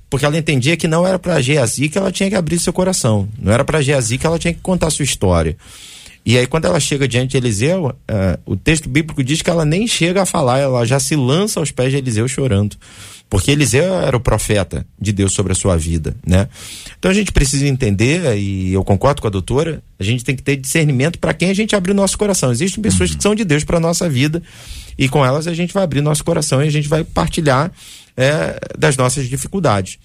Porque 0.08 0.24
ela 0.24 0.36
entendia 0.36 0.76
que 0.76 0.88
não 0.88 1.06
era 1.06 1.18
para 1.18 1.40
Geazi 1.40 1.88
que 1.88 1.98
ela 1.98 2.12
tinha 2.12 2.30
que 2.30 2.36
abrir 2.36 2.58
seu 2.58 2.72
coração. 2.72 3.28
Não 3.38 3.52
era 3.52 3.64
para 3.64 3.82
Geazi 3.82 4.16
que 4.16 4.26
ela 4.26 4.38
tinha 4.38 4.54
que 4.54 4.60
contar 4.60 4.90
sua 4.90 5.04
história. 5.04 5.56
E 6.26 6.38
aí, 6.38 6.46
quando 6.46 6.64
ela 6.64 6.80
chega 6.80 7.06
diante 7.06 7.32
de 7.32 7.36
Eliseu, 7.36 7.86
uh, 7.88 7.94
o 8.46 8.56
texto 8.56 8.88
bíblico 8.88 9.22
diz 9.22 9.42
que 9.42 9.50
ela 9.50 9.64
nem 9.64 9.86
chega 9.86 10.22
a 10.22 10.26
falar, 10.26 10.58
ela 10.58 10.84
já 10.86 10.98
se 10.98 11.14
lança 11.14 11.60
aos 11.60 11.70
pés 11.70 11.90
de 11.90 11.98
Eliseu 11.98 12.26
chorando. 12.26 12.76
Porque 13.28 13.50
Eliseu 13.50 13.94
era 14.00 14.16
o 14.16 14.20
profeta 14.20 14.86
de 14.98 15.12
Deus 15.12 15.32
sobre 15.32 15.52
a 15.52 15.54
sua 15.54 15.76
vida, 15.76 16.16
né? 16.26 16.48
Então 16.98 17.10
a 17.10 17.14
gente 17.14 17.32
precisa 17.32 17.66
entender, 17.66 18.38
e 18.38 18.72
eu 18.72 18.84
concordo 18.84 19.20
com 19.20 19.26
a 19.26 19.30
doutora, 19.30 19.82
a 19.98 20.04
gente 20.04 20.24
tem 20.24 20.36
que 20.36 20.42
ter 20.42 20.56
discernimento 20.56 21.18
para 21.18 21.34
quem 21.34 21.50
a 21.50 21.54
gente 21.54 21.74
abrir 21.74 21.92
o 21.92 21.94
nosso 21.94 22.16
coração. 22.16 22.52
Existem 22.52 22.82
pessoas 22.82 23.10
uhum. 23.10 23.16
que 23.16 23.22
são 23.22 23.34
de 23.34 23.44
Deus 23.44 23.64
para 23.64 23.80
nossa 23.80 24.08
vida, 24.08 24.42
e 24.96 25.08
com 25.08 25.24
elas 25.24 25.46
a 25.46 25.52
gente 25.52 25.74
vai 25.74 25.82
abrir 25.82 26.00
nosso 26.00 26.24
coração 26.24 26.62
e 26.62 26.68
a 26.68 26.70
gente 26.70 26.88
vai 26.88 27.02
partilhar 27.02 27.72
é, 28.16 28.58
das 28.78 28.96
nossas 28.96 29.28
dificuldades. 29.28 29.98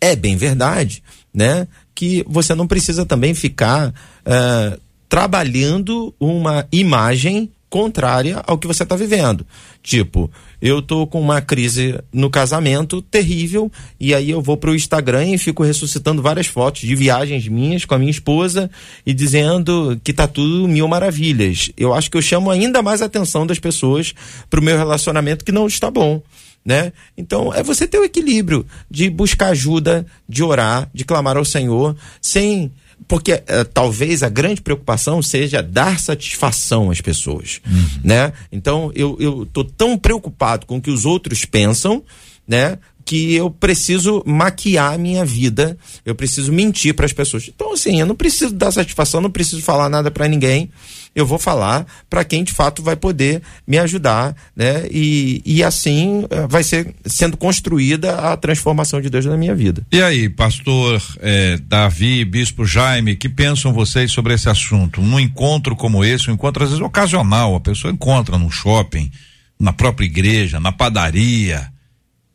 É 0.00 0.16
bem 0.16 0.36
verdade, 0.36 1.02
né? 1.32 1.66
Que 1.94 2.24
você 2.26 2.54
não 2.54 2.66
precisa 2.66 3.06
também 3.06 3.32
ficar 3.32 3.94
é, 4.24 4.78
trabalhando 5.08 6.14
uma 6.18 6.66
imagem 6.72 7.50
contrária 7.74 8.40
ao 8.46 8.56
que 8.56 8.68
você 8.68 8.84
está 8.84 8.94
vivendo. 8.94 9.44
Tipo, 9.82 10.30
eu 10.62 10.80
tô 10.80 11.08
com 11.08 11.20
uma 11.20 11.40
crise 11.40 11.98
no 12.12 12.30
casamento 12.30 13.02
terrível 13.02 13.68
e 13.98 14.14
aí 14.14 14.30
eu 14.30 14.40
vou 14.40 14.56
pro 14.56 14.76
Instagram 14.76 15.26
e 15.26 15.38
fico 15.38 15.64
ressuscitando 15.64 16.22
várias 16.22 16.46
fotos 16.46 16.82
de 16.82 16.94
viagens 16.94 17.48
minhas 17.48 17.84
com 17.84 17.92
a 17.92 17.98
minha 17.98 18.12
esposa 18.12 18.70
e 19.04 19.12
dizendo 19.12 20.00
que 20.04 20.12
tá 20.12 20.28
tudo 20.28 20.68
mil 20.68 20.86
maravilhas. 20.86 21.72
Eu 21.76 21.92
acho 21.92 22.08
que 22.08 22.16
eu 22.16 22.22
chamo 22.22 22.48
ainda 22.48 22.80
mais 22.80 23.02
a 23.02 23.06
atenção 23.06 23.44
das 23.44 23.58
pessoas 23.58 24.14
pro 24.48 24.62
meu 24.62 24.78
relacionamento 24.78 25.44
que 25.44 25.50
não 25.50 25.66
está 25.66 25.90
bom. 25.90 26.22
Né? 26.64 26.92
Então, 27.18 27.52
é 27.52 27.60
você 27.60 27.88
ter 27.88 27.98
o 27.98 28.04
equilíbrio 28.04 28.64
de 28.88 29.10
buscar 29.10 29.48
ajuda, 29.48 30.06
de 30.28 30.44
orar, 30.44 30.88
de 30.94 31.04
clamar 31.04 31.36
ao 31.36 31.44
Senhor, 31.44 31.96
sem 32.22 32.70
porque 33.06 33.32
uh, 33.32 33.64
talvez 33.72 34.22
a 34.22 34.28
grande 34.28 34.60
preocupação 34.60 35.22
seja 35.22 35.62
dar 35.62 35.98
satisfação 35.98 36.90
às 36.90 37.00
pessoas, 37.00 37.60
uhum. 37.66 38.00
né? 38.02 38.32
Então 38.50 38.90
eu 38.94 39.16
eu 39.20 39.46
tô 39.46 39.64
tão 39.64 39.98
preocupado 39.98 40.66
com 40.66 40.76
o 40.76 40.80
que 40.80 40.90
os 40.90 41.04
outros 41.04 41.44
pensam, 41.44 42.02
né? 42.46 42.78
Que 43.04 43.34
eu 43.34 43.50
preciso 43.50 44.22
maquiar 44.24 44.94
a 44.94 44.98
minha 44.98 45.24
vida, 45.24 45.76
eu 46.06 46.14
preciso 46.14 46.52
mentir 46.52 46.94
para 46.94 47.06
as 47.06 47.12
pessoas. 47.12 47.48
Então 47.54 47.72
assim, 47.72 48.00
eu 48.00 48.06
não 48.06 48.14
preciso 48.14 48.54
dar 48.54 48.72
satisfação, 48.72 49.20
não 49.20 49.30
preciso 49.30 49.62
falar 49.62 49.88
nada 49.88 50.10
para 50.10 50.28
ninguém 50.28 50.70
eu 51.14 51.24
vou 51.24 51.38
falar 51.38 51.86
para 52.10 52.24
quem 52.24 52.42
de 52.42 52.52
fato 52.52 52.82
vai 52.82 52.96
poder 52.96 53.40
me 53.66 53.78
ajudar, 53.78 54.34
né? 54.56 54.86
E, 54.90 55.40
e 55.44 55.62
assim 55.62 56.26
eh, 56.28 56.46
vai 56.48 56.62
ser 56.62 56.94
sendo 57.06 57.36
construída 57.36 58.32
a 58.32 58.36
transformação 58.36 59.00
de 59.00 59.08
Deus 59.08 59.24
na 59.24 59.36
minha 59.36 59.54
vida. 59.54 59.86
E 59.92 60.02
aí, 60.02 60.28
pastor 60.28 61.00
eh, 61.20 61.58
Davi, 61.62 62.24
bispo 62.24 62.66
Jaime, 62.66 63.16
que 63.16 63.28
pensam 63.28 63.72
vocês 63.72 64.10
sobre 64.10 64.34
esse 64.34 64.48
assunto? 64.48 65.00
Um 65.00 65.20
encontro 65.20 65.76
como 65.76 66.04
esse, 66.04 66.30
um 66.30 66.34
encontro 66.34 66.64
às 66.64 66.70
vezes 66.70 66.84
ocasional, 66.84 67.54
a 67.54 67.60
pessoa 67.60 67.92
encontra 67.92 68.36
no 68.36 68.50
shopping, 68.50 69.10
na 69.58 69.72
própria 69.72 70.06
igreja, 70.06 70.58
na 70.58 70.72
padaria. 70.72 71.72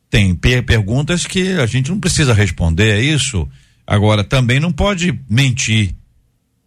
Tem 0.10 0.34
per 0.34 0.64
perguntas 0.64 1.28
que 1.28 1.54
a 1.60 1.66
gente 1.66 1.92
não 1.92 2.00
precisa 2.00 2.34
responder, 2.34 2.98
é 2.98 3.02
isso? 3.02 3.48
Agora, 3.86 4.24
também 4.24 4.60
não 4.60 4.72
pode 4.72 5.20
mentir 5.30 5.96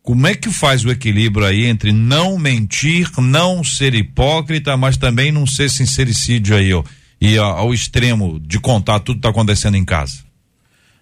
como 0.03 0.27
é 0.27 0.35
que 0.35 0.51
faz 0.51 0.85
o 0.85 0.91
equilíbrio 0.91 1.47
aí 1.47 1.67
entre 1.67 1.93
não 1.93 2.37
mentir, 2.39 3.09
não 3.19 3.63
ser 3.63 3.95
hipócrita, 3.95 4.77
mas 4.77 4.97
também 4.97 5.31
não 5.31 5.47
ser 5.47 5.71
sincericídio 5.71 6.57
aí, 6.57 6.73
ó, 6.73 6.83
e 7.21 7.39
ó, 7.39 7.45
ao 7.45 7.73
extremo 7.73 8.41
de 8.41 8.59
contar 8.59 8.99
tudo 9.01 9.17
que 9.17 9.19
está 9.21 9.31
acontecendo 9.31 9.77
em 9.77 9.85
casa? 9.85 10.19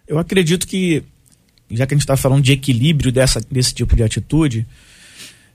Eu 0.07 0.19
acredito 0.19 0.67
que, 0.67 1.03
já 1.71 1.87
que 1.87 1.95
a 1.95 1.97
gente 1.97 2.03
está 2.03 2.17
falando 2.17 2.43
de 2.43 2.53
equilíbrio 2.53 3.11
dessa, 3.11 3.41
desse 3.51 3.73
tipo 3.73 3.97
de 3.97 4.03
atitude, 4.03 4.67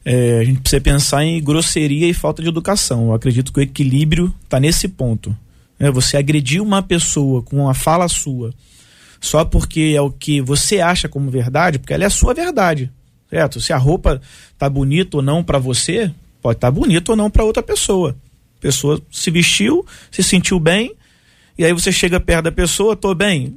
é, 0.03 0.39
a 0.39 0.43
gente 0.43 0.61
precisa 0.61 0.81
pensar 0.81 1.23
em 1.23 1.43
grosseria 1.43 2.07
e 2.07 2.13
falta 2.13 2.41
de 2.41 2.49
educação. 2.49 3.07
Eu 3.07 3.13
acredito 3.13 3.53
que 3.53 3.59
o 3.59 3.63
equilíbrio 3.63 4.33
está 4.43 4.59
nesse 4.59 4.87
ponto. 4.87 5.35
É, 5.77 5.91
você 5.91 6.17
agredir 6.17 6.61
uma 6.61 6.81
pessoa 6.81 7.43
com 7.43 7.57
uma 7.57 7.73
fala 7.73 8.07
sua 8.07 8.53
só 9.25 9.43
porque 9.43 9.93
é 9.95 10.01
o 10.01 10.11
que 10.11 10.39
você 10.39 10.79
acha 10.79 11.09
como 11.09 11.31
verdade, 11.31 11.79
porque 11.79 11.93
ela 11.93 12.03
é 12.03 12.07
a 12.07 12.11
sua 12.11 12.33
verdade. 12.33 12.91
Se 13.59 13.73
a 13.73 13.77
roupa 13.77 14.21
tá 14.57 14.69
bonita 14.69 15.17
ou 15.17 15.23
não 15.23 15.43
para 15.43 15.57
você, 15.59 16.11
pode 16.41 16.57
estar 16.57 16.67
tá 16.67 16.71
bonita 16.71 17.11
ou 17.11 17.15
não 17.15 17.29
para 17.29 17.43
outra 17.43 17.63
pessoa. 17.63 18.15
A 18.57 18.61
pessoa 18.61 19.01
se 19.11 19.29
vestiu, 19.31 19.85
se 20.11 20.23
sentiu 20.23 20.59
bem, 20.59 20.93
e 21.57 21.63
aí 21.63 21.73
você 21.73 21.91
chega 21.91 22.19
perto 22.19 22.45
da 22.45 22.51
pessoa, 22.51 22.95
tô 22.95 23.13
bem. 23.13 23.55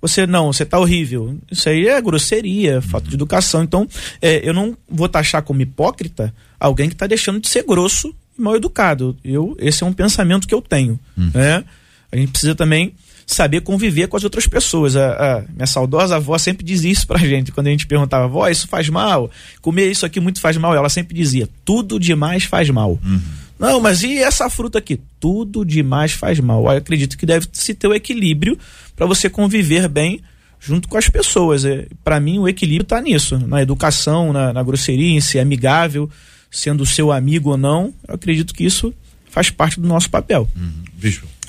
Você 0.00 0.26
não, 0.26 0.52
você 0.52 0.64
tá 0.64 0.78
horrível. 0.78 1.38
Isso 1.50 1.68
aí 1.68 1.86
é 1.86 2.00
grosseria, 2.00 2.80
falta 2.80 3.08
de 3.08 3.14
educação. 3.14 3.62
Então, 3.62 3.86
é, 4.20 4.46
eu 4.48 4.54
não 4.54 4.76
vou 4.88 5.08
taxar 5.08 5.42
como 5.42 5.60
hipócrita 5.60 6.34
alguém 6.58 6.88
que 6.88 6.94
está 6.94 7.06
deixando 7.06 7.40
de 7.40 7.48
ser 7.48 7.64
grosso 7.64 8.14
e 8.38 8.40
mal 8.40 8.56
educado. 8.56 9.16
Eu, 9.22 9.56
esse 9.58 9.82
é 9.82 9.86
um 9.86 9.92
pensamento 9.92 10.48
que 10.48 10.54
eu 10.54 10.62
tenho. 10.62 10.98
Hum. 11.18 11.30
Né? 11.34 11.64
A 12.10 12.16
gente 12.16 12.32
precisa 12.32 12.54
também 12.54 12.94
saber 13.34 13.60
conviver 13.60 14.08
com 14.08 14.16
as 14.16 14.24
outras 14.24 14.46
pessoas. 14.46 14.96
A, 14.96 15.12
a, 15.12 15.42
minha 15.52 15.66
saudosa 15.66 16.16
avó 16.16 16.36
sempre 16.38 16.64
dizia 16.64 16.90
isso 16.90 17.06
pra 17.06 17.18
gente, 17.18 17.52
quando 17.52 17.68
a 17.68 17.70
gente 17.70 17.86
perguntava, 17.86 18.24
avó, 18.24 18.48
isso 18.48 18.66
faz 18.66 18.88
mal? 18.88 19.30
Comer 19.60 19.90
isso 19.90 20.04
aqui 20.04 20.20
muito 20.20 20.40
faz 20.40 20.56
mal. 20.56 20.74
Ela 20.74 20.88
sempre 20.88 21.14
dizia, 21.14 21.48
tudo 21.64 21.98
demais 21.98 22.44
faz 22.44 22.68
mal. 22.70 22.98
Uhum. 23.02 23.20
Não, 23.58 23.78
mas 23.78 24.02
e 24.02 24.18
essa 24.18 24.48
fruta 24.48 24.78
aqui? 24.78 24.98
Tudo 25.20 25.64
demais 25.64 26.12
faz 26.12 26.40
mal. 26.40 26.64
Eu 26.64 26.70
acredito 26.70 27.16
que 27.16 27.26
deve 27.26 27.46
se 27.52 27.74
ter 27.74 27.86
o 27.86 27.94
equilíbrio 27.94 28.58
para 28.96 29.06
você 29.06 29.28
conviver 29.28 29.86
bem 29.86 30.20
junto 30.58 30.88
com 30.88 30.96
as 30.96 31.08
pessoas. 31.08 31.64
É, 31.64 31.86
para 32.02 32.18
mim, 32.18 32.38
o 32.38 32.48
equilíbrio 32.48 32.82
está 32.82 33.00
nisso, 33.00 33.38
na 33.38 33.62
educação, 33.62 34.32
na, 34.32 34.52
na 34.52 34.62
grosseria, 34.62 35.16
em 35.16 35.20
ser 35.20 35.40
amigável, 35.40 36.08
sendo 36.50 36.86
seu 36.86 37.12
amigo 37.12 37.50
ou 37.50 37.56
não. 37.56 37.94
Eu 38.08 38.14
acredito 38.14 38.54
que 38.54 38.64
isso 38.64 38.94
faz 39.28 39.50
parte 39.50 39.78
do 39.78 39.86
nosso 39.86 40.10
papel. 40.10 40.48
Uhum. 40.56 40.72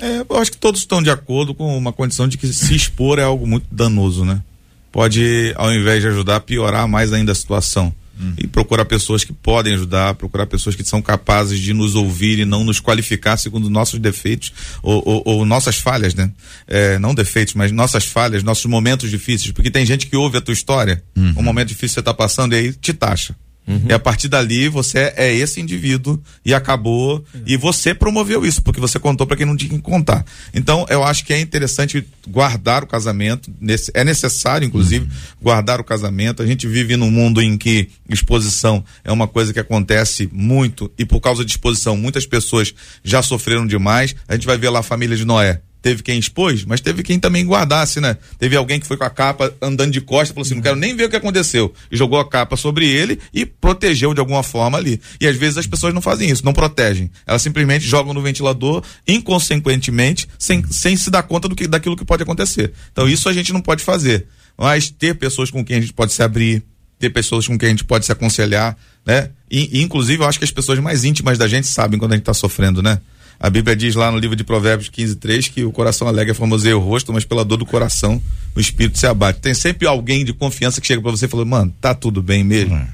É, 0.02 0.26
eu 0.28 0.36
acho 0.36 0.50
que 0.50 0.56
todos 0.56 0.80
estão 0.80 1.00
de 1.00 1.10
acordo 1.10 1.54
com 1.54 1.78
uma 1.78 1.92
condição 1.92 2.26
de 2.26 2.36
que 2.36 2.52
se 2.52 2.74
expor 2.74 3.20
é 3.20 3.22
algo 3.22 3.46
muito 3.46 3.66
danoso, 3.70 4.24
né? 4.24 4.42
Pode, 4.90 5.54
ao 5.56 5.72
invés 5.72 6.02
de 6.02 6.08
ajudar, 6.08 6.40
piorar 6.40 6.88
mais 6.88 7.12
ainda 7.12 7.30
a 7.30 7.34
situação. 7.36 7.94
Hum. 8.20 8.34
E 8.36 8.46
procurar 8.46 8.84
pessoas 8.84 9.22
que 9.24 9.32
podem 9.32 9.74
ajudar, 9.74 10.14
procurar 10.14 10.46
pessoas 10.46 10.74
que 10.74 10.84
são 10.84 11.00
capazes 11.00 11.58
de 11.60 11.72
nos 11.72 11.94
ouvir 11.94 12.40
e 12.40 12.44
não 12.44 12.64
nos 12.64 12.80
qualificar 12.80 13.36
segundo 13.36 13.70
nossos 13.70 13.98
defeitos 13.98 14.52
ou, 14.82 15.02
ou, 15.06 15.22
ou 15.24 15.46
nossas 15.46 15.78
falhas, 15.78 16.14
né? 16.14 16.30
É, 16.66 16.98
não 16.98 17.14
defeitos, 17.14 17.54
mas 17.54 17.70
nossas 17.70 18.04
falhas, 18.04 18.42
nossos 18.42 18.66
momentos 18.66 19.08
difíceis. 19.08 19.52
Porque 19.52 19.70
tem 19.70 19.86
gente 19.86 20.08
que 20.08 20.16
ouve 20.16 20.36
a 20.36 20.40
tua 20.40 20.52
história, 20.52 21.02
uhum. 21.16 21.34
um 21.38 21.42
momento 21.42 21.68
difícil 21.68 21.88
que 21.88 21.94
você 21.94 22.00
está 22.00 22.14
passando 22.14 22.54
e 22.54 22.56
aí 22.56 22.72
te 22.72 22.92
taxa. 22.92 23.36
Uhum. 23.66 23.86
E 23.88 23.92
a 23.92 23.98
partir 23.98 24.28
dali 24.28 24.68
você 24.68 25.12
é 25.16 25.32
esse 25.32 25.60
indivíduo 25.60 26.20
e 26.44 26.52
acabou. 26.52 27.24
Uhum. 27.34 27.42
E 27.46 27.56
você 27.56 27.94
promoveu 27.94 28.44
isso, 28.44 28.62
porque 28.62 28.80
você 28.80 28.98
contou 28.98 29.26
para 29.26 29.36
quem 29.36 29.46
não 29.46 29.56
tinha 29.56 29.70
que 29.70 29.78
contar. 29.78 30.24
Então 30.52 30.84
eu 30.88 31.04
acho 31.04 31.24
que 31.24 31.32
é 31.32 31.40
interessante 31.40 32.06
guardar 32.28 32.82
o 32.82 32.86
casamento. 32.86 33.50
Nesse, 33.60 33.90
é 33.94 34.04
necessário, 34.04 34.66
inclusive, 34.66 35.04
uhum. 35.04 35.10
guardar 35.40 35.80
o 35.80 35.84
casamento. 35.84 36.42
A 36.42 36.46
gente 36.46 36.66
vive 36.66 36.96
num 36.96 37.10
mundo 37.10 37.40
em 37.40 37.56
que 37.56 37.88
exposição 38.08 38.84
é 39.04 39.12
uma 39.12 39.28
coisa 39.28 39.52
que 39.52 39.60
acontece 39.60 40.28
muito. 40.32 40.90
E 40.98 41.04
por 41.04 41.20
causa 41.20 41.44
de 41.44 41.50
exposição, 41.50 41.96
muitas 41.96 42.26
pessoas 42.26 42.74
já 43.04 43.22
sofreram 43.22 43.66
demais. 43.66 44.14
A 44.26 44.34
gente 44.34 44.46
vai 44.46 44.58
ver 44.58 44.70
lá 44.70 44.80
a 44.80 44.84
família 44.84 45.16
de 45.16 45.24
Noé 45.24 45.60
teve 45.82 46.02
quem 46.02 46.18
expôs, 46.18 46.64
mas 46.64 46.80
teve 46.80 47.02
quem 47.02 47.18
também 47.18 47.44
guardasse, 47.44 48.00
né? 48.00 48.16
Teve 48.38 48.56
alguém 48.56 48.78
que 48.78 48.86
foi 48.86 48.96
com 48.96 49.04
a 49.04 49.10
capa 49.10 49.52
andando 49.60 49.90
de 49.90 50.00
costas, 50.00 50.28
falou 50.28 50.42
assim: 50.42 50.54
não 50.54 50.62
quero 50.62 50.76
nem 50.76 50.94
ver 50.94 51.04
o 51.06 51.10
que 51.10 51.16
aconteceu. 51.16 51.74
E 51.90 51.96
jogou 51.96 52.20
a 52.20 52.28
capa 52.28 52.56
sobre 52.56 52.88
ele 52.88 53.18
e 53.34 53.44
protegeu 53.44 54.14
de 54.14 54.20
alguma 54.20 54.44
forma 54.44 54.78
ali. 54.78 55.00
E 55.20 55.26
às 55.26 55.36
vezes 55.36 55.58
as 55.58 55.66
pessoas 55.66 55.92
não 55.92 56.00
fazem 56.00 56.30
isso, 56.30 56.44
não 56.44 56.52
protegem. 56.52 57.10
Elas 57.26 57.42
simplesmente 57.42 57.84
jogam 57.84 58.14
no 58.14 58.22
ventilador 58.22 58.84
inconsequentemente, 59.06 60.28
sem, 60.38 60.64
sem 60.70 60.96
se 60.96 61.10
dar 61.10 61.24
conta 61.24 61.48
do 61.48 61.56
que, 61.56 61.66
daquilo 61.66 61.96
que 61.96 62.04
pode 62.04 62.22
acontecer. 62.22 62.72
Então 62.92 63.08
isso 63.08 63.28
a 63.28 63.32
gente 63.32 63.52
não 63.52 63.60
pode 63.60 63.82
fazer. 63.82 64.26
Mas 64.56 64.88
ter 64.88 65.14
pessoas 65.14 65.50
com 65.50 65.64
quem 65.64 65.78
a 65.78 65.80
gente 65.80 65.92
pode 65.92 66.12
se 66.12 66.22
abrir, 66.22 66.62
ter 66.98 67.10
pessoas 67.10 67.48
com 67.48 67.58
quem 67.58 67.68
a 67.68 67.70
gente 67.70 67.84
pode 67.84 68.06
se 68.06 68.12
aconselhar, 68.12 68.76
né? 69.04 69.30
E, 69.50 69.78
e 69.78 69.82
inclusive 69.82 70.22
eu 70.22 70.28
acho 70.28 70.38
que 70.38 70.44
as 70.44 70.52
pessoas 70.52 70.78
mais 70.78 71.04
íntimas 71.04 71.36
da 71.36 71.48
gente 71.48 71.66
sabem 71.66 71.98
quando 71.98 72.12
a 72.12 72.14
gente 72.14 72.22
está 72.22 72.34
sofrendo, 72.34 72.80
né? 72.80 73.00
A 73.42 73.50
Bíblia 73.50 73.74
diz 73.74 73.96
lá 73.96 74.08
no 74.08 74.18
livro 74.18 74.36
de 74.36 74.44
Provérbios 74.44 74.88
15, 74.88 75.16
3 75.16 75.48
que 75.48 75.64
o 75.64 75.72
coração 75.72 76.06
alegre 76.06 76.32
formoseia 76.32 76.76
o 76.78 76.80
rosto, 76.80 77.12
mas 77.12 77.24
pela 77.24 77.44
dor 77.44 77.56
do 77.56 77.66
coração 77.66 78.22
o 78.54 78.60
espírito 78.60 78.96
se 78.96 79.04
abate. 79.04 79.40
Tem 79.40 79.52
sempre 79.52 79.84
alguém 79.84 80.24
de 80.24 80.32
confiança 80.32 80.80
que 80.80 80.86
chega 80.86 81.02
para 81.02 81.10
você 81.10 81.26
e 81.26 81.28
fala, 81.28 81.44
mano, 81.44 81.74
tá 81.80 81.92
tudo 81.92 82.22
bem 82.22 82.44
mesmo. 82.44 82.76
É. 82.76 82.86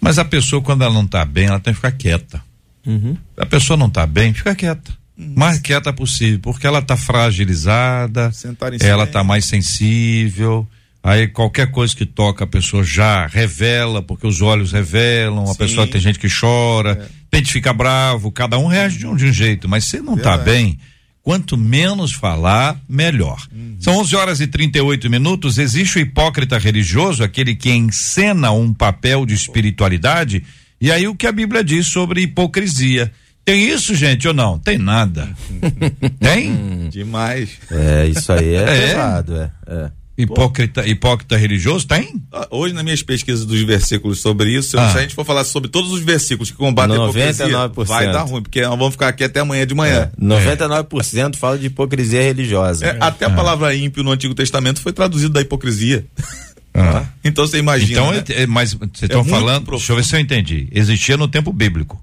Mas 0.00 0.18
a 0.18 0.24
pessoa, 0.24 0.60
quando 0.60 0.82
ela 0.82 0.92
não 0.92 1.06
tá 1.06 1.24
bem, 1.24 1.46
ela 1.46 1.60
tem 1.60 1.72
que 1.72 1.76
ficar 1.76 1.92
quieta. 1.92 2.42
Uhum. 2.84 3.16
A 3.38 3.46
pessoa 3.46 3.76
não 3.76 3.88
tá 3.88 4.04
bem, 4.08 4.34
fica 4.34 4.56
quieta. 4.56 4.92
Uhum. 5.16 5.34
Mais 5.36 5.60
quieta 5.60 5.92
possível, 5.92 6.40
porque 6.40 6.66
ela 6.66 6.82
tá 6.82 6.96
fragilizada, 6.96 8.32
ela 8.80 9.06
tá 9.06 9.22
mais 9.22 9.44
sensível. 9.44 10.66
Aí 11.06 11.28
qualquer 11.28 11.70
coisa 11.70 11.94
que 11.94 12.04
toca 12.04 12.44
a 12.44 12.46
pessoa 12.48 12.82
já 12.82 13.26
revela, 13.26 14.02
porque 14.02 14.26
os 14.26 14.42
olhos 14.42 14.72
revelam, 14.72 15.44
a 15.44 15.52
Sim. 15.52 15.58
pessoa 15.58 15.86
tem 15.86 16.00
gente 16.00 16.18
que 16.18 16.28
chora, 16.28 16.92
é 17.00 17.26
repente 17.36 17.52
fica 17.52 17.72
bravo, 17.72 18.32
cada 18.32 18.58
um 18.58 18.66
reage 18.66 18.98
de 18.98 19.06
um, 19.06 19.14
de 19.14 19.26
um 19.26 19.32
jeito, 19.32 19.68
mas 19.68 19.84
se 19.84 20.00
não 20.00 20.16
está 20.16 20.38
bem, 20.38 20.78
quanto 21.22 21.56
menos 21.56 22.12
falar, 22.12 22.80
melhor. 22.88 23.46
Uhum. 23.52 23.76
São 23.78 23.96
11 23.98 24.16
horas 24.16 24.40
e 24.40 24.46
38 24.46 25.10
minutos. 25.10 25.58
Existe 25.58 25.98
o 25.98 26.00
hipócrita 26.00 26.56
religioso, 26.58 27.22
aquele 27.22 27.54
que 27.54 27.70
encena 27.70 28.50
um 28.52 28.72
papel 28.72 29.26
de 29.26 29.34
espiritualidade. 29.34 30.42
E 30.80 30.90
aí 30.90 31.06
o 31.06 31.14
que 31.14 31.26
a 31.26 31.32
Bíblia 31.32 31.62
diz 31.62 31.86
sobre 31.86 32.22
hipocrisia? 32.22 33.12
Tem 33.44 33.68
isso, 33.68 33.94
gente, 33.94 34.26
ou 34.26 34.34
não? 34.34 34.58
Tem 34.58 34.78
nada. 34.78 35.28
Tem? 36.18 36.88
Demais. 36.88 37.50
É, 37.70 38.06
isso 38.06 38.32
aí 38.32 38.54
é, 38.54 38.62
é. 38.62 38.66
pesado, 38.66 39.36
é. 39.36 39.50
é. 39.68 39.90
Hipócrita, 40.18 40.86
hipócrita 40.88 41.36
religioso 41.36 41.86
tem? 41.86 42.22
Ah, 42.32 42.48
hoje, 42.50 42.72
nas 42.72 42.82
minhas 42.82 43.02
pesquisas 43.02 43.44
dos 43.44 43.60
versículos 43.62 44.18
sobre 44.18 44.50
isso, 44.50 44.78
ah. 44.78 44.90
se 44.90 44.98
a 44.98 45.02
gente 45.02 45.14
for 45.14 45.26
falar 45.26 45.44
sobre 45.44 45.68
todos 45.68 45.92
os 45.92 46.00
versículos 46.00 46.50
que 46.50 46.56
combatem 46.56 46.96
99%. 46.96 47.54
a 47.54 47.66
hipocrisia, 47.66 47.84
vai 47.84 48.10
dar 48.10 48.22
ruim, 48.22 48.42
porque 48.42 48.62
nós 48.62 48.78
vamos 48.78 48.92
ficar 48.92 49.08
aqui 49.08 49.24
até 49.24 49.40
amanhã 49.40 49.66
de 49.66 49.74
manhã. 49.74 50.10
É, 50.16 50.20
99% 50.20 51.34
é. 51.34 51.36
fala 51.36 51.58
de 51.58 51.66
hipocrisia 51.66 52.22
religiosa. 52.22 52.86
É, 52.86 52.96
até 52.98 53.26
a 53.26 53.28
é. 53.28 53.34
palavra 53.34 53.74
ímpio 53.74 54.02
no 54.02 54.10
Antigo 54.10 54.34
Testamento 54.34 54.80
foi 54.80 54.92
traduzida 54.92 55.34
da 55.34 55.40
hipocrisia. 55.42 56.06
Ah. 56.72 57.04
então 57.22 57.46
você 57.46 57.58
imagina. 57.58 58.00
Então, 58.00 58.12
né? 58.12 58.24
É, 58.30 58.46
mas 58.46 58.72
vocês 58.72 59.02
estão 59.02 59.22
falando, 59.22 59.66
profundo. 59.66 59.78
deixa 59.78 59.92
eu 59.92 59.96
ver 59.96 60.04
se 60.04 60.16
eu 60.16 60.20
entendi. 60.20 60.68
Existia 60.72 61.18
no 61.18 61.28
tempo 61.28 61.52
bíblico. 61.52 62.02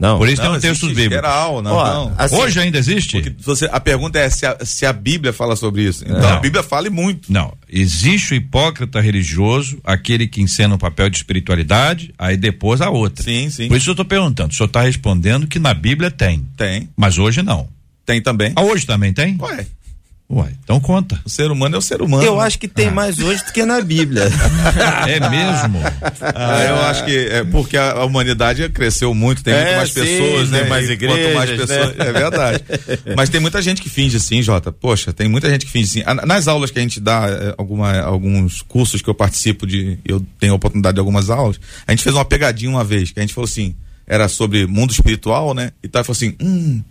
Não. 0.00 0.16
Por 0.16 0.28
isso 0.30 0.42
não, 0.42 0.52
tem 0.52 0.58
um 0.58 0.60
texto 0.60 0.86
bíblico. 0.86 1.10
Geral, 1.10 1.60
não, 1.60 1.72
Ó, 1.74 1.84
não. 1.84 2.14
Assim, 2.16 2.34
Hoje 2.36 2.58
ainda 2.58 2.78
existe? 2.78 3.36
Você, 3.40 3.68
a 3.70 3.78
pergunta 3.78 4.18
é 4.18 4.30
se 4.30 4.46
a, 4.46 4.56
se 4.64 4.86
a 4.86 4.94
Bíblia 4.94 5.30
fala 5.30 5.54
sobre 5.54 5.82
isso. 5.82 6.04
Então 6.04 6.18
não. 6.18 6.28
a 6.30 6.40
Bíblia 6.40 6.62
fala 6.62 6.86
e 6.86 6.90
muito. 6.90 7.30
Não. 7.30 7.52
Existe 7.68 8.32
o 8.32 8.34
hipócrita 8.34 8.98
religioso, 8.98 9.78
aquele 9.84 10.26
que 10.26 10.40
encena 10.40 10.74
um 10.74 10.78
papel 10.78 11.10
de 11.10 11.18
espiritualidade, 11.18 12.14
aí 12.18 12.38
depois 12.38 12.80
a 12.80 12.88
outra. 12.88 13.22
Sim, 13.22 13.50
sim. 13.50 13.68
Por 13.68 13.76
isso 13.76 13.90
eu 13.90 13.92
estou 13.92 14.06
perguntando. 14.06 14.50
O 14.50 14.56
senhor 14.56 14.68
está 14.68 14.80
respondendo 14.80 15.46
que 15.46 15.58
na 15.58 15.74
Bíblia 15.74 16.10
tem. 16.10 16.46
Tem. 16.56 16.88
Mas 16.96 17.18
hoje 17.18 17.42
não. 17.42 17.68
Tem 18.06 18.22
também. 18.22 18.52
Ah, 18.56 18.62
hoje 18.62 18.86
também 18.86 19.12
tem? 19.12 19.36
Ué. 19.38 19.66
Uai, 20.30 20.52
então 20.62 20.78
conta. 20.78 21.20
O 21.24 21.28
ser 21.28 21.50
humano 21.50 21.74
é 21.74 21.78
o 21.78 21.82
ser 21.82 22.00
humano. 22.00 22.22
Eu 22.22 22.40
acho 22.40 22.56
que 22.56 22.68
tem 22.68 22.86
ah. 22.86 22.92
mais 22.92 23.18
hoje 23.18 23.44
do 23.44 23.52
que 23.52 23.64
na 23.64 23.80
Bíblia. 23.80 24.28
é 25.08 25.28
mesmo? 25.28 25.80
Ah, 26.22 26.62
eu 26.62 26.76
acho 26.82 27.04
que 27.04 27.16
é 27.16 27.42
porque 27.42 27.76
a, 27.76 28.04
humanidade 28.04 28.68
cresceu 28.68 29.12
muito, 29.12 29.42
tem 29.42 29.52
é, 29.52 29.64
muito 29.64 29.76
mais 29.78 29.90
sim, 29.90 30.00
pessoas, 30.00 30.50
né? 30.50 30.62
Mais 30.64 30.88
igrejas, 30.88 31.18
quanto 31.18 31.34
mais 31.34 31.50
pessoas, 31.50 31.96
né? 31.96 32.08
é 32.08 32.12
verdade. 32.12 32.64
Mas 33.16 33.28
tem 33.28 33.40
muita 33.40 33.60
gente 33.60 33.82
que 33.82 33.88
finge 33.88 34.20
sim, 34.20 34.40
Jota. 34.40 34.70
Poxa, 34.70 35.12
tem 35.12 35.28
muita 35.28 35.50
gente 35.50 35.66
que 35.66 35.72
finge 35.72 35.88
sim. 35.88 36.02
Nas 36.24 36.46
aulas 36.46 36.70
que 36.70 36.78
a 36.78 36.82
gente 36.82 37.00
dá, 37.00 37.26
é, 37.28 37.54
alguma, 37.58 37.98
alguns 37.98 38.62
cursos 38.62 39.02
que 39.02 39.10
eu 39.10 39.14
participo 39.14 39.66
de, 39.66 39.98
eu 40.04 40.24
tenho 40.38 40.52
a 40.52 40.56
oportunidade 40.56 40.94
de 40.94 41.00
algumas 41.00 41.28
aulas, 41.28 41.58
a 41.84 41.90
gente 41.90 42.04
fez 42.04 42.14
uma 42.14 42.24
pegadinha 42.24 42.70
uma 42.70 42.84
vez, 42.84 43.10
que 43.10 43.18
a 43.18 43.22
gente 43.22 43.34
falou 43.34 43.48
assim, 43.48 43.74
era 44.06 44.28
sobre 44.28 44.64
mundo 44.66 44.92
espiritual, 44.92 45.54
né? 45.54 45.72
E 45.82 45.88
tal, 45.88 46.04
falou 46.04 46.16
assim, 46.16 46.36
hum, 46.40 46.82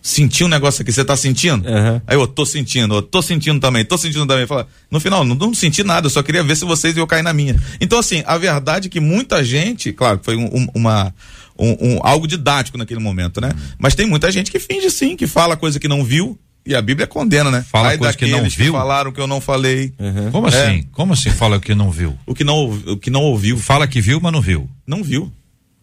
senti 0.00 0.44
um 0.44 0.48
negócio 0.48 0.82
aqui, 0.82 0.92
você 0.92 1.04
tá 1.04 1.16
sentindo? 1.16 1.68
Uhum. 1.68 2.00
Aí 2.06 2.16
eu 2.16 2.26
tô 2.26 2.46
sentindo, 2.46 2.96
eu 2.96 3.02
tô 3.02 3.20
sentindo 3.20 3.60
também, 3.60 3.84
tô 3.84 3.98
sentindo 3.98 4.26
também. 4.26 4.46
Fala, 4.46 4.66
no 4.90 5.00
final, 5.00 5.24
não, 5.24 5.34
não 5.34 5.54
senti 5.54 5.82
nada, 5.82 6.06
eu 6.06 6.10
só 6.10 6.22
queria 6.22 6.42
ver 6.42 6.56
se 6.56 6.64
vocês 6.64 6.96
iam 6.96 7.06
cair 7.06 7.22
na 7.22 7.32
minha. 7.32 7.60
Então, 7.80 7.98
assim, 7.98 8.22
a 8.26 8.36
verdade 8.38 8.88
é 8.88 8.90
que 8.90 9.00
muita 9.00 9.44
gente, 9.44 9.92
claro, 9.92 10.20
foi 10.22 10.36
um, 10.36 10.68
uma. 10.74 11.14
Um, 11.60 11.94
um, 11.94 11.98
algo 12.04 12.28
didático 12.28 12.78
naquele 12.78 13.00
momento, 13.00 13.40
né? 13.40 13.48
Uhum. 13.48 13.62
Mas 13.80 13.96
tem 13.96 14.06
muita 14.06 14.30
gente 14.30 14.48
que 14.48 14.60
finge 14.60 14.88
sim, 14.92 15.16
que 15.16 15.26
fala 15.26 15.56
coisa 15.56 15.80
que 15.80 15.88
não 15.88 16.04
viu, 16.04 16.38
e 16.68 16.74
a 16.74 16.82
Bíblia 16.82 17.06
condena, 17.06 17.50
né? 17.50 17.64
Fala 17.66 17.88
Ai 17.88 17.98
coisa 17.98 18.16
que 18.16 18.26
não 18.26 18.42
viu. 18.42 18.72
Que 18.72 18.78
falaram 18.78 19.10
que 19.10 19.18
eu 19.18 19.26
não 19.26 19.40
falei. 19.40 19.92
Uhum. 19.98 20.30
Como 20.30 20.48
é. 20.48 20.50
assim? 20.50 20.82
Como 20.92 21.12
assim 21.14 21.30
fala 21.30 21.56
o 21.56 21.60
que 21.60 21.74
não 21.74 21.90
viu? 21.90 22.16
O 22.26 22.34
que 22.34 22.44
não, 22.44 22.70
o 22.70 22.96
que 22.98 23.10
não 23.10 23.22
ouviu. 23.22 23.56
Fala 23.56 23.88
que 23.88 24.02
viu, 24.02 24.20
mas 24.20 24.32
não 24.32 24.42
viu. 24.42 24.68
Não 24.86 25.02
viu. 25.02 25.32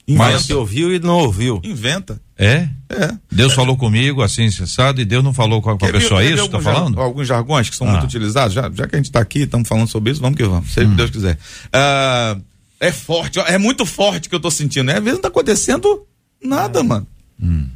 Inventa. 0.07 0.31
Mas 0.31 0.45
que 0.45 0.53
ouviu 0.53 0.93
e 0.93 0.99
não 0.99 1.17
ouviu. 1.19 1.59
Inventa. 1.63 2.21
É? 2.37 2.67
É. 2.89 3.11
Deus 3.31 3.53
é. 3.53 3.55
falou 3.55 3.75
comigo 3.75 4.21
assim, 4.21 4.51
cessado, 4.51 5.01
e 5.01 5.05
Deus 5.05 5.23
não 5.23 5.33
falou 5.33 5.61
com 5.61 5.71
a, 5.71 5.77
com 5.77 5.85
a 5.85 5.91
pessoa 5.91 6.21
quer 6.21 6.33
isso, 6.33 6.47
tá 6.49 6.59
falando? 6.59 6.99
alguns 6.99 7.27
jargões 7.27 7.69
que 7.69 7.75
são 7.75 7.87
ah. 7.87 7.91
muito 7.91 8.03
utilizados, 8.03 8.53
já, 8.53 8.69
já 8.71 8.87
que 8.87 8.95
a 8.95 8.99
gente 8.99 9.07
está 9.07 9.19
aqui, 9.19 9.39
estamos 9.39 9.67
falando 9.67 9.87
sobre 9.87 10.11
isso, 10.11 10.21
vamos 10.21 10.37
que 10.37 10.43
vamos, 10.43 10.71
se 10.71 10.81
hum. 10.81 10.95
Deus 10.95 11.09
quiser. 11.09 11.37
Uh, 11.67 12.41
é 12.79 12.91
forte, 12.91 13.39
é 13.39 13.57
muito 13.57 13.85
forte 13.85 14.29
que 14.29 14.35
eu 14.35 14.39
tô 14.39 14.51
sentindo. 14.51 14.91
É, 14.91 14.97
às 14.97 15.03
vezes 15.03 15.13
não 15.13 15.21
tá 15.21 15.29
acontecendo 15.29 16.05
nada, 16.43 16.83
mano. 16.83 17.07
Hum. 17.41 17.67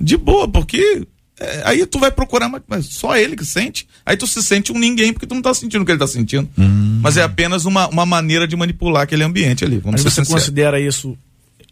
De 0.00 0.16
boa, 0.16 0.48
porque 0.48 1.06
é, 1.40 1.62
aí 1.64 1.86
tu 1.86 1.98
vai 1.98 2.10
procurar, 2.10 2.48
mas, 2.48 2.62
mas, 2.66 2.86
só 2.86 3.16
ele 3.16 3.36
que 3.36 3.44
sente. 3.44 3.86
Aí 4.04 4.16
tu 4.16 4.26
se 4.26 4.42
sente 4.42 4.72
um 4.72 4.78
ninguém, 4.78 5.12
porque 5.12 5.26
tu 5.26 5.34
não 5.34 5.42
tá 5.42 5.54
sentindo 5.54 5.82
o 5.82 5.84
que 5.86 5.92
ele 5.92 5.98
tá 5.98 6.06
sentindo. 6.06 6.48
Hum. 6.58 6.98
Mas 7.00 7.16
é 7.16 7.22
apenas 7.22 7.64
uma, 7.64 7.88
uma 7.88 8.04
maneira 8.04 8.46
de 8.46 8.56
manipular 8.56 9.04
aquele 9.04 9.22
ambiente 9.22 9.64
ali. 9.64 9.78
Vamos 9.78 10.02
mas 10.02 10.12
você 10.12 10.20
sincero. 10.20 10.38
considera 10.38 10.80
isso 10.80 11.16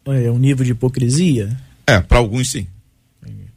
é, 0.07 0.31
um 0.31 0.39
nível 0.39 0.65
de 0.65 0.73
hipocrisia? 0.73 1.57
É, 1.87 2.01
para 2.01 2.19
alguns 2.19 2.51
sim. 2.51 2.67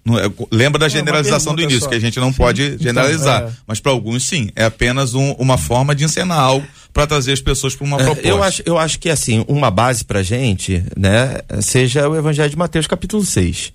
É, 0.08 0.32
lembra 0.52 0.80
da 0.80 0.88
é 0.88 0.90
generalização 0.90 1.54
do 1.54 1.62
início, 1.62 1.82
só. 1.82 1.90
que 1.90 1.96
a 1.96 2.00
gente 2.00 2.20
não 2.20 2.32
sim. 2.32 2.38
pode 2.38 2.64
então, 2.64 2.80
generalizar. 2.80 3.42
Então, 3.42 3.50
é. 3.50 3.54
Mas 3.68 3.80
para 3.80 3.92
alguns, 3.92 4.24
sim. 4.24 4.50
É 4.56 4.66
apenas 4.66 5.14
um, 5.14 5.32
uma 5.34 5.58
forma 5.58 5.94
de 5.94 6.04
encenar 6.04 6.40
algo 6.40 6.66
para 6.94 7.06
trazer 7.06 7.34
as 7.34 7.42
pessoas 7.42 7.76
para 7.76 7.86
uma 7.86 7.98
é, 7.98 8.04
proposta. 8.04 8.28
Eu 8.28 8.44
acho, 8.44 8.64
eu 8.66 8.78
acho 8.78 9.00
que, 9.00 9.10
assim, 9.10 9.46
uma 9.48 9.70
base 9.70 10.04
para 10.04 10.24
gente, 10.24 10.84
né, 10.98 11.40
seja 11.62 12.08
o 12.10 12.16
Evangelho 12.16 12.50
de 12.50 12.58
Mateus, 12.58 12.88
capítulo 12.88 13.24
6. 13.24 13.72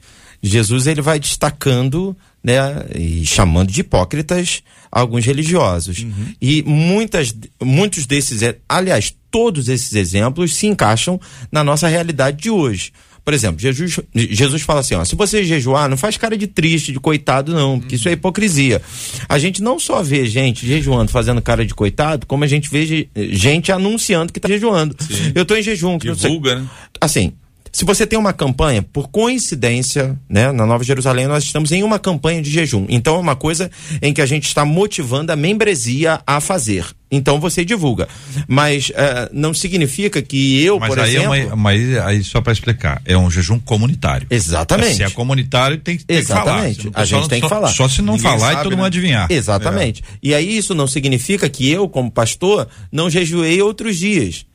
Jesus 0.47 0.87
ele 0.87 1.01
vai 1.01 1.19
destacando 1.19 2.17
né, 2.43 2.85
e 2.95 3.25
chamando 3.25 3.73
de 3.73 3.81
hipócritas 3.81 4.63
alguns 4.93 5.25
religiosos. 5.25 6.01
Uhum. 6.01 6.13
E 6.41 6.63
muitas, 6.63 7.35
muitos 7.63 8.05
desses, 8.07 8.41
aliás, 8.69 9.15
todos 9.31 9.69
esses 9.69 9.95
exemplos 9.95 10.55
se 10.55 10.67
encaixam 10.67 11.19
na 11.51 11.65
nossa 11.65 11.89
realidade 11.89 12.43
de 12.43 12.51
hoje. 12.51 12.93
Por 13.25 13.33
exemplo, 13.33 13.59
Jesus, 13.59 13.99
Jesus 14.15 14.61
fala 14.61 14.81
assim: 14.81 14.95
ó, 14.97 15.03
se 15.03 15.17
você 15.17 15.43
jejuar, 15.43 15.89
não 15.89 15.97
faz 15.97 16.19
cara 16.19 16.37
de 16.37 16.47
triste, 16.47 16.93
de 16.93 17.01
coitado, 17.01 17.55
não, 17.55 17.81
porque 17.81 17.95
isso 17.95 18.07
é 18.07 18.13
hipocrisia. 18.13 18.83
A 19.27 19.39
gente 19.39 19.63
não 19.63 19.81
só 19.81 20.03
vê 20.03 20.27
gente 20.27 20.67
jejuando 20.67 21.11
fazendo 21.11 21.41
cara 21.41 21.65
de 21.65 21.75
coitado, 21.75 22.27
como 22.27 22.45
a 22.45 22.47
gente 22.47 22.69
vê 22.69 22.85
ge- 22.85 23.09
gente 23.31 23.73
anunciando 23.73 24.31
que 24.31 24.39
tá 24.39 24.47
jejuando. 24.47 24.95
Eu 25.35 25.47
tô 25.47 25.57
em 25.57 25.63
jejum, 25.63 25.99
que 25.99 26.07
não 26.09 26.15
sei- 26.15 26.29
Divulga, 26.29 26.57
né? 26.57 26.67
assim, 27.01 27.33
se 27.75 27.85
você 27.85 28.07
tem 28.07 28.17
uma 28.17 28.33
campanha, 28.33 28.83
por 28.83 29.09
coincidência, 29.09 30.17
né, 30.29 30.53
na 30.53 30.65
Nova 30.65 30.85
Jerusalém 30.85 31.27
nós 31.27 31.43
estamos 31.43 31.73
em 31.73 31.83
uma 31.83 31.99
campanha 31.99 32.41
de 32.41 32.49
jejum. 32.49 32.87
Então 32.89 33.17
é 33.17 33.19
uma 33.19 33.35
coisa 33.35 33.69
em 34.01 34.13
que 34.15 34.21
a 34.23 34.27
gente 34.27 34.47
está 34.47 34.65
motivando 34.65 35.33
a 35.33 35.37
membresia 35.37 36.21
a 36.25 36.41
fazer. 36.41 36.87
Então 37.11 37.41
você 37.41 37.65
divulga. 37.65 38.07
Mas 38.47 38.93
eh, 38.95 39.29
não 39.33 39.53
significa 39.53 40.23
que 40.23 40.63
eu, 40.63 40.79
Mas 40.79 40.89
por 40.89 41.01
aí, 41.01 41.17
exemplo. 41.17 41.35
é 41.35 41.45
uma, 41.47 41.57
mas 41.57 41.99
aí 41.99 42.23
só 42.23 42.41
para 42.41 42.53
explicar, 42.53 43.03
é 43.05 43.19
um 43.19 43.29
jejum 43.29 43.59
comunitário. 43.59 44.29
Exatamente. 44.31 44.95
Se 44.97 45.03
é 45.03 45.11
comunitário, 45.11 45.77
tem, 45.79 45.97
tem 45.99 46.21
que 46.21 46.25
falar. 46.27 46.69
Exatamente. 46.69 46.91
A 46.95 47.05
gente 47.05 47.29
tem 47.29 47.41
que 47.41 47.49
só- 47.49 47.55
falar. 47.57 47.69
Só 47.69 47.89
se 47.89 48.01
não 48.03 48.15
Ninguém 48.15 48.31
falar 48.31 48.51
e 48.51 48.53
sabe, 48.53 48.63
todo 48.63 48.71
né? 48.73 48.77
mundo 48.77 48.87
adivinhar. 48.87 49.27
Exatamente. 49.31 50.03
E 50.23 50.33
aí 50.33 50.57
isso 50.57 50.75
não 50.77 50.87
significa 50.87 51.49
que 51.49 51.69
eu, 51.69 51.89
como 51.89 52.09
pastor, 52.09 52.69
não 52.93 53.11
jejuei 53.11 53.61
outros 53.61 53.97
dias. 53.99 54.47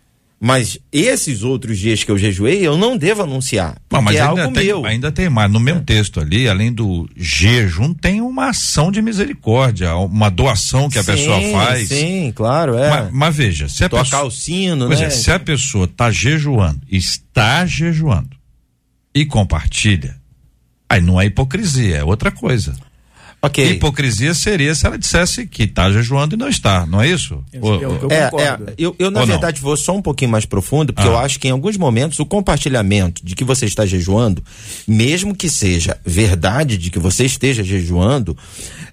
Mas 0.42 0.80
esses 0.90 1.44
outros 1.44 1.78
dias 1.78 2.02
que 2.02 2.10
eu 2.10 2.18
jejuei, 2.18 2.66
eu 2.66 2.78
não 2.78 2.96
devo 2.98 3.24
anunciar. 3.24 3.76
Não, 3.92 4.02
mas 4.02 4.16
é 4.16 4.22
ainda 4.22 4.42
algo 4.44 4.54
tem, 4.54 4.66
meu. 4.68 4.86
ainda 4.86 5.12
tem 5.12 5.30
mais. 5.30 5.52
No 5.52 5.60
mesmo 5.60 5.82
texto 5.82 6.22
ali, 6.22 6.48
além 6.48 6.72
do 6.72 7.10
jejum, 7.18 7.94
tem 7.94 8.22
uma 8.22 8.50
ação 8.50 8.90
de 8.90 9.02
misericórdia, 9.02 9.94
uma 9.98 10.30
doação 10.30 10.90
que 10.90 10.98
a 10.98 11.04
Sim, 11.04 11.12
pessoa 11.12 11.42
faz. 11.52 11.90
Sim, 11.90 12.32
claro, 12.34 12.78
é. 12.78 12.90
Mas, 12.90 13.12
mas 13.12 13.36
veja, 13.36 13.68
se 13.68 13.84
a 13.84 13.90
Tocar 13.90 14.04
pessoa, 14.06 14.24
o 14.24 14.32
sino, 14.32 14.88
Pois 14.88 15.02
né? 15.02 15.08
é, 15.08 15.10
se 15.10 15.30
a 15.30 15.40
pessoa 15.40 15.84
está 15.84 16.10
jejuando, 16.10 16.80
está 16.90 17.66
jejuando 17.66 18.38
e 19.14 19.26
compartilha, 19.26 20.16
aí 20.88 21.02
não 21.02 21.20
é 21.20 21.26
hipocrisia, 21.26 21.98
é 21.98 22.04
outra 22.04 22.32
coisa. 22.32 22.74
Ok. 23.42 23.72
Hipocrisia 23.72 24.34
seria 24.34 24.76
se 24.76 24.86
ela 24.86 24.98
dissesse 24.98 25.48
que 25.48 25.64
está 25.64 25.90
jejuando 25.90 26.36
e 26.36 26.38
não 26.38 26.50
está, 26.50 26.86
não 26.86 27.02
é 27.02 27.08
isso? 27.10 27.42
Que 27.50 27.58
eu 27.58 27.64
ô, 27.64 28.08
É, 28.12 28.30
concordo. 28.30 28.70
é, 28.70 28.74
eu, 28.78 28.94
eu 29.00 29.10
na 29.10 29.22
Ou 29.22 29.26
não? 29.26 29.32
verdade 29.34 29.62
vou 29.62 29.78
só 29.78 29.96
um 29.96 30.02
pouquinho 30.02 30.30
mais 30.30 30.46
profundo, 30.46 30.92
porque 30.92 31.08
Ah. 31.08 31.12
eu 31.12 31.18
acho 31.18 31.40
que 31.40 31.48
em 31.48 31.52
alguns 31.52 31.78
momentos 31.78 32.20
o 32.20 32.26
compartilhamento 32.26 33.26
de 33.26 33.36
que 33.36 33.46
você 33.46 33.66
está 33.66 33.86
jejuando, 33.86 34.44
mesmo 34.86 35.34
que 35.34 35.50
seja 35.50 35.98
verdade 36.06 36.78
de 36.78 36.90
que 36.92 37.00
você 37.00 37.24
esteja 37.24 37.64
jejuando, 37.64 38.38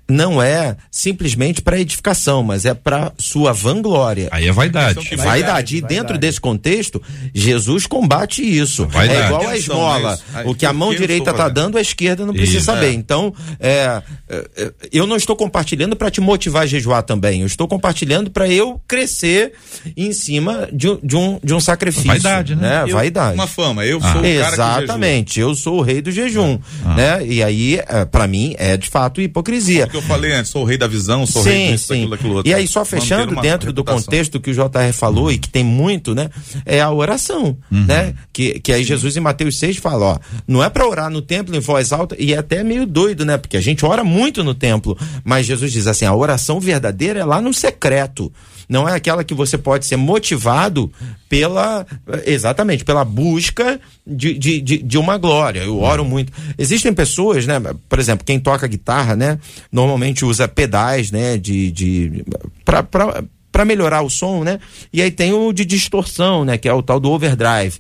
não 0.09 0.41
é 0.41 0.77
simplesmente 0.91 1.61
para 1.61 1.81
edificação, 1.81 2.43
mas 2.43 2.65
é 2.65 2.73
para 2.75 3.13
sua 3.19 3.53
vanglória. 3.53 4.29
Aí 4.31 4.47
é 4.47 4.53
vaidade. 4.53 4.95
Questão 4.95 5.05
que 5.05 5.17
Vaidade. 5.17 5.77
E 5.77 5.81
dentro 5.81 6.17
desse 6.19 6.41
contexto, 6.41 7.03
Jesus 7.35 7.87
combate 7.87 8.43
isso. 8.43 8.87
Vaidade. 8.87 9.21
É 9.21 9.27
igual 9.27 9.49
a 9.49 9.57
esmola. 9.57 10.19
O 10.45 10.55
que 10.55 10.65
a 10.65 10.73
mão 10.73 10.95
direita 10.95 11.31
está 11.31 11.49
dando, 11.49 11.77
a 11.77 11.81
esquerda 11.81 12.25
não 12.25 12.33
precisa 12.33 12.59
Isso. 12.59 12.67
saber. 12.67 12.93
Então, 12.93 13.35
é, 13.59 14.03
é, 14.29 14.49
é, 14.57 14.73
eu 14.93 15.07
não 15.07 15.17
estou 15.17 15.35
compartilhando 15.35 15.97
para 15.97 16.11
te 16.11 16.21
motivar 16.21 16.63
a 16.63 16.67
jejuar 16.67 17.03
também. 17.03 17.41
Eu 17.41 17.47
estou 17.47 17.67
compartilhando 17.67 18.31
para 18.31 18.49
eu 18.49 18.81
crescer 18.87 19.53
em 19.97 20.13
cima 20.13 20.69
de, 20.73 20.89
um- 20.89 20.99
de 21.03 21.17
um, 21.17 21.41
de 21.43 21.55
um 21.55 21.61
sacrifício. 21.61 22.07
Vaidade, 22.07 22.55
né? 22.55 22.85
Eu- 22.87 22.95
Vaidade. 22.97 23.35
Uma 23.35 23.47
fama. 23.47 23.85
Eu 23.85 24.01
sou 24.01 24.11
o 24.11 24.13
cara 24.13 24.23
que 24.23 24.33
jejua. 24.33 24.49
Exatamente, 24.53 25.41
eu 25.41 25.55
sou 25.55 25.79
o 25.79 25.83
rei 25.83 26.01
do 26.01 26.11
jejum, 26.11 26.59
né? 26.97 27.27
E 27.27 27.43
aí, 27.43 27.81
para 28.11 28.27
mim, 28.27 28.55
é 28.59 28.77
de 28.77 28.89
fato 28.89 29.21
hipocrisia. 29.21 29.89
Que 29.97 30.05
eu 30.05 30.09
falei 30.09 30.33
antes, 30.33 30.51
sou 30.51 30.63
o 30.63 30.65
rei 30.67 30.77
da 30.77 30.87
visão, 30.87 31.27
sou 31.27 31.41
o 31.41 31.45
rei 31.45 31.55
Sim, 31.55 31.73
disso, 31.73 31.87
sim. 31.87 31.95
daquilo, 31.95 32.11
daquilo 32.11 32.35
outro. 32.35 32.51
E 32.51 32.55
aí, 32.55 32.69
só 32.69 32.85
fechando 32.85 33.33
uma 33.33 33.41
dentro 33.41 33.73
do 33.73 33.81
reputação. 33.81 34.05
contexto 34.05 34.39
que 34.39 34.51
o 34.51 34.55
JR 34.55 34.93
falou 34.93 35.33
e 35.33 35.39
que 35.39 35.49
tem 35.49 35.65
muito, 35.65 36.15
né? 36.15 36.29
É 36.67 36.81
a 36.83 36.91
oração, 36.91 37.57
né? 37.71 38.15
Que, 38.31 38.61
que 38.61 38.73
aí 38.73 38.85
Jesus 38.85 39.17
em 39.17 39.21
Mateus 39.21 39.59
6 39.59 39.79
fala, 39.79 40.05
ó, 40.05 40.19
não 40.47 40.63
é 40.63 40.69
para 40.69 40.87
orar 40.87 41.11
no 41.11 41.23
templo 41.23 41.57
em 41.57 41.61
voz 41.61 41.93
alta, 41.93 42.15
e 42.19 42.35
é 42.35 42.39
até 42.39 42.63
meio 42.63 42.87
doido, 42.87 43.25
né? 43.25 43.39
Porque 43.39 43.57
a 43.57 43.61
gente 43.61 43.87
ora 43.87 44.05
muito 44.05 44.45
no 44.45 44.55
templo, 44.55 44.99
mas 45.25 45.47
Jesus 45.47 45.73
diz 45.73 45.87
assim, 45.87 46.05
a 46.05 46.15
oração 46.15 46.61
verdadeira 46.61 47.21
é 47.21 47.25
lá 47.25 47.41
no 47.41 47.55
secreto. 47.55 48.31
Não 48.69 48.89
é 48.89 48.95
aquela 48.95 49.23
que 49.23 49.35
você 49.35 49.57
pode 49.57 49.87
ser 49.87 49.97
motivado 49.97 50.93
pela, 51.29 51.87
exatamente, 52.25 52.85
pela 52.85 53.05
busca 53.05 53.81
de, 54.07 54.35
de, 54.35 54.61
de, 54.61 54.79
de 54.79 54.99
uma 54.99 55.17
glória. 55.19 55.61
Eu 55.61 55.81
oro 55.81 56.05
muito. 56.05 56.33
Existem 56.59 56.93
pessoas, 56.93 57.47
né? 57.47 57.61
Por 57.89 57.99
exemplo, 57.99 58.25
quem 58.25 58.41
toca 58.41 58.67
guitarra, 58.67 59.15
né? 59.15 59.39
Normalmente 59.71 60.25
usa 60.25 60.49
pedais, 60.49 61.11
né? 61.11 61.37
De, 61.37 61.71
de, 61.71 62.25
pra 62.65 63.65
melhorar 63.65 64.03
o 64.03 64.11
som, 64.11 64.45
né? 64.45 64.59
E 64.93 65.01
aí 65.01 65.11
tem 65.11 65.33
o 65.33 65.53
de 65.53 65.65
distorção, 65.65 66.45
né? 66.45 66.59
Que 66.59 66.69
é 66.69 66.73
o 66.73 66.83
tal 66.83 67.01
do 67.01 67.11
overdrive. 67.11 67.79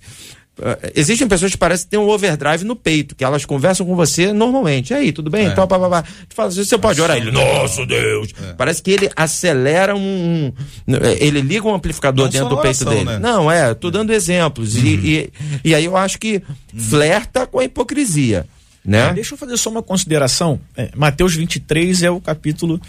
Uh, 0.59 0.90
existem 0.94 1.28
pessoas 1.28 1.52
que 1.52 1.59
parecem 1.59 1.86
ter 1.86 1.98
um 1.98 2.09
overdrive 2.09 2.64
no 2.64 2.74
peito, 2.74 3.14
que 3.14 3.22
elas 3.22 3.44
conversam 3.44 3.84
com 3.84 3.94
você 3.94 4.32
normalmente. 4.32 4.90
E 4.90 4.94
aí, 4.94 5.12
tudo 5.12 5.28
bem? 5.28 5.48
Então, 5.48 5.68
pá, 5.68 5.78
pá, 5.78 5.88
pá. 5.90 6.02
Tu 6.02 6.34
fala, 6.34 6.50
você 6.50 6.78
pode 6.78 6.98
orar? 7.00 7.18
Ele, 7.18 7.30
nossa 7.30 7.84
Deus! 7.84 8.32
Parece 8.57 8.82
que 8.82 8.90
ele 8.90 9.11
acelera 9.14 9.94
um. 9.94 10.50
um- 10.88 10.94
ele 11.20 11.42
liga 11.42 11.68
um 11.68 11.74
amplificador 11.74 12.24
Não 12.24 12.32
dentro 12.32 12.48
do 12.48 12.57
peito 12.62 12.86
oração, 12.88 12.92
dele. 12.94 13.04
né? 13.04 13.18
Não, 13.18 13.50
é, 13.52 13.74
tô 13.74 13.90
dando 13.90 14.14
exemplos. 14.14 14.76
E, 14.76 14.88
e, 14.88 15.32
e 15.62 15.74
aí 15.74 15.84
eu 15.84 15.94
acho 15.94 16.18
que 16.18 16.40
flerta 16.74 17.46
com 17.46 17.59
a 17.59 17.64
hipocrisia. 17.64 18.46
Né? 18.82 19.12
Deixa 19.12 19.34
eu 19.34 19.38
fazer 19.38 19.57
só 19.59 19.68
uma 19.68 19.82
consideração. 19.82 20.59
É, 20.74 20.88
Mateus 20.96 21.34
23 21.34 22.02
é 22.02 22.11
o 22.11 22.20
capítulo 22.20 22.80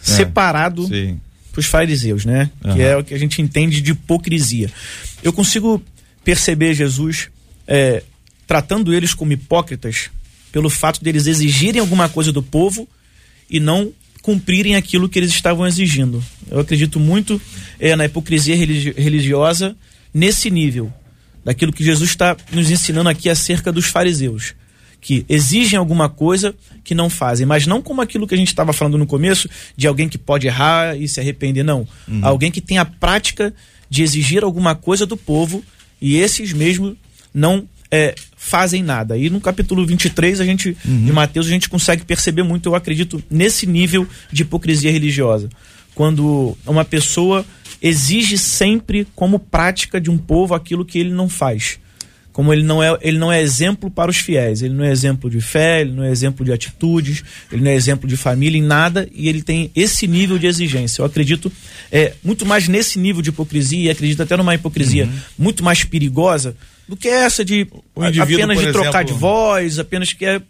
separado 0.00 0.86
Sim. 0.86 1.18
para 1.50 1.60
os 1.60 1.66
fariseus, 1.66 2.24
né? 2.24 2.50
Que 2.74 2.82
é 2.82 2.96
o 2.96 3.02
que 3.04 3.14
a 3.14 3.18
gente 3.18 3.40
entende 3.40 3.80
de 3.80 3.92
hipocrisia. 3.92 4.70
Eu 5.22 5.32
consigo 5.32 5.82
perceber 6.24 6.74
Jesus 6.74 7.28
é, 7.66 8.02
tratando 8.46 8.94
eles 8.94 9.14
como 9.14 9.32
hipócritas 9.32 10.10
pelo 10.50 10.68
fato 10.68 11.02
deles 11.02 11.26
exigirem 11.26 11.80
alguma 11.80 12.08
coisa 12.08 12.30
do 12.30 12.42
povo 12.42 12.88
e 13.48 13.58
não 13.58 13.92
cumprirem 14.22 14.76
aquilo 14.76 15.08
que 15.08 15.18
eles 15.18 15.30
estavam 15.30 15.66
exigindo. 15.66 16.22
Eu 16.50 16.60
acredito 16.60 17.00
muito 17.00 17.40
é, 17.80 17.96
na 17.96 18.04
hipocrisia 18.04 18.54
religi- 18.54 18.92
religiosa 18.92 19.76
nesse 20.14 20.50
nível, 20.50 20.92
daquilo 21.44 21.72
que 21.72 21.82
Jesus 21.82 22.10
está 22.10 22.36
nos 22.52 22.70
ensinando 22.70 23.08
aqui 23.08 23.28
acerca 23.28 23.72
dos 23.72 23.86
fariseus 23.86 24.54
que 25.02 25.26
exigem 25.28 25.76
alguma 25.76 26.08
coisa 26.08 26.54
que 26.84 26.94
não 26.94 27.10
fazem, 27.10 27.44
mas 27.44 27.66
não 27.66 27.82
como 27.82 28.00
aquilo 28.00 28.24
que 28.24 28.34
a 28.34 28.38
gente 28.38 28.46
estava 28.46 28.72
falando 28.72 28.96
no 28.96 29.04
começo, 29.04 29.50
de 29.76 29.88
alguém 29.88 30.08
que 30.08 30.16
pode 30.16 30.46
errar 30.46 30.96
e 30.96 31.08
se 31.08 31.18
arrepender, 31.18 31.64
não. 31.64 31.86
Alguém 32.22 32.52
que 32.52 32.60
tem 32.60 32.78
a 32.78 32.84
prática 32.84 33.52
de 33.90 34.04
exigir 34.04 34.44
alguma 34.44 34.76
coisa 34.76 35.04
do 35.04 35.16
povo 35.16 35.64
e 36.02 36.16
esses 36.16 36.52
mesmo 36.52 36.96
não 37.32 37.66
é, 37.88 38.14
fazem 38.36 38.82
nada. 38.82 39.16
E 39.16 39.30
no 39.30 39.40
capítulo 39.40 39.86
23 39.86 40.40
a 40.40 40.44
gente, 40.44 40.76
de 40.84 41.12
Mateus 41.12 41.46
a 41.46 41.50
gente 41.50 41.68
consegue 41.68 42.04
perceber 42.04 42.42
muito, 42.42 42.68
eu 42.68 42.74
acredito, 42.74 43.22
nesse 43.30 43.66
nível 43.66 44.06
de 44.32 44.42
hipocrisia 44.42 44.90
religiosa. 44.90 45.48
Quando 45.94 46.58
uma 46.66 46.84
pessoa 46.84 47.46
exige 47.80 48.36
sempre 48.36 49.06
como 49.14 49.38
prática 49.38 50.00
de 50.00 50.10
um 50.10 50.18
povo 50.18 50.54
aquilo 50.54 50.84
que 50.84 50.98
ele 50.98 51.10
não 51.10 51.28
faz 51.28 51.78
como 52.32 52.52
ele 52.52 52.62
não 52.62 52.82
é 52.82 52.96
ele 53.02 53.18
não 53.18 53.30
é 53.30 53.42
exemplo 53.42 53.90
para 53.90 54.10
os 54.10 54.16
fiéis. 54.16 54.62
Ele 54.62 54.74
não 54.74 54.84
é 54.84 54.90
exemplo 54.90 55.28
de 55.28 55.40
fé 55.40 55.82
ele 55.82 55.92
não 55.92 56.02
é 56.02 56.10
exemplo 56.10 56.44
de 56.44 56.52
atitudes 56.52 57.22
ele 57.50 57.62
não 57.62 57.70
é 57.70 57.74
exemplo 57.74 58.08
de 58.08 58.16
família 58.16 58.58
em 58.58 58.62
nada 58.62 59.08
e 59.14 59.28
ele 59.28 59.42
tem 59.42 59.70
esse 59.76 60.06
nível 60.06 60.38
de 60.38 60.46
exigência. 60.46 61.02
Eu 61.02 61.06
acredito 61.06 61.52
é, 61.90 62.14
muito 62.24 62.46
mais 62.46 62.68
nesse 62.68 62.98
nível 62.98 63.20
de 63.22 63.28
hipocrisia 63.28 63.88
e 63.88 63.90
acredito 63.90 64.22
até 64.22 64.36
numa 64.36 64.54
hipocrisia 64.54 65.08
muito 65.38 65.62
mais 65.62 65.84
perigosa 65.84 66.56
do 66.88 66.96
que 66.96 67.08
essa 67.08 67.44
de 67.44 67.66
apenas 68.20 68.58
de 68.58 68.72
trocar 68.72 68.88
exemplo- 68.88 69.14
de 69.14 69.20
voz 69.20 69.78
apenas 69.78 70.12
que 70.12 70.24
é, 70.24 70.40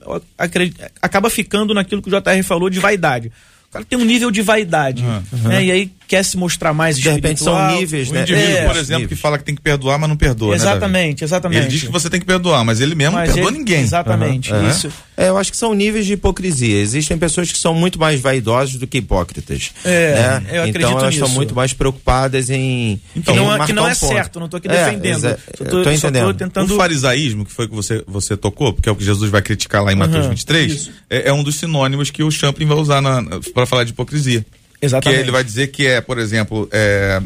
acaba 1.01 1.29
ficando 1.29 1.75
naquilo 1.75 2.01
que 2.03 2.09
o 2.09 2.11
JR 2.11 2.43
falou 2.43 2.71
de 2.71 2.79
vaidade. 2.81 3.31
O 3.69 3.73
cara 3.73 3.85
tem 3.85 3.99
um 3.99 4.05
nível 4.05 4.31
de 4.31 4.43
vaidade 4.43 5.03
né? 5.45 5.65
e 5.65 5.71
aí 5.71 5.91
quer 6.09 6.23
se 6.25 6.37
mostrar 6.37 6.73
mais 6.73 6.99
De 6.99 7.09
repente 7.09 7.43
são 7.43 7.77
níveis, 7.77 8.11
O 8.11 8.15
né? 8.15 8.23
indivíduo, 8.23 8.51
É. 8.57 8.67
por 8.67 8.77
exemplo, 8.77 9.09
que 9.09 9.17
fala 9.17 9.39
que 9.39 9.45
tem 9.45 9.55
que 9.55 9.61
perdoar, 9.63 9.99
mas 9.99 10.09
não 10.09 10.17
perdoa, 10.17 10.51
né, 10.51 10.57
exatamente 10.57 11.25
exatamente 11.25 11.61
Ele 11.63 11.69
diz 11.69 11.83
que 11.85 11.91
você 11.91 12.11
tem 12.11 12.21
que 12.21 12.27
perdoar, 12.27 12.65
mas 12.65 12.81
ele 12.81 12.95
mesmo 12.95 13.17
Mas 13.17 13.29
não 13.29 13.35
perdoa 13.35 13.51
ele- 13.51 13.59
ninguém. 13.59 13.81
Exatamente. 13.83 14.53
Aham. 14.53 14.69
Isso. 14.71 14.93
É, 15.17 15.29
eu 15.29 15.37
acho 15.39 15.51
que 15.51 15.57
são 15.57 15.75
níveis 15.75 16.07
de 16.07 16.15
hipocrisia. 16.15 16.81
Existem 16.81 17.17
pessoas 17.19 17.53
que 17.53 17.59
são 17.59 17.75
muito 17.75 17.99
mais 17.99 18.21
vaidosas 18.21 18.75
do 18.77 18.87
que 18.87 18.99
hipócritas. 18.99 19.71
É, 19.85 20.15
né? 20.15 20.43
eu 20.53 20.63
acredito 20.63 20.87
Então 20.89 20.99
elas 21.01 21.15
estão 21.15 21.29
muito 21.29 21.55
mais 21.55 21.73
preocupadas 21.73 22.51
em. 22.51 23.01
Que 23.15 23.31
em 23.31 23.37
não, 23.37 23.45
é- 23.45 23.49
marcar 23.49 23.67
que 23.67 23.73
não 23.73 23.85
um 23.85 23.89
é 23.89 23.95
ponto. 23.95 24.13
certo, 24.13 24.39
não 24.39 24.47
estou 24.47 24.59
aqui 24.59 24.69
É, 24.69 24.85
defendendo. 24.87 25.21
Só 25.21 25.29
eu 25.29 25.37
tô, 25.37 25.65
tô 25.65 25.71
só 25.71 25.83
tô 25.85 25.91
entendendo. 25.93 26.35
tentando. 26.35 26.75
O 26.75 26.77
farisaísmo, 26.77 27.45
que 27.45 27.53
foi 27.53 27.69
que 27.69 27.75
você, 27.75 28.03
você 28.07 28.37
tocou, 28.37 28.73
porque 28.73 28.89
é 28.89 28.93
o 28.93 28.97
que 28.97 29.05
Jesus 29.05 29.31
vai 29.31 29.43
criticar 29.43 29.83
lá 29.85 29.93
em 29.93 29.97
Mateus 29.97 30.21
Aham, 30.25 30.31
23, 30.31 30.73
isso. 30.73 30.91
é, 31.11 31.29
é 31.29 31.33
um 31.33 31.43
dos 31.43 31.57
sinônimos 31.57 32.11
que 32.11 32.23
o 32.23 32.31
Champlin 32.31 32.67
vai 32.67 32.77
usar 32.79 33.03
para 33.55 33.67
falar 33.67 33.85
de 33.85 33.91
hipocrisia. 33.91 34.45
Exatamente. 34.83 35.19
Que 35.19 35.25
ele 35.25 35.31
vai 35.31 35.45
dizer 35.45 35.69
que 35.69 35.87
é, 35.87 36.01
por 36.01 36.19
exemplo, 36.19 36.69
é, 36.73 37.23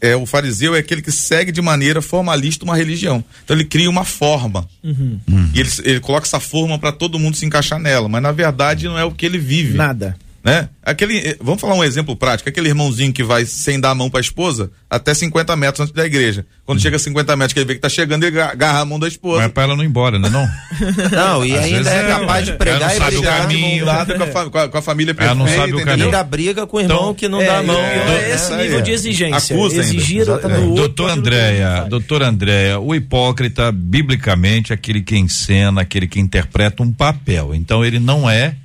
é, 0.00 0.14
o 0.14 0.26
fariseu 0.26 0.74
é 0.74 0.78
aquele 0.78 1.02
que 1.02 1.10
segue 1.10 1.50
de 1.50 1.60
maneira 1.60 2.00
formalista 2.00 2.64
uma 2.64 2.76
religião. 2.76 3.24
Então 3.44 3.56
ele 3.56 3.64
cria 3.64 3.88
uma 3.88 4.04
forma. 4.04 4.68
Uhum. 4.82 5.18
E 5.54 5.60
ele, 5.60 5.70
ele 5.82 6.00
coloca 6.00 6.26
essa 6.26 6.40
forma 6.40 6.78
para 6.78 6.92
todo 6.92 7.18
mundo 7.18 7.36
se 7.36 7.46
encaixar 7.46 7.78
nela. 7.78 8.08
Mas 8.08 8.22
na 8.22 8.32
verdade 8.32 8.86
não 8.86 8.98
é 8.98 9.04
o 9.04 9.10
que 9.10 9.26
ele 9.26 9.38
vive. 9.38 9.76
Nada. 9.76 10.16
Né? 10.44 10.68
Aquele, 10.82 11.16
eh, 11.18 11.36
vamos 11.40 11.58
falar 11.60 11.74
um 11.74 11.82
exemplo 11.82 12.14
prático, 12.14 12.48
aquele 12.50 12.68
irmãozinho 12.68 13.10
que 13.14 13.22
vai 13.24 13.46
sem 13.46 13.80
dar 13.80 13.90
a 13.90 13.94
mão 13.94 14.10
para 14.10 14.20
a 14.20 14.22
esposa 14.22 14.70
até 14.90 15.14
50 15.14 15.56
metros 15.56 15.80
antes 15.80 15.94
da 15.94 16.04
igreja. 16.04 16.44
Quando 16.66 16.80
chega 16.82 16.96
a 16.96 16.98
50 16.98 17.34
metros 17.34 17.54
que 17.54 17.58
ele 17.60 17.66
vê 17.66 17.74
que 17.76 17.80
tá 17.80 17.88
chegando, 17.88 18.24
ele 18.24 18.38
agarra 18.38 18.80
a 18.80 18.84
mão 18.84 18.98
da 18.98 19.08
esposa. 19.08 19.38
Mas 19.38 19.46
é 19.46 19.48
pra 19.48 19.62
ela 19.62 19.74
não 19.74 19.82
ir 19.82 19.86
embora, 19.86 20.18
né 20.18 20.28
não? 20.28 20.46
Não, 21.10 21.44
e 21.46 21.54
Às 21.56 21.64
ainda 21.64 21.90
é 21.90 21.98
é, 22.04 22.06
capaz 22.08 22.44
de 22.46 22.52
pregar 22.52 22.80
não 22.80 22.88
e 22.88 22.98
sabe 22.98 23.16
o 23.16 23.20
brigar. 23.20 23.40
caminho. 23.40 23.84
com, 23.86 23.90
a, 24.38 24.50
com 24.50 24.58
a- 24.58 24.68
com 24.68 24.78
a 24.78 24.82
família 24.82 25.14
Ela 25.18 25.34
não 25.34 25.44
perfeita, 25.46 25.66
sabe 25.70 25.82
o 25.82 25.84
caminho. 25.84 26.04
Ainda 26.06 26.22
briga 26.24 26.66
com 26.66 26.76
o 26.76 26.80
irmão 26.80 27.10
É, 27.10 27.14
que 27.14 27.28
não 27.28 27.40
é, 27.40 27.46
dá 27.46 27.58
a 27.58 27.62
mão. 27.62 27.78
é, 27.80 28.04
né? 28.04 28.34
esse 28.34 28.52
É, 28.52 28.56
nível 28.58 28.78
é. 28.80 28.82
de 28.82 28.90
exigência. 28.90 29.56
Acusa. 29.56 29.80
Exigir 29.80 30.24
do 30.26 30.32
outro 30.32 30.74
Doutor 30.74 31.10
Andréia, 31.10 31.86
doutor 31.88 32.22
Andréia, 32.22 32.78
o 32.78 32.94
hipócrita, 32.94 33.72
biblicamente, 33.72 34.72
aquele 34.72 35.00
que 35.00 35.16
encena, 35.16 35.80
aquele 35.80 36.06
que 36.06 36.20
interpreta 36.20 36.82
um 36.82 36.92
papel. 36.92 37.54
Então 37.54 37.82
ele 37.84 37.98
não 37.98 38.28
é, 38.28 38.56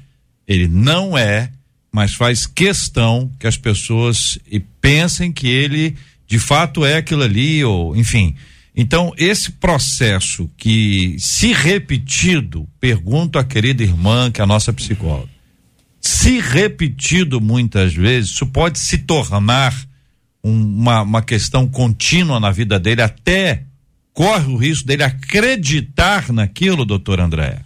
ele 0.48 0.68
não 0.68 1.18
é, 1.18 1.50
mas 1.92 2.14
faz 2.14 2.46
questão 2.46 3.32
que 3.40 3.48
as 3.48 3.58
pessoas 3.58 4.38
pensem 4.82 5.32
que 5.32 5.48
ele 5.48 5.96
de 6.28 6.38
fato 6.38 6.86
é 6.86 6.98
aquilo 6.98 7.24
ali, 7.24 7.64
ou 7.64 7.96
enfim. 7.96 8.36
Então, 8.76 9.12
esse 9.18 9.52
processo 9.54 10.50
que, 10.56 11.16
se 11.18 11.52
repetido, 11.54 12.68
pergunto 12.80 13.40
à 13.40 13.44
querida 13.44 13.82
irmã, 13.84 14.30
que 14.32 14.40
é 14.40 14.44
a 14.44 14.48
nossa 14.48 14.72
psicóloga, 14.72 15.28
se 16.00 16.40
repetido 16.40 17.42
muitas 17.42 17.94
vezes, 17.94 18.30
isso 18.30 18.46
pode 18.46 18.78
se 18.78 19.00
tornar 19.00 19.76
um- 20.44 20.52
uma, 20.62 21.02
uma 21.02 21.22
questão 21.22 21.68
contínua 21.68 22.40
na 22.40 22.52
vida 22.52 22.80
dele, 22.80 23.02
até 23.02 23.64
corre 24.14 24.46
o 24.52 24.56
risco 24.56 24.88
dele 24.88 25.04
acreditar 25.04 26.32
naquilo, 26.32 26.86
doutor 26.86 27.20
André. 27.20 27.60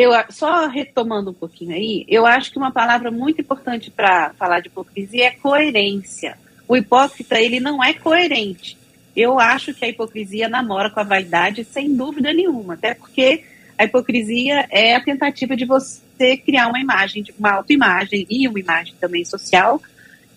Eu, 0.00 0.12
só 0.30 0.68
retomando 0.68 1.32
um 1.32 1.34
pouquinho 1.34 1.72
aí, 1.72 2.06
eu 2.06 2.24
acho 2.24 2.52
que 2.52 2.56
uma 2.56 2.70
palavra 2.70 3.10
muito 3.10 3.40
importante 3.40 3.90
para 3.90 4.32
falar 4.34 4.60
de 4.60 4.68
hipocrisia 4.68 5.26
é 5.26 5.30
coerência. 5.32 6.38
O 6.68 6.76
hipócrita, 6.76 7.40
ele 7.40 7.58
não 7.58 7.82
é 7.82 7.92
coerente. 7.92 8.78
Eu 9.16 9.40
acho 9.40 9.74
que 9.74 9.84
a 9.84 9.88
hipocrisia 9.88 10.48
namora 10.48 10.88
com 10.88 11.00
a 11.00 11.02
vaidade 11.02 11.64
sem 11.64 11.96
dúvida 11.96 12.32
nenhuma, 12.32 12.74
até 12.74 12.94
porque 12.94 13.42
a 13.76 13.86
hipocrisia 13.86 14.68
é 14.70 14.94
a 14.94 15.02
tentativa 15.02 15.56
de 15.56 15.64
você 15.64 16.36
criar 16.36 16.68
uma 16.68 16.78
imagem, 16.78 17.24
uma 17.36 17.54
autoimagem 17.54 18.24
e 18.30 18.46
uma 18.46 18.60
imagem 18.60 18.94
também 19.00 19.24
social 19.24 19.82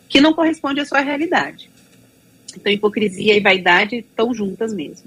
que 0.10 0.20
não 0.20 0.34
corresponde 0.34 0.80
à 0.80 0.86
sua 0.86 1.02
realidade. 1.02 1.70
Então, 2.58 2.74
hipocrisia 2.74 3.38
e 3.38 3.40
vaidade 3.40 3.98
estão 3.98 4.34
juntas 4.34 4.74
mesmo. 4.74 5.06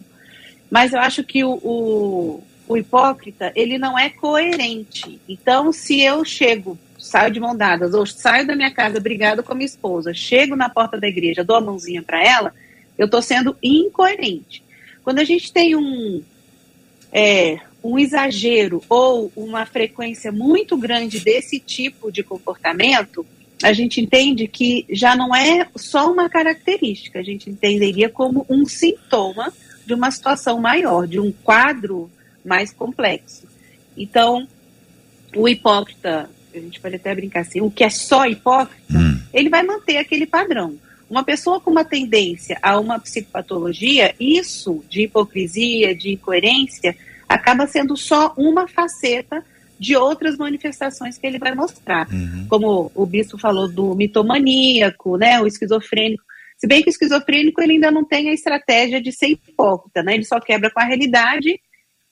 Mas 0.71 0.93
eu 0.93 1.01
acho 1.01 1.25
que 1.25 1.43
o, 1.43 1.55
o, 1.55 2.45
o 2.75 2.79
hipócrita, 2.79 3.53
ele 3.55 3.79
não 3.79 3.99
é 3.99 4.11
coerente. 4.11 5.21
Então, 5.29 5.73
se 5.73 6.01
eu 6.03 6.25
chego, 6.25 6.79
saio 6.99 7.33
de 7.33 7.41
mão 7.41 7.57
dadas, 7.57 7.95
ou 7.95 8.05
saio 8.05 8.47
da 8.47 8.57
minha 8.57 8.71
casa 8.71 9.01
brigado 9.01 9.43
com 9.43 9.53
a 9.53 9.55
minha 9.55 9.67
esposa, 9.67 10.13
chego 10.13 10.57
na 10.57 10.69
porta 10.69 10.99
da 10.99 11.09
igreja, 11.09 11.45
dou 11.45 11.57
a 11.57 11.61
mãozinha 11.61 12.03
para 12.03 12.23
ela, 12.23 12.55
eu 12.99 13.07
estou 13.07 13.23
sendo 13.23 13.57
incoerente. 13.63 14.63
Quando 15.03 15.19
a 15.19 15.25
gente 15.25 15.53
tem 15.53 15.77
um, 15.77 16.23
é, 17.13 17.59
um 17.83 17.99
exagero 17.99 18.83
ou 18.89 19.31
uma 19.37 19.67
frequência 19.67 20.33
muito 20.33 20.77
grande 20.77 21.21
desse 21.21 21.61
tipo 21.61 22.11
de 22.11 22.23
comportamento, 22.23 23.25
a 23.63 23.73
gente 23.73 24.01
entende 24.01 24.49
que 24.49 24.85
já 24.91 25.15
não 25.15 25.35
é 25.35 25.67
só 25.77 26.11
uma 26.11 26.29
característica, 26.29 27.19
a 27.19 27.23
gente 27.23 27.49
entenderia 27.49 28.09
como 28.09 28.45
um 28.49 28.67
sintoma 28.67 29.53
de 29.87 29.95
uma 29.95 30.11
situação 30.11 30.61
maior, 30.61 31.07
de 31.07 31.21
um 31.21 31.31
quadro 31.31 32.11
mais 32.45 32.73
complexo. 32.73 33.47
Então, 33.97 34.47
o 35.35 35.49
hipócrita, 35.49 36.29
a 36.55 36.59
gente 36.59 36.81
pode 36.81 36.97
até 36.97 37.15
brincar 37.15 37.41
assim, 37.41 37.61
o 37.61 37.71
que 37.71 37.85
é 37.85 37.91
só 37.91 38.27
hipócrita, 38.27 38.99
ele 39.33 39.49
vai 39.49 39.63
manter 39.63 39.97
aquele 39.97 40.27
padrão. 40.27 40.79
Uma 41.09 41.23
pessoa 41.23 41.61
com 41.61 41.71
uma 41.71 41.85
tendência 41.85 42.59
a 42.63 42.79
uma 42.79 42.99
psicopatologia, 42.99 44.15
isso 44.19 44.85
de 44.89 45.03
hipocrisia, 45.03 45.95
de 45.95 46.13
incoerência, 46.13 46.97
acaba 47.29 47.67
sendo 47.67 47.97
só 47.97 48.33
uma 48.37 48.67
faceta 48.69 49.45
de 49.79 49.97
outras 49.97 50.37
manifestações 50.37 51.19
que 51.19 51.27
ele 51.27 51.39
vai 51.39 51.55
mostrar. 51.55 52.09
Como 52.49 52.91
o 52.95 53.05
bispo 53.05 53.37
falou 53.37 53.69
do 53.69 53.95
mitomaníaco, 53.95 55.17
né, 55.17 55.41
o 55.41 55.47
esquizofrênico. 55.47 56.23
Se 56.57 56.67
bem 56.67 56.83
que 56.83 56.89
o 56.89 56.91
esquizofrênico 56.91 57.61
ele 57.61 57.75
ainda 57.75 57.91
não 57.91 58.05
tem 58.05 58.31
a 58.31 58.33
estratégia 58.33 59.01
de 59.01 59.13
ser 59.13 59.29
hipócrita, 59.29 60.03
né? 60.03 60.15
Ele 60.15 60.25
só 60.25 60.41
quebra 60.41 60.71
com 60.71 60.81
a 60.81 60.85
realidade 60.85 61.61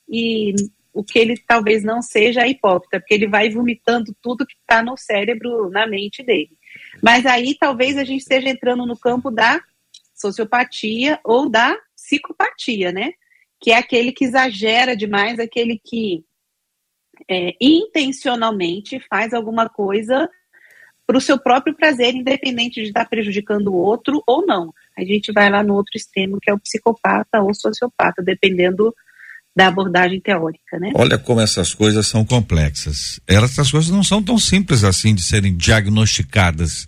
e 0.07 0.53
o 0.93 1.03
que 1.03 1.17
ele 1.17 1.35
talvez 1.47 1.83
não 1.83 2.01
seja 2.01 2.41
é 2.41 2.49
hipócrita, 2.49 2.99
porque 2.99 3.13
ele 3.13 3.27
vai 3.27 3.49
vomitando 3.49 4.15
tudo 4.21 4.45
que 4.45 4.55
está 4.59 4.83
no 4.83 4.95
cérebro, 4.95 5.69
na 5.69 5.87
mente 5.87 6.21
dele. 6.23 6.55
Mas 7.01 7.25
aí 7.25 7.55
talvez 7.59 7.97
a 7.97 8.03
gente 8.03 8.21
esteja 8.21 8.49
entrando 8.49 8.85
no 8.85 8.97
campo 8.97 9.31
da 9.31 9.59
sociopatia 10.13 11.19
ou 11.23 11.49
da 11.49 11.75
psicopatia, 11.95 12.91
né? 12.91 13.13
Que 13.59 13.71
é 13.71 13.77
aquele 13.77 14.11
que 14.11 14.25
exagera 14.25 14.95
demais, 14.95 15.39
aquele 15.39 15.81
que 15.83 16.23
é, 17.29 17.53
intencionalmente 17.59 18.99
faz 19.09 19.33
alguma 19.33 19.67
coisa 19.67 20.29
para 21.05 21.17
o 21.17 21.21
seu 21.21 21.37
próprio 21.37 21.75
prazer, 21.75 22.15
independente 22.15 22.81
de 22.81 22.87
estar 22.87 23.07
prejudicando 23.09 23.67
o 23.67 23.77
outro 23.77 24.23
ou 24.25 24.45
não. 24.45 24.73
A 24.97 25.03
gente 25.03 25.31
vai 25.31 25.49
lá 25.49 25.63
no 25.63 25.75
outro 25.75 25.91
extremo, 25.95 26.39
que 26.41 26.49
é 26.49 26.53
o 26.53 26.59
psicopata 26.59 27.41
ou 27.41 27.53
sociopata, 27.53 28.21
dependendo 28.21 28.93
da 29.55 29.67
abordagem 29.67 30.19
teórica, 30.19 30.79
né? 30.79 30.91
Olha 30.95 31.17
como 31.17 31.39
essas 31.39 31.73
coisas 31.73 32.07
são 32.07 32.25
complexas. 32.25 33.19
Elas, 33.27 33.51
essas 33.51 33.71
coisas 33.71 33.91
não 33.91 34.03
são 34.03 34.21
tão 34.21 34.37
simples 34.39 34.83
assim 34.83 35.13
de 35.13 35.21
serem 35.21 35.55
diagnosticadas. 35.55 36.87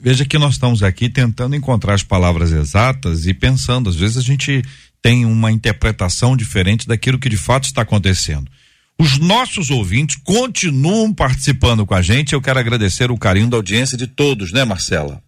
Veja 0.00 0.24
que 0.24 0.38
nós 0.38 0.54
estamos 0.54 0.82
aqui 0.82 1.08
tentando 1.08 1.56
encontrar 1.56 1.94
as 1.94 2.02
palavras 2.02 2.52
exatas 2.52 3.26
e 3.26 3.34
pensando, 3.34 3.88
às 3.88 3.96
vezes 3.96 4.16
a 4.16 4.22
gente 4.22 4.62
tem 5.02 5.24
uma 5.24 5.52
interpretação 5.52 6.36
diferente 6.36 6.88
daquilo 6.88 7.18
que 7.18 7.28
de 7.28 7.36
fato 7.36 7.64
está 7.64 7.82
acontecendo. 7.82 8.50
Os 8.98 9.18
nossos 9.18 9.70
ouvintes 9.70 10.16
continuam 10.16 11.12
participando 11.12 11.84
com 11.84 11.94
a 11.94 12.00
gente. 12.00 12.32
Eu 12.32 12.40
quero 12.40 12.58
agradecer 12.58 13.10
o 13.10 13.18
carinho 13.18 13.50
da 13.50 13.56
audiência 13.56 13.96
de 13.96 14.06
todos, 14.06 14.52
né, 14.52 14.64
Marcela? 14.64 15.22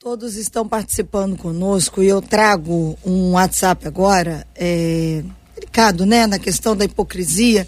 Todos 0.00 0.34
estão 0.34 0.66
participando 0.66 1.36
conosco 1.36 2.02
e 2.02 2.08
eu 2.08 2.20
trago 2.20 2.98
um 3.04 3.32
WhatsApp 3.32 3.86
agora, 3.86 4.44
é, 4.56 5.22
delicado, 5.62 6.04
né, 6.04 6.26
na 6.26 6.38
questão 6.38 6.76
da 6.76 6.84
hipocrisia. 6.84 7.66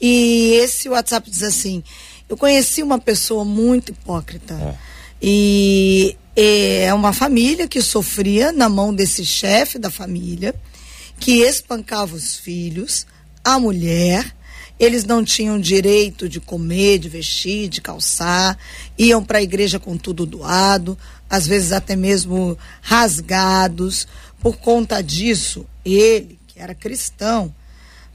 E 0.00 0.54
esse 0.54 0.88
WhatsApp 0.88 1.30
diz 1.30 1.42
assim: 1.42 1.82
Eu 2.28 2.36
conheci 2.36 2.82
uma 2.82 2.98
pessoa 2.98 3.44
muito 3.44 3.90
hipócrita. 3.92 4.78
E 5.22 6.16
é 6.36 6.92
uma 6.92 7.12
família 7.12 7.68
que 7.68 7.80
sofria 7.80 8.52
na 8.52 8.68
mão 8.68 8.92
desse 8.94 9.24
chefe 9.24 9.78
da 9.78 9.90
família, 9.90 10.54
que 11.18 11.42
espancava 11.42 12.14
os 12.14 12.36
filhos, 12.36 13.06
a 13.42 13.58
mulher. 13.58 14.34
Eles 14.78 15.04
não 15.04 15.24
tinham 15.24 15.58
direito 15.58 16.28
de 16.28 16.40
comer, 16.40 16.98
de 16.98 17.08
vestir, 17.08 17.68
de 17.68 17.80
calçar, 17.80 18.58
iam 18.98 19.24
para 19.24 19.38
a 19.38 19.42
igreja 19.42 19.78
com 19.78 19.96
tudo 19.96 20.26
doado, 20.26 20.98
às 21.30 21.46
vezes 21.46 21.70
até 21.70 21.94
mesmo 21.94 22.58
rasgados. 22.82 24.08
Por 24.40 24.56
conta 24.56 25.00
disso, 25.00 25.64
ele, 25.84 26.36
era 26.64 26.74
cristão, 26.74 27.54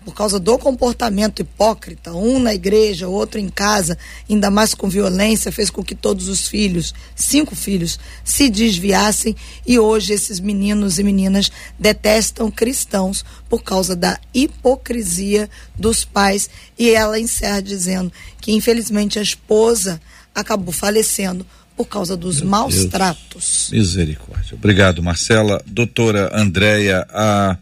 por 0.03 0.13
causa 0.13 0.39
do 0.39 0.57
comportamento 0.57 1.41
hipócrita, 1.41 2.13
um 2.13 2.39
na 2.39 2.53
igreja, 2.53 3.07
outro 3.07 3.39
em 3.39 3.49
casa, 3.49 3.97
ainda 4.29 4.49
mais 4.49 4.73
com 4.73 4.89
violência, 4.89 5.51
fez 5.51 5.69
com 5.69 5.83
que 5.83 5.93
todos 5.93 6.29
os 6.29 6.47
filhos, 6.47 6.93
cinco 7.15 7.53
filhos, 7.53 7.99
se 8.23 8.49
desviassem 8.49 9.35
e 9.67 9.77
hoje 9.77 10.13
esses 10.13 10.39
meninos 10.39 10.97
e 10.97 11.03
meninas 11.03 11.51
detestam 11.77 12.49
cristãos 12.49 13.23
por 13.49 13.61
causa 13.61 13.95
da 13.95 14.17
hipocrisia 14.33 15.49
dos 15.75 16.05
pais. 16.05 16.49
E 16.77 16.89
ela 16.89 17.19
encerra 17.19 17.61
dizendo 17.61 18.11
que 18.39 18.53
infelizmente 18.53 19.19
a 19.19 19.21
esposa 19.21 20.01
acabou 20.33 20.71
falecendo 20.71 21.45
por 21.75 21.85
causa 21.85 22.17
dos 22.17 22.41
maus 22.41 22.75
Deus. 22.75 22.89
tratos. 22.89 23.69
Misericórdia. 23.71 24.55
Obrigado, 24.55 25.03
Marcela. 25.03 25.61
Doutora 25.67 26.31
Andréia, 26.33 27.05
a, 27.09 27.57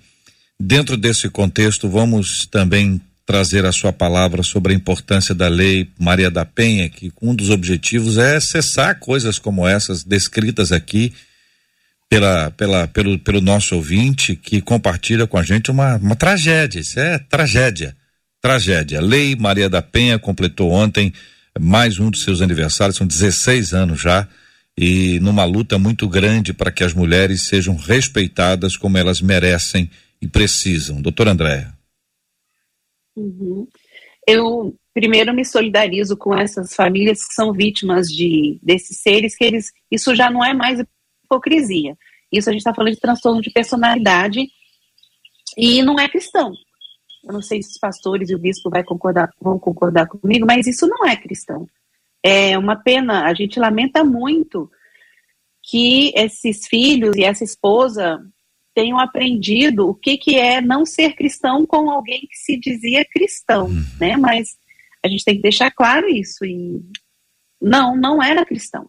dentro 0.60 0.98
desse 0.98 1.30
contexto, 1.30 1.90
vamos 1.90 2.46
também 2.46 3.02
trazer 3.26 3.66
a 3.66 3.72
sua 3.72 3.92
palavra 3.92 4.42
sobre 4.42 4.72
a 4.72 4.76
importância 4.76 5.36
da 5.36 5.50
lei 5.50 5.90
Maria 6.00 6.32
da 6.32 6.46
Penha, 6.46 6.90
que 6.90 7.12
um 7.22 7.36
dos 7.36 7.50
objetivos 7.50 8.18
é 8.18 8.40
cessar 8.40 9.00
coisas 9.00 9.38
como 9.38 9.68
essas 9.68 10.04
descritas 10.04 10.72
aqui 10.72 11.14
pela, 12.10 12.52
pela, 12.52 12.88
pelo, 12.88 13.20
pelo 13.20 13.42
nosso 13.42 13.76
ouvinte 13.76 14.36
que 14.36 14.62
compartilha 14.62 15.28
com 15.28 15.38
a 15.38 15.44
gente 15.44 15.70
uma, 15.70 15.98
uma 15.98 16.16
tragédia. 16.16 16.80
Isso 16.80 17.00
é 17.00 17.20
tragédia. 17.20 17.96
Tragédia. 18.42 19.02
Lei 19.02 19.36
Maria 19.36 19.70
da 19.70 19.82
Penha 19.82 20.18
completou 20.18 20.72
ontem 20.72 21.12
mais 21.60 22.00
um 22.00 22.10
dos 22.10 22.22
seus 22.22 22.42
aniversários, 22.42 22.96
são 22.96 23.06
16 23.06 23.74
anos 23.74 24.00
já, 24.00 24.28
e 24.78 25.20
numa 25.20 25.44
luta 25.44 25.78
muito 25.78 26.08
grande 26.08 26.54
para 26.54 26.72
que 26.72 26.84
as 26.84 26.94
mulheres 26.94 27.42
sejam 27.42 27.76
respeitadas 27.76 28.78
como 28.78 28.98
elas 28.98 29.20
merecem 29.22 29.90
e 30.22 30.28
precisam. 30.28 31.02
Doutora 31.02 31.32
Andréa. 31.32 31.74
Uhum. 33.16 33.68
Eu 34.28 34.76
primeiro 34.94 35.34
me 35.34 35.46
solidarizo 35.46 36.18
com 36.18 36.36
essas 36.36 36.74
famílias 36.76 37.26
que 37.26 37.34
são 37.34 37.54
vítimas 37.54 38.08
de 38.08 38.60
desses 38.62 39.00
seres 39.00 39.36
que 39.36 39.46
eles 39.46 39.72
isso 39.92 40.16
já 40.16 40.30
não 40.30 40.44
é 40.44 40.54
mais 40.54 40.84
hipocrisia. 41.24 41.96
Isso 42.32 42.50
a 42.50 42.52
gente 42.52 42.62
está 42.62 42.74
falando 42.74 42.94
de 42.94 43.00
transtorno 43.00 43.42
de 43.42 43.52
personalidade 43.52 44.48
e 45.58 45.82
não 45.82 46.00
é 46.00 46.10
cristão. 46.10 46.54
Eu 47.24 47.34
não 47.34 47.42
sei 47.42 47.62
se 47.62 47.70
os 47.70 47.78
pastores 47.78 48.30
e 48.30 48.36
o 48.36 48.40
bispo 48.40 48.70
vai 48.70 48.84
concordar, 48.84 49.30
vão 49.42 49.60
concordar 49.60 50.08
comigo, 50.08 50.46
mas 50.46 50.68
isso 50.68 50.88
não 50.88 51.06
é 51.06 51.16
cristão. 51.16 51.68
É 52.24 52.58
uma 52.58 52.76
pena, 52.76 53.26
a 53.26 53.34
gente 53.34 53.60
lamenta 53.60 54.04
muito 54.04 54.70
que 55.64 56.12
esses 56.16 56.68
filhos 56.68 57.16
e 57.16 57.24
essa 57.24 57.44
esposa 57.44 58.20
tenham 58.78 59.00
aprendido 59.00 59.90
o 59.90 59.96
que, 59.96 60.20
que 60.20 60.36
é 60.36 60.62
não 60.62 60.86
ser 60.86 61.16
cristão 61.16 61.66
com 61.66 61.90
alguém 61.90 62.20
que 62.30 62.38
se 62.38 62.60
dizia 62.60 63.04
cristão, 63.04 63.66
uhum. 63.66 63.84
né? 64.00 64.16
Mas 64.16 64.56
a 65.04 65.08
gente 65.08 65.26
tem 65.26 65.38
que 65.38 65.42
deixar 65.42 65.72
claro 65.72 66.08
isso. 66.08 66.46
E 66.46 66.80
não, 67.60 67.98
não 67.98 68.22
era 68.22 68.46
cristão. 68.46 68.88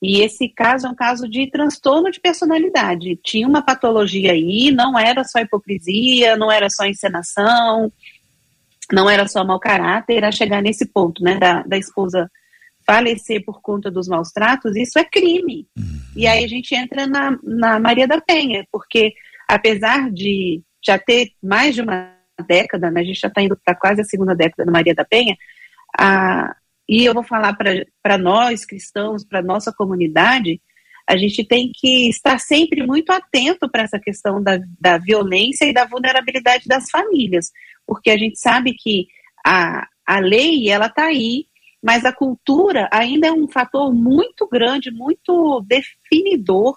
E 0.00 0.20
esse 0.20 0.48
caso 0.48 0.86
é 0.86 0.90
um 0.90 0.94
caso 0.94 1.28
de 1.28 1.50
transtorno 1.50 2.12
de 2.12 2.20
personalidade. 2.20 3.18
Tinha 3.24 3.48
uma 3.48 3.60
patologia 3.60 4.30
aí, 4.30 4.70
não 4.70 4.96
era 4.96 5.24
só 5.24 5.40
hipocrisia, 5.40 6.36
não 6.36 6.50
era 6.52 6.70
só 6.70 6.84
encenação, 6.84 7.92
não 8.92 9.10
era 9.10 9.26
só 9.26 9.44
mau 9.44 9.58
caráter, 9.58 10.22
a 10.22 10.30
chegar 10.30 10.62
nesse 10.62 10.86
ponto, 10.86 11.24
né, 11.24 11.40
da, 11.40 11.64
da 11.64 11.76
esposa 11.76 12.30
falecer 12.86 13.44
por 13.44 13.60
conta 13.60 13.90
dos 13.90 14.08
maus 14.08 14.30
tratos, 14.30 14.76
isso 14.76 14.98
é 14.98 15.04
crime. 15.04 15.66
Uhum. 15.76 16.00
E 16.16 16.26
aí 16.26 16.44
a 16.44 16.48
gente 16.48 16.74
entra 16.74 17.06
na, 17.06 17.38
na 17.42 17.80
Maria 17.80 18.06
da 18.06 18.20
Penha, 18.20 18.66
porque 18.70 19.12
apesar 19.48 20.10
de 20.10 20.62
já 20.84 20.98
ter 20.98 21.30
mais 21.42 21.74
de 21.74 21.82
uma 21.82 22.14
década, 22.46 22.90
né, 22.90 23.00
a 23.00 23.04
gente 23.04 23.20
já 23.20 23.28
está 23.28 23.42
indo 23.42 23.58
para 23.64 23.74
quase 23.74 24.00
a 24.00 24.04
segunda 24.04 24.34
década 24.34 24.64
da 24.64 24.72
Maria 24.72 24.94
da 24.94 25.04
Penha, 25.04 25.36
a, 25.98 26.54
e 26.88 27.04
eu 27.04 27.14
vou 27.14 27.22
falar 27.22 27.56
para 28.02 28.18
nós 28.18 28.64
cristãos, 28.64 29.24
para 29.24 29.42
nossa 29.42 29.72
comunidade, 29.72 30.60
a 31.08 31.16
gente 31.16 31.44
tem 31.44 31.70
que 31.74 32.08
estar 32.08 32.38
sempre 32.38 32.86
muito 32.86 33.10
atento 33.10 33.68
para 33.70 33.82
essa 33.82 33.98
questão 33.98 34.42
da, 34.42 34.58
da 34.80 34.98
violência 34.98 35.64
e 35.64 35.72
da 35.72 35.84
vulnerabilidade 35.84 36.66
das 36.66 36.90
famílias, 36.90 37.50
porque 37.86 38.10
a 38.10 38.16
gente 38.16 38.38
sabe 38.38 38.74
que 38.74 39.06
a, 39.44 39.86
a 40.06 40.18
lei 40.20 40.68
ela 40.68 40.86
está 40.86 41.06
aí 41.06 41.46
mas 41.82 42.04
a 42.04 42.12
cultura 42.12 42.88
ainda 42.92 43.26
é 43.26 43.32
um 43.32 43.48
fator 43.48 43.92
muito 43.92 44.48
grande, 44.48 44.90
muito 44.90 45.60
definidor 45.66 46.76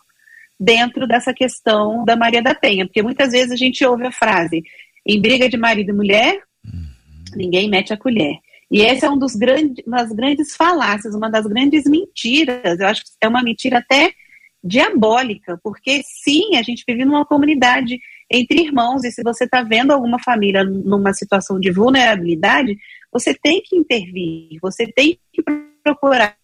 dentro 0.59 1.05
dessa 1.07 1.33
questão 1.33 2.03
da 2.03 2.15
Maria 2.15 2.41
da 2.41 2.55
Penha, 2.55 2.85
porque 2.85 3.03
muitas 3.03 3.31
vezes 3.31 3.51
a 3.51 3.55
gente 3.55 3.85
ouve 3.85 4.07
a 4.07 4.11
frase: 4.11 4.63
em 5.05 5.21
briga 5.21 5.47
de 5.47 5.57
marido 5.57 5.89
e 5.89 5.93
mulher, 5.93 6.41
uhum. 6.65 6.85
ninguém 7.35 7.69
mete 7.69 7.93
a 7.93 7.97
colher. 7.97 8.39
E 8.71 8.81
essa 8.81 9.05
é 9.05 9.09
um 9.09 9.17
dos 9.17 9.35
grandes, 9.35 9.85
uma 9.85 9.97
das 9.97 10.11
grandes 10.11 10.55
falácias, 10.55 11.13
uma 11.13 11.29
das 11.29 11.45
grandes 11.45 11.85
mentiras. 11.85 12.79
Eu 12.79 12.87
acho 12.87 13.03
que 13.03 13.11
é 13.21 13.27
uma 13.27 13.43
mentira 13.43 13.77
até 13.77 14.11
diabólica, 14.63 15.59
porque 15.63 16.01
sim, 16.03 16.55
a 16.55 16.63
gente 16.63 16.83
vive 16.87 17.05
numa 17.05 17.23
comunidade 17.23 17.99
entre 18.29 18.63
irmãos, 18.63 19.03
e 19.03 19.11
se 19.11 19.21
você 19.21 19.43
está 19.43 19.61
vendo 19.61 19.91
alguma 19.91 20.17
família 20.17 20.63
numa 20.63 21.13
situação 21.13 21.59
de 21.59 21.71
vulnerabilidade, 21.71 22.75
você 23.15 23.33
tem 23.33 23.61
que 23.63 23.77
intervir, 23.77 24.59
você 24.61 24.85
tem 24.91 25.17
que 25.31 25.41
procurar 25.81 26.37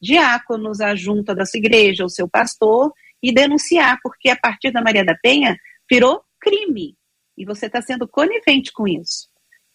diáconos, 0.00 0.80
a 0.80 0.94
junta 0.94 1.34
da 1.34 1.44
sua 1.44 1.58
igreja, 1.58 2.02
o 2.02 2.08
seu 2.08 2.26
pastor, 2.26 2.90
e 3.22 3.30
denunciar, 3.30 3.98
porque 4.02 4.30
a 4.30 4.36
partir 4.36 4.70
da 4.70 4.80
Maria 4.80 5.04
da 5.04 5.14
Penha 5.22 5.54
virou 5.90 6.22
crime. 6.40 6.96
E 7.36 7.44
você 7.44 7.66
está 7.66 7.82
sendo 7.82 8.08
conivente 8.08 8.72
com 8.72 8.88
isso. 8.88 9.28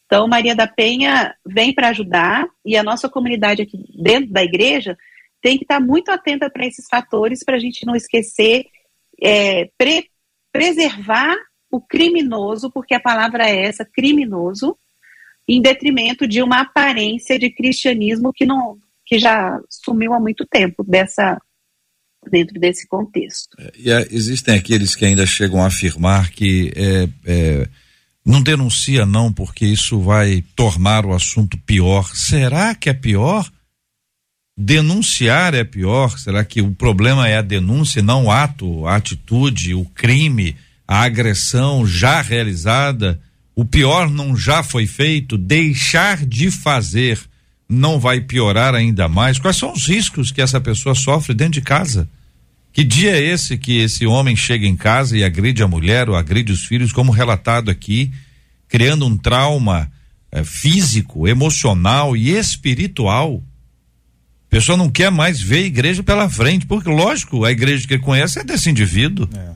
Então, 0.08 0.28
Maria 0.28 0.56
da 0.56 0.66
Penha 0.66 1.36
vem 1.46 1.72
para 1.72 1.90
ajudar, 1.90 2.48
e 2.66 2.76
a 2.76 2.82
nossa 2.82 3.08
comunidade 3.08 3.62
aqui 3.62 3.78
dentro 4.02 4.32
da 4.32 4.44
igreja 4.44 4.98
tem 5.40 5.56
que 5.56 5.66
estar 5.66 5.80
tá 5.80 5.86
muito 5.86 6.10
atenta 6.10 6.50
para 6.50 6.66
esses 6.66 6.88
fatores, 6.90 7.44
para 7.46 7.58
a 7.58 7.60
gente 7.60 7.86
não 7.86 7.96
esquecer, 7.96 8.66
é, 9.22 9.70
pre 9.78 10.10
preservar 10.52 11.36
o 11.70 11.80
criminoso, 11.80 12.72
porque 12.72 12.96
a 12.96 13.00
palavra 13.00 13.48
é 13.48 13.66
essa, 13.66 13.86
criminoso, 13.86 14.76
em 15.48 15.62
detrimento 15.62 16.28
de 16.28 16.42
uma 16.42 16.62
aparência 16.62 17.38
de 17.38 17.50
cristianismo 17.50 18.34
que 18.34 18.46
não 18.46 18.78
que 19.06 19.20
já 19.20 19.60
sumiu 19.70 20.14
há 20.14 20.20
muito 20.20 20.46
tempo 20.48 20.84
dessa 20.84 21.40
dentro 22.32 22.60
desse 22.60 22.88
contexto. 22.88 23.56
É, 23.60 23.72
e 23.78 23.92
é, 23.92 24.08
existem 24.10 24.56
aqueles 24.56 24.96
que 24.96 25.06
ainda 25.06 25.26
chegam 25.28 25.62
a 25.62 25.68
afirmar 25.68 26.32
que 26.32 26.74
é, 26.76 27.08
é, 27.24 27.70
não 28.26 28.42
denuncia 28.42 29.06
não 29.06 29.32
porque 29.32 29.66
isso 29.66 30.00
vai 30.00 30.44
tornar 30.56 31.06
o 31.06 31.14
assunto 31.14 31.58
pior. 31.60 32.10
Será 32.16 32.74
que 32.74 32.90
é 32.90 32.94
pior? 32.94 33.48
Denunciar 34.58 35.54
é 35.54 35.64
pior? 35.64 36.18
Será 36.18 36.44
que 36.44 36.62
o 36.62 36.74
problema 36.74 37.28
é 37.28 37.38
a 37.38 37.42
denúncia, 37.42 38.02
não 38.02 38.26
o 38.26 38.32
ato, 38.32 38.88
a 38.88 38.96
atitude, 38.96 39.76
o 39.76 39.86
crime, 39.86 40.56
a 40.88 41.04
agressão 41.04 41.86
já 41.86 42.22
realizada? 42.22 43.22
O 43.56 43.64
pior 43.64 44.10
não 44.10 44.36
já 44.36 44.62
foi 44.62 44.86
feito, 44.86 45.38
deixar 45.38 46.26
de 46.26 46.52
fazer 46.52 47.20
não 47.68 48.00
vai 48.00 48.22
piorar 48.22 48.76
ainda 48.76 49.08
mais? 49.08 49.40
Quais 49.40 49.56
são 49.56 49.72
os 49.72 49.88
riscos 49.88 50.32
que 50.32 50.42
essa 50.42 50.60
pessoa 50.60 50.94
sofre 50.94 51.34
dentro 51.34 51.54
de 51.54 51.62
casa? 51.62 52.08
Que 52.74 52.84
dia 52.84 53.12
é 53.12 53.24
esse 53.24 53.58
que 53.58 53.78
esse 53.78 54.06
homem 54.06 54.36
chega 54.36 54.68
em 54.68 54.76
casa 54.76 55.18
e 55.18 55.24
agride 55.24 55.64
a 55.64 55.68
mulher 55.68 56.10
ou 56.10 56.16
agride 56.16 56.52
os 56.52 56.66
filhos, 56.66 56.92
como 56.92 57.12
relatado 57.12 57.72
aqui, 57.72 58.12
criando 58.68 59.06
um 59.06 59.16
trauma 59.18 59.90
eh, 60.32 60.44
físico, 60.44 61.26
emocional 61.26 62.18
e 62.18 62.32
espiritual? 62.32 63.42
A 64.48 64.50
pessoa 64.50 64.78
não 64.78 64.90
quer 64.90 65.10
mais 65.10 65.40
ver 65.40 65.60
a 65.60 65.68
igreja 65.68 66.04
pela 66.04 66.30
frente, 66.30 66.66
porque, 66.66 66.90
lógico, 66.90 67.46
a 67.46 67.52
igreja 67.52 67.88
que 67.88 67.94
ele 67.94 68.04
conhece 68.04 68.40
é 68.40 68.44
desse 68.44 68.70
indivíduo. 68.70 69.30
É. 69.34 69.54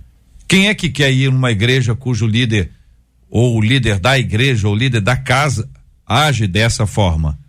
Quem 0.48 0.68
é 0.68 0.74
que 0.74 0.90
quer 0.90 1.12
ir 1.12 1.30
numa 1.30 1.52
igreja 1.52 1.94
cujo 1.94 2.26
líder 2.26 2.72
ou 3.30 3.58
o 3.58 3.62
líder 3.62 4.00
da 4.00 4.18
igreja 4.18 4.68
ou 4.68 4.74
o 4.74 4.78
líder 4.78 5.02
da 5.02 5.16
casa 5.16 5.70
age 6.06 6.48
dessa 6.48 6.88
forma. 6.88 7.40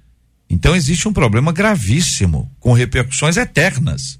Então 0.49 0.75
existe 0.75 1.09
um 1.09 1.13
problema 1.13 1.53
gravíssimo, 1.53 2.51
com 2.59 2.73
repercussões 2.73 3.37
eternas, 3.37 4.19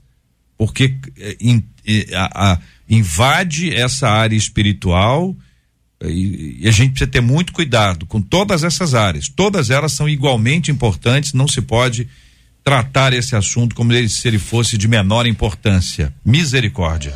porque 0.57 0.97
eh, 1.19 1.37
in, 1.41 1.63
a, 2.15 2.53
a, 2.53 2.59
invade 2.89 3.75
essa 3.75 4.09
área 4.09 4.37
espiritual 4.37 5.37
e, 6.03 6.59
e 6.61 6.69
a 6.69 6.71
gente 6.71 6.93
precisa 6.93 7.11
ter 7.11 7.21
muito 7.21 7.53
cuidado 7.53 8.07
com 8.07 8.23
todas 8.23 8.65
essas 8.65 8.95
áreas. 8.95 9.29
Todas 9.29 9.71
elas 9.71 9.93
são 9.93 10.09
igualmente 10.09 10.71
importantes, 10.71 11.33
não 11.33 11.49
se 11.49 11.61
pode 11.61 12.09
tratar 12.71 13.13
esse 13.13 13.35
assunto 13.35 13.75
como 13.75 13.93
se 14.09 14.29
ele 14.29 14.39
fosse 14.39 14.79
de 14.79 14.87
menor 14.87 15.27
importância. 15.27 16.15
Misericórdia. 16.25 17.13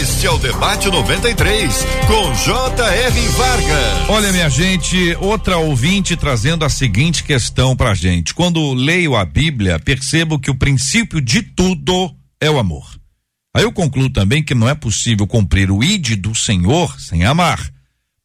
Este 0.00 0.26
é 0.26 0.30
o 0.32 0.38
debate 0.38 0.88
93 0.88 1.72
com 2.08 2.34
J.R. 2.34 3.28
Vargas. 3.28 4.08
Olha, 4.08 4.32
minha 4.32 4.50
gente, 4.50 5.16
outra 5.20 5.56
ouvinte 5.56 6.16
trazendo 6.16 6.64
a 6.64 6.68
seguinte 6.68 7.22
questão 7.22 7.76
pra 7.76 7.94
gente. 7.94 8.34
Quando 8.34 8.74
leio 8.74 9.14
a 9.14 9.24
Bíblia, 9.24 9.78
percebo 9.78 10.36
que 10.36 10.50
o 10.50 10.56
princípio 10.56 11.20
de 11.20 11.42
tudo 11.42 12.12
é 12.40 12.50
o 12.50 12.58
amor. 12.58 12.90
Aí 13.54 13.62
eu 13.62 13.70
concluo 13.70 14.10
também 14.10 14.42
que 14.42 14.52
não 14.52 14.68
é 14.68 14.74
possível 14.74 15.28
cumprir 15.28 15.70
o 15.70 15.84
ide 15.84 16.16
do 16.16 16.34
Senhor 16.34 16.98
sem 16.98 17.22
amar. 17.24 17.70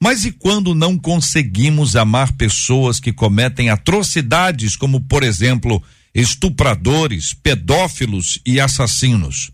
Mas 0.01 0.25
e 0.25 0.31
quando 0.31 0.73
não 0.73 0.97
conseguimos 0.97 1.95
amar 1.95 2.31
pessoas 2.31 2.99
que 2.99 3.13
cometem 3.13 3.69
atrocidades, 3.69 4.75
como 4.75 5.01
por 5.01 5.21
exemplo, 5.21 5.83
estupradores, 6.17 7.31
pedófilos 7.31 8.39
e 8.43 8.59
assassinos. 8.59 9.51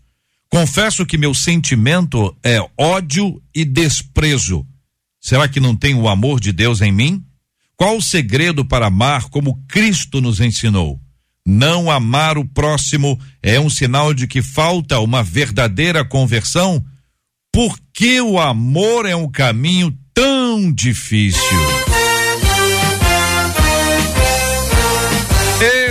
Confesso 0.48 1.04
que 1.04 1.18
meu 1.18 1.34
sentimento 1.34 2.34
é 2.42 2.58
ódio 2.78 3.42
e 3.54 3.66
desprezo. 3.66 4.66
Será 5.20 5.46
que 5.46 5.60
não 5.60 5.76
tenho 5.76 6.00
o 6.00 6.08
amor 6.08 6.40
de 6.40 6.52
Deus 6.52 6.80
em 6.80 6.90
mim? 6.90 7.22
Qual 7.76 7.98
o 7.98 8.02
segredo 8.02 8.64
para 8.64 8.86
amar 8.86 9.28
como 9.28 9.62
Cristo 9.68 10.22
nos 10.22 10.40
ensinou? 10.40 10.98
Não 11.46 11.90
amar 11.90 12.38
o 12.38 12.48
próximo 12.48 13.20
é 13.42 13.60
um 13.60 13.68
sinal 13.68 14.14
de 14.14 14.26
que 14.26 14.40
falta 14.40 14.98
uma 15.00 15.22
verdadeira 15.22 16.02
conversão? 16.02 16.82
Por 17.52 17.78
que 17.92 18.22
o 18.22 18.40
amor 18.40 19.04
é 19.04 19.14
um 19.14 19.30
caminho 19.30 19.94
tão 20.14 20.72
difícil? 20.72 21.93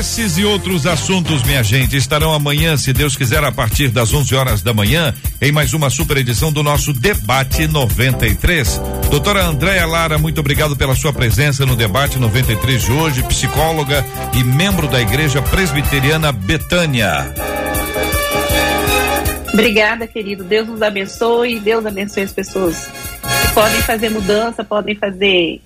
Esses 0.03 0.37
e 0.37 0.43
outros 0.43 0.85
assuntos, 0.85 1.43
minha 1.43 1.63
gente, 1.63 1.95
estarão 1.95 2.33
amanhã, 2.33 2.75
se 2.75 2.91
Deus 2.91 3.15
quiser, 3.15 3.41
a 3.41 3.53
partir 3.53 3.87
das 3.87 4.13
11 4.13 4.35
horas 4.35 4.61
da 4.61 4.73
manhã, 4.73 5.13
em 5.41 5.49
mais 5.49 5.73
uma 5.73 5.89
super 5.89 6.17
edição 6.17 6.51
do 6.51 6.61
nosso 6.61 6.91
Debate 6.91 7.67
93. 7.67 8.81
Doutora 9.09 9.45
Andréia 9.45 9.85
Lara, 9.85 10.17
muito 10.17 10.41
obrigado 10.41 10.75
pela 10.75 10.93
sua 10.93 11.13
presença 11.13 11.65
no 11.65 11.77
Debate 11.77 12.19
93 12.19 12.83
de 12.83 12.91
hoje, 12.91 13.23
psicóloga 13.23 14.05
e 14.33 14.43
membro 14.43 14.89
da 14.89 15.01
Igreja 15.01 15.41
Presbiteriana 15.41 16.33
Betânia. 16.33 17.33
Obrigada, 19.53 20.05
querido. 20.05 20.43
Deus 20.43 20.67
nos 20.67 20.81
abençoe, 20.81 21.61
Deus 21.61 21.85
abençoe 21.85 22.23
as 22.23 22.33
pessoas 22.33 22.89
que 23.47 23.53
podem 23.53 23.81
fazer 23.83 24.09
mudança, 24.09 24.65
podem 24.65 24.95
fazer 24.95 25.61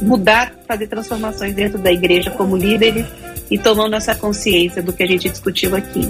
mudar, 0.00 0.50
fazer 0.66 0.86
transformações 0.86 1.54
dentro 1.54 1.78
da 1.78 1.92
igreja 1.92 2.30
como 2.30 2.56
líderes 2.56 3.04
e 3.52 3.58
tomando 3.58 3.94
essa 3.94 4.14
consciência 4.14 4.82
do 4.82 4.94
que 4.94 5.02
a 5.02 5.06
gente 5.06 5.28
discutiu 5.28 5.76
aqui. 5.76 6.08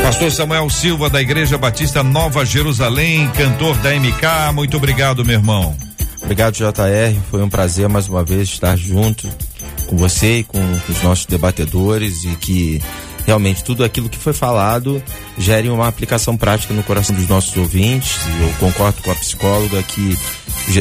Pastor 0.00 0.30
Samuel 0.30 0.70
Silva, 0.70 1.10
da 1.10 1.20
Igreja 1.20 1.58
Batista 1.58 2.04
Nova 2.04 2.44
Jerusalém, 2.44 3.28
cantor 3.36 3.76
da 3.78 3.90
MK, 3.90 4.52
muito 4.54 4.76
obrigado, 4.76 5.24
meu 5.24 5.34
irmão. 5.34 5.76
Obrigado, 6.22 6.54
JR. 6.54 7.20
Foi 7.30 7.42
um 7.42 7.48
prazer 7.48 7.88
mais 7.88 8.08
uma 8.08 8.22
vez 8.22 8.48
estar 8.48 8.76
junto 8.76 9.28
com 9.88 9.96
você 9.96 10.38
e 10.38 10.44
com, 10.44 10.60
com 10.60 10.92
os 10.92 11.02
nossos 11.02 11.26
debatedores 11.26 12.22
e 12.24 12.36
que 12.36 12.80
realmente 13.26 13.64
tudo 13.64 13.82
aquilo 13.82 14.08
que 14.08 14.18
foi 14.18 14.32
falado 14.32 15.02
gere 15.36 15.68
uma 15.68 15.88
aplicação 15.88 16.36
prática 16.36 16.72
no 16.72 16.84
coração 16.84 17.16
dos 17.16 17.28
nossos 17.28 17.56
ouvintes. 17.56 18.18
E 18.24 18.42
eu 18.42 18.54
concordo 18.60 19.02
com 19.02 19.10
a 19.10 19.14
psicóloga 19.16 19.82
que 19.82 20.16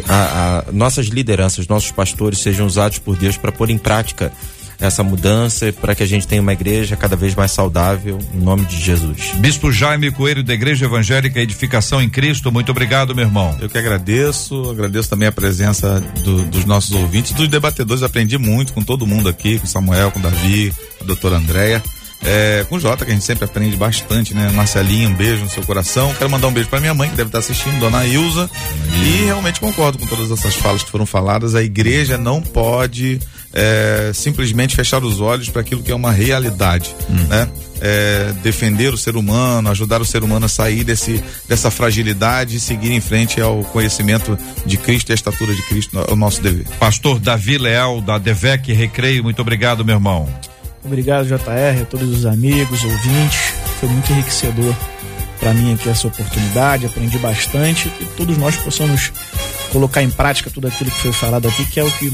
a, 0.08 0.64
a, 0.68 0.72
nossas 0.72 1.08
lideranças, 1.08 1.68
nossos 1.68 1.92
pastores 1.92 2.40
sejam 2.40 2.68
usados 2.68 3.00
por 3.00 3.16
Deus 3.16 3.36
para 3.36 3.52
pôr 3.52 3.72
em 3.72 3.78
prática 3.78 4.32
essa 4.80 5.04
mudança 5.04 5.72
para 5.74 5.94
que 5.94 6.04
a 6.04 6.06
gente 6.06 6.28
tenha 6.28 6.42
uma 6.42 6.54
igreja 6.54 6.96
cada 6.96 7.16
vez 7.16 7.36
mais 7.36 7.52
saudável, 7.52 8.18
em 8.34 8.40
nome 8.40 8.66
de 8.66 8.80
Jesus. 8.80 9.34
Bispo 9.36 9.72
Jaime 9.72 10.12
Coelho 10.12 10.44
da 10.44 10.54
Igreja 10.54 10.86
Evangélica 10.86 11.40
Edificação 11.40 12.02
em 12.02 12.10
Cristo, 12.10 12.52
muito 12.52 12.72
obrigado, 12.72 13.14
meu 13.14 13.26
irmão. 13.26 13.58
Eu 13.60 13.70
que 13.70 13.78
agradeço, 13.78 14.70
agradeço 14.70 15.10
também 15.10 15.28
a 15.28 15.32
presença 15.32 16.00
do, 16.24 16.44
dos 16.44 16.66
nossos 16.66 16.92
ouvintes, 16.92 17.34
dos 17.34 17.48
debatedores, 17.48 18.04
aprendi 18.04 18.38
muito 18.38 18.74
com 18.74 18.82
todo 18.82 19.06
mundo 19.06 19.28
aqui, 19.28 19.60
com 19.60 19.68
Samuel, 19.68 20.12
com 20.12 20.22
Davi, 20.22 20.74
com 20.98 21.04
a 21.04 21.08
doutora 21.08 21.38
Andréia. 21.38 21.84
É, 22.22 22.66
com 22.68 22.76
o 22.76 22.80
Jota, 22.80 23.06
que 23.06 23.12
a 23.12 23.14
gente 23.14 23.26
sempre 23.26 23.46
aprende 23.46 23.78
bastante, 23.78 24.34
né? 24.34 24.52
Marcelinho, 24.54 25.10
um 25.10 25.14
beijo 25.14 25.44
no 25.44 25.50
seu 25.50 25.64
coração. 25.64 26.14
Quero 26.16 26.30
mandar 26.30 26.48
um 26.48 26.52
beijo 26.52 26.70
para 26.70 26.80
minha 26.80 26.94
mãe, 26.94 27.10
que 27.10 27.16
deve 27.16 27.30
estar 27.30 27.40
assistindo, 27.40 27.80
dona 27.80 28.06
Ilza. 28.06 28.50
E 29.04 29.26
realmente 29.26 29.60
concordo 29.60 29.98
com 29.98 30.06
todas 30.06 30.30
essas 30.30 30.56
falas 30.56 30.84
que 30.84 30.92
foram 30.92 31.06
faladas. 31.06 31.56
A 31.56 31.64
igreja 31.64 32.18
não 32.18 32.42
pode 32.42 33.20
é, 33.54 34.12
simplesmente 34.14 34.76
fechar 34.76 35.04
os 35.04 35.22
olhos 35.22 35.50
para 35.50 35.62
aquilo 35.62 35.82
que 35.82 35.92
é 35.92 35.96
uma 35.96 36.12
realidade, 36.12 36.94
hum. 37.10 37.28
né? 37.28 37.48
É, 37.82 38.34
defender 38.44 38.94
o 38.94 38.98
ser 38.98 39.16
humano, 39.16 39.70
ajudar 39.70 40.02
o 40.02 40.06
ser 40.06 40.22
humano 40.22 40.46
a 40.46 40.50
sair 40.50 40.84
desse, 40.84 41.24
dessa 41.48 41.72
fragilidade 41.72 42.58
e 42.58 42.60
seguir 42.60 42.92
em 42.92 43.00
frente 43.00 43.40
ao 43.40 43.64
conhecimento 43.64 44.38
de 44.66 44.76
Cristo 44.76 45.10
e 45.10 45.14
a 45.14 45.16
estatura 45.16 45.56
de 45.56 45.62
Cristo, 45.62 45.98
é 45.98 46.12
o 46.12 46.16
nosso 46.18 46.42
dever. 46.42 46.68
Pastor 46.78 47.20
Davi 47.20 47.58
Leal, 47.58 48.02
da 48.02 48.18
Devec 48.18 48.74
Recreio, 48.74 49.24
muito 49.24 49.42
obrigado, 49.42 49.86
meu 49.86 49.96
irmão. 49.96 50.28
Obrigado, 50.84 51.26
JR, 51.28 51.82
a 51.82 51.86
todos 51.86 52.10
os 52.10 52.26
amigos, 52.26 52.84
ouvintes. 52.84 53.54
Foi 53.80 53.90
muito 53.90 54.12
enriquecedor 54.12 54.74
para 55.40 55.54
mim 55.54 55.74
aqui 55.74 55.90
essa 55.90 56.08
oportunidade, 56.08 56.86
aprendi 56.86 57.18
bastante 57.18 57.92
e 58.00 58.06
todos 58.18 58.38
nós 58.38 58.58
possamos 58.58 59.12
colocar 59.72 60.04
em 60.04 60.10
prática 60.10 60.50
tudo 60.50 60.68
aquilo 60.68 60.92
que 60.92 61.00
foi 61.00 61.14
falado 61.14 61.48
aqui, 61.48 61.66
que 61.66 61.80
é 61.80 61.84
o 61.84 61.92
que 61.92 62.12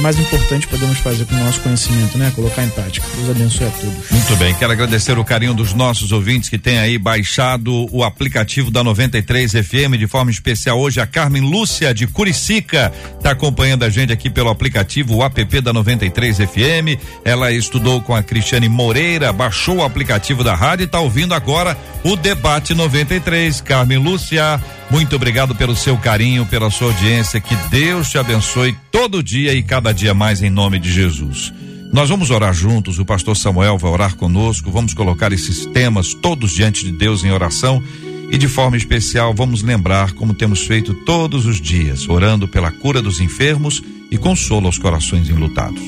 mais 0.00 0.18
importante 0.18 0.66
podemos 0.66 0.98
fazer 0.98 1.24
com 1.24 1.34
o 1.34 1.38
nosso 1.38 1.60
conhecimento, 1.60 2.18
né? 2.18 2.32
Colocar 2.34 2.62
em 2.62 2.68
prática. 2.70 3.06
Deus 3.16 3.30
abençoe 3.30 3.66
a 3.66 3.70
todos. 3.70 4.10
Muito 4.10 4.36
bem, 4.36 4.54
quero 4.54 4.72
agradecer 4.72 5.18
o 5.18 5.24
carinho 5.24 5.54
dos 5.54 5.72
nossos 5.72 6.12
ouvintes 6.12 6.48
que 6.48 6.58
têm 6.58 6.78
aí 6.78 6.98
baixado 6.98 7.86
o 7.92 8.04
aplicativo 8.04 8.70
da 8.70 8.82
93 8.84 9.52
FM 9.52 9.96
de 9.98 10.06
forma 10.06 10.30
especial 10.30 10.78
hoje 10.78 11.00
a 11.00 11.06
Carmen 11.06 11.42
Lúcia 11.42 11.94
de 11.94 12.06
Curicica 12.06 12.92
está 13.16 13.30
acompanhando 13.30 13.84
a 13.84 13.90
gente 13.90 14.12
aqui 14.12 14.28
pelo 14.28 14.50
aplicativo 14.50 15.16
o 15.16 15.24
app 15.24 15.60
da 15.60 15.72
93 15.72 16.36
FM. 16.38 17.00
Ela 17.24 17.50
estudou 17.52 18.00
com 18.00 18.14
a 18.14 18.22
Cristiane 18.22 18.68
Moreira, 18.68 19.32
baixou 19.32 19.76
o 19.76 19.84
aplicativo 19.84 20.44
da 20.44 20.54
rádio 20.54 20.84
e 20.84 20.86
está 20.86 21.00
ouvindo 21.00 21.34
agora 21.34 21.76
o 22.04 22.16
debate 22.16 22.74
93. 22.74 23.60
Carmen 23.60 23.98
Lúcia, 23.98 24.60
muito 24.90 25.16
obrigado 25.16 25.54
pelo 25.54 25.74
seu 25.74 25.96
carinho, 25.96 26.46
pela 26.46 26.70
sua 26.70 26.88
audiência. 26.88 27.40
Que 27.40 27.56
Deus 27.70 28.10
te 28.10 28.18
abençoe 28.18 28.76
todo 28.90 29.22
dia 29.22 29.52
e 29.52 29.62
cada 29.62 29.85
dia 29.92 30.14
mais 30.14 30.42
em 30.42 30.50
nome 30.50 30.78
de 30.78 30.92
Jesus. 30.92 31.52
Nós 31.92 32.08
vamos 32.08 32.30
orar 32.30 32.52
juntos, 32.52 32.98
o 32.98 33.04
pastor 33.04 33.36
Samuel 33.36 33.78
vai 33.78 33.90
orar 33.90 34.16
conosco, 34.16 34.70
vamos 34.70 34.92
colocar 34.92 35.32
esses 35.32 35.66
temas 35.66 36.14
todos 36.14 36.52
diante 36.52 36.84
de 36.84 36.92
Deus 36.92 37.24
em 37.24 37.30
oração 37.30 37.82
e 38.30 38.36
de 38.36 38.48
forma 38.48 38.76
especial 38.76 39.32
vamos 39.32 39.62
lembrar 39.62 40.12
como 40.12 40.34
temos 40.34 40.66
feito 40.66 40.92
todos 41.04 41.46
os 41.46 41.60
dias, 41.60 42.08
orando 42.08 42.48
pela 42.48 42.70
cura 42.70 43.00
dos 43.00 43.20
enfermos 43.20 43.82
e 44.10 44.18
consolo 44.18 44.66
aos 44.66 44.78
corações 44.78 45.28
enlutados. 45.28 45.82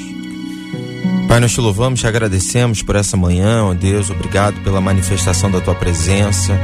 Pai, 1.27 1.41
nós 1.41 1.53
te 1.53 1.61
louvamos, 1.61 2.01
te 2.01 2.07
agradecemos 2.07 2.83
por 2.83 2.97
essa 2.97 3.17
manhã, 3.17 3.65
ó 3.65 3.75
Deus, 3.75 4.09
obrigado 4.09 4.61
pela 4.63 4.81
manifestação 4.81 5.51
da 5.51 5.61
tua 5.61 5.75
presença. 5.75 6.59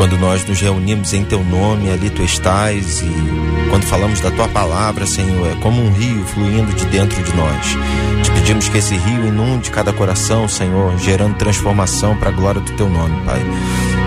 Quando 0.00 0.16
nós 0.16 0.42
nos 0.46 0.58
reunimos 0.58 1.12
em 1.12 1.26
teu 1.26 1.44
nome, 1.44 1.90
ali 1.90 2.08
tu 2.08 2.22
estás, 2.22 3.02
e 3.02 3.68
quando 3.68 3.84
falamos 3.84 4.18
da 4.18 4.30
tua 4.30 4.48
palavra, 4.48 5.04
Senhor, 5.04 5.46
é 5.46 5.54
como 5.56 5.78
um 5.78 5.92
rio 5.92 6.24
fluindo 6.24 6.72
de 6.72 6.86
dentro 6.86 7.22
de 7.22 7.36
nós. 7.36 7.66
Te 8.22 8.30
pedimos 8.30 8.66
que 8.70 8.78
esse 8.78 8.96
rio 8.96 9.26
inunde 9.26 9.70
cada 9.70 9.92
coração, 9.92 10.48
Senhor, 10.48 10.96
gerando 10.96 11.36
transformação 11.36 12.16
para 12.16 12.30
a 12.30 12.32
glória 12.32 12.62
do 12.62 12.72
teu 12.72 12.88
nome, 12.88 13.14
Pai. 13.26 13.42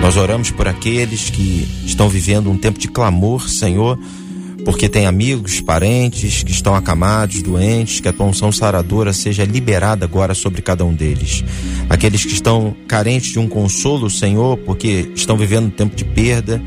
Nós 0.02 0.18
oramos 0.18 0.50
por 0.50 0.68
aqueles 0.68 1.30
que 1.30 1.70
estão 1.86 2.10
vivendo 2.10 2.50
um 2.50 2.58
tempo 2.58 2.80
de 2.80 2.88
clamor, 2.88 3.48
Senhor 3.48 4.00
porque 4.64 4.88
tem 4.88 5.06
amigos, 5.06 5.62
parentes 5.62 6.44
que 6.44 6.52
estão 6.52 6.76
acamados, 6.76 7.42
doentes, 7.42 8.00
que 8.00 8.08
a 8.08 8.14
tua 8.14 8.28
unção 8.28 8.52
saradora 8.52 9.14
seja 9.14 9.44
liberada 9.44 10.06
agora 10.06 10.34
sobre 10.34 10.62
cada 10.62 10.86
um 10.86 10.94
deles. 10.94 11.44
Aqueles 11.90 12.26
que 12.26 12.34
estão 12.34 12.76
carentes 12.88 13.32
de 13.32 13.40
um 13.40 13.48
consolo, 13.48 14.10
Senhor, 14.10 14.58
porque 14.58 15.12
estão 15.16 15.38
vivendo 15.38 15.68
um 15.68 15.72
tempo 15.72 15.96
de 15.96 16.06
perda, 16.06 16.62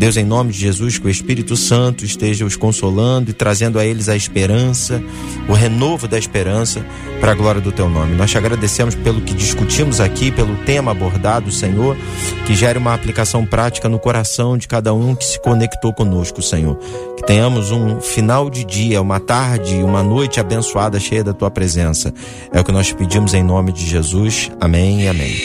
Deus, 0.00 0.16
em 0.16 0.24
nome 0.24 0.50
de 0.50 0.58
Jesus, 0.58 0.96
que 0.96 1.06
o 1.06 1.10
Espírito 1.10 1.54
Santo 1.54 2.06
esteja 2.06 2.46
os 2.46 2.56
consolando 2.56 3.28
e 3.28 3.34
trazendo 3.34 3.78
a 3.78 3.84
eles 3.84 4.08
a 4.08 4.16
esperança, 4.16 5.02
o 5.46 5.52
renovo 5.52 6.08
da 6.08 6.18
esperança 6.18 6.82
para 7.20 7.32
a 7.32 7.34
glória 7.34 7.60
do 7.60 7.70
teu 7.70 7.86
nome. 7.86 8.16
Nós 8.16 8.30
te 8.30 8.38
agradecemos 8.38 8.94
pelo 8.94 9.20
que 9.20 9.34
discutimos 9.34 10.00
aqui, 10.00 10.30
pelo 10.30 10.56
tema 10.64 10.92
abordado, 10.92 11.52
Senhor, 11.52 11.98
que 12.46 12.54
gere 12.54 12.78
uma 12.78 12.94
aplicação 12.94 13.44
prática 13.44 13.90
no 13.90 13.98
coração 13.98 14.56
de 14.56 14.66
cada 14.66 14.94
um 14.94 15.14
que 15.14 15.26
se 15.26 15.38
conectou 15.38 15.92
conosco, 15.92 16.40
Senhor. 16.40 16.78
Que 17.18 17.26
tenhamos 17.26 17.70
um 17.70 18.00
final 18.00 18.48
de 18.48 18.64
dia, 18.64 19.02
uma 19.02 19.20
tarde, 19.20 19.74
uma 19.82 20.02
noite 20.02 20.40
abençoada, 20.40 20.98
cheia 20.98 21.22
da 21.22 21.34
tua 21.34 21.50
presença. 21.50 22.10
É 22.54 22.58
o 22.58 22.64
que 22.64 22.72
nós 22.72 22.90
pedimos 22.90 23.34
em 23.34 23.42
nome 23.42 23.70
de 23.70 23.84
Jesus. 23.84 24.50
Amém 24.58 25.02
e 25.02 25.08
amém. 25.08 25.44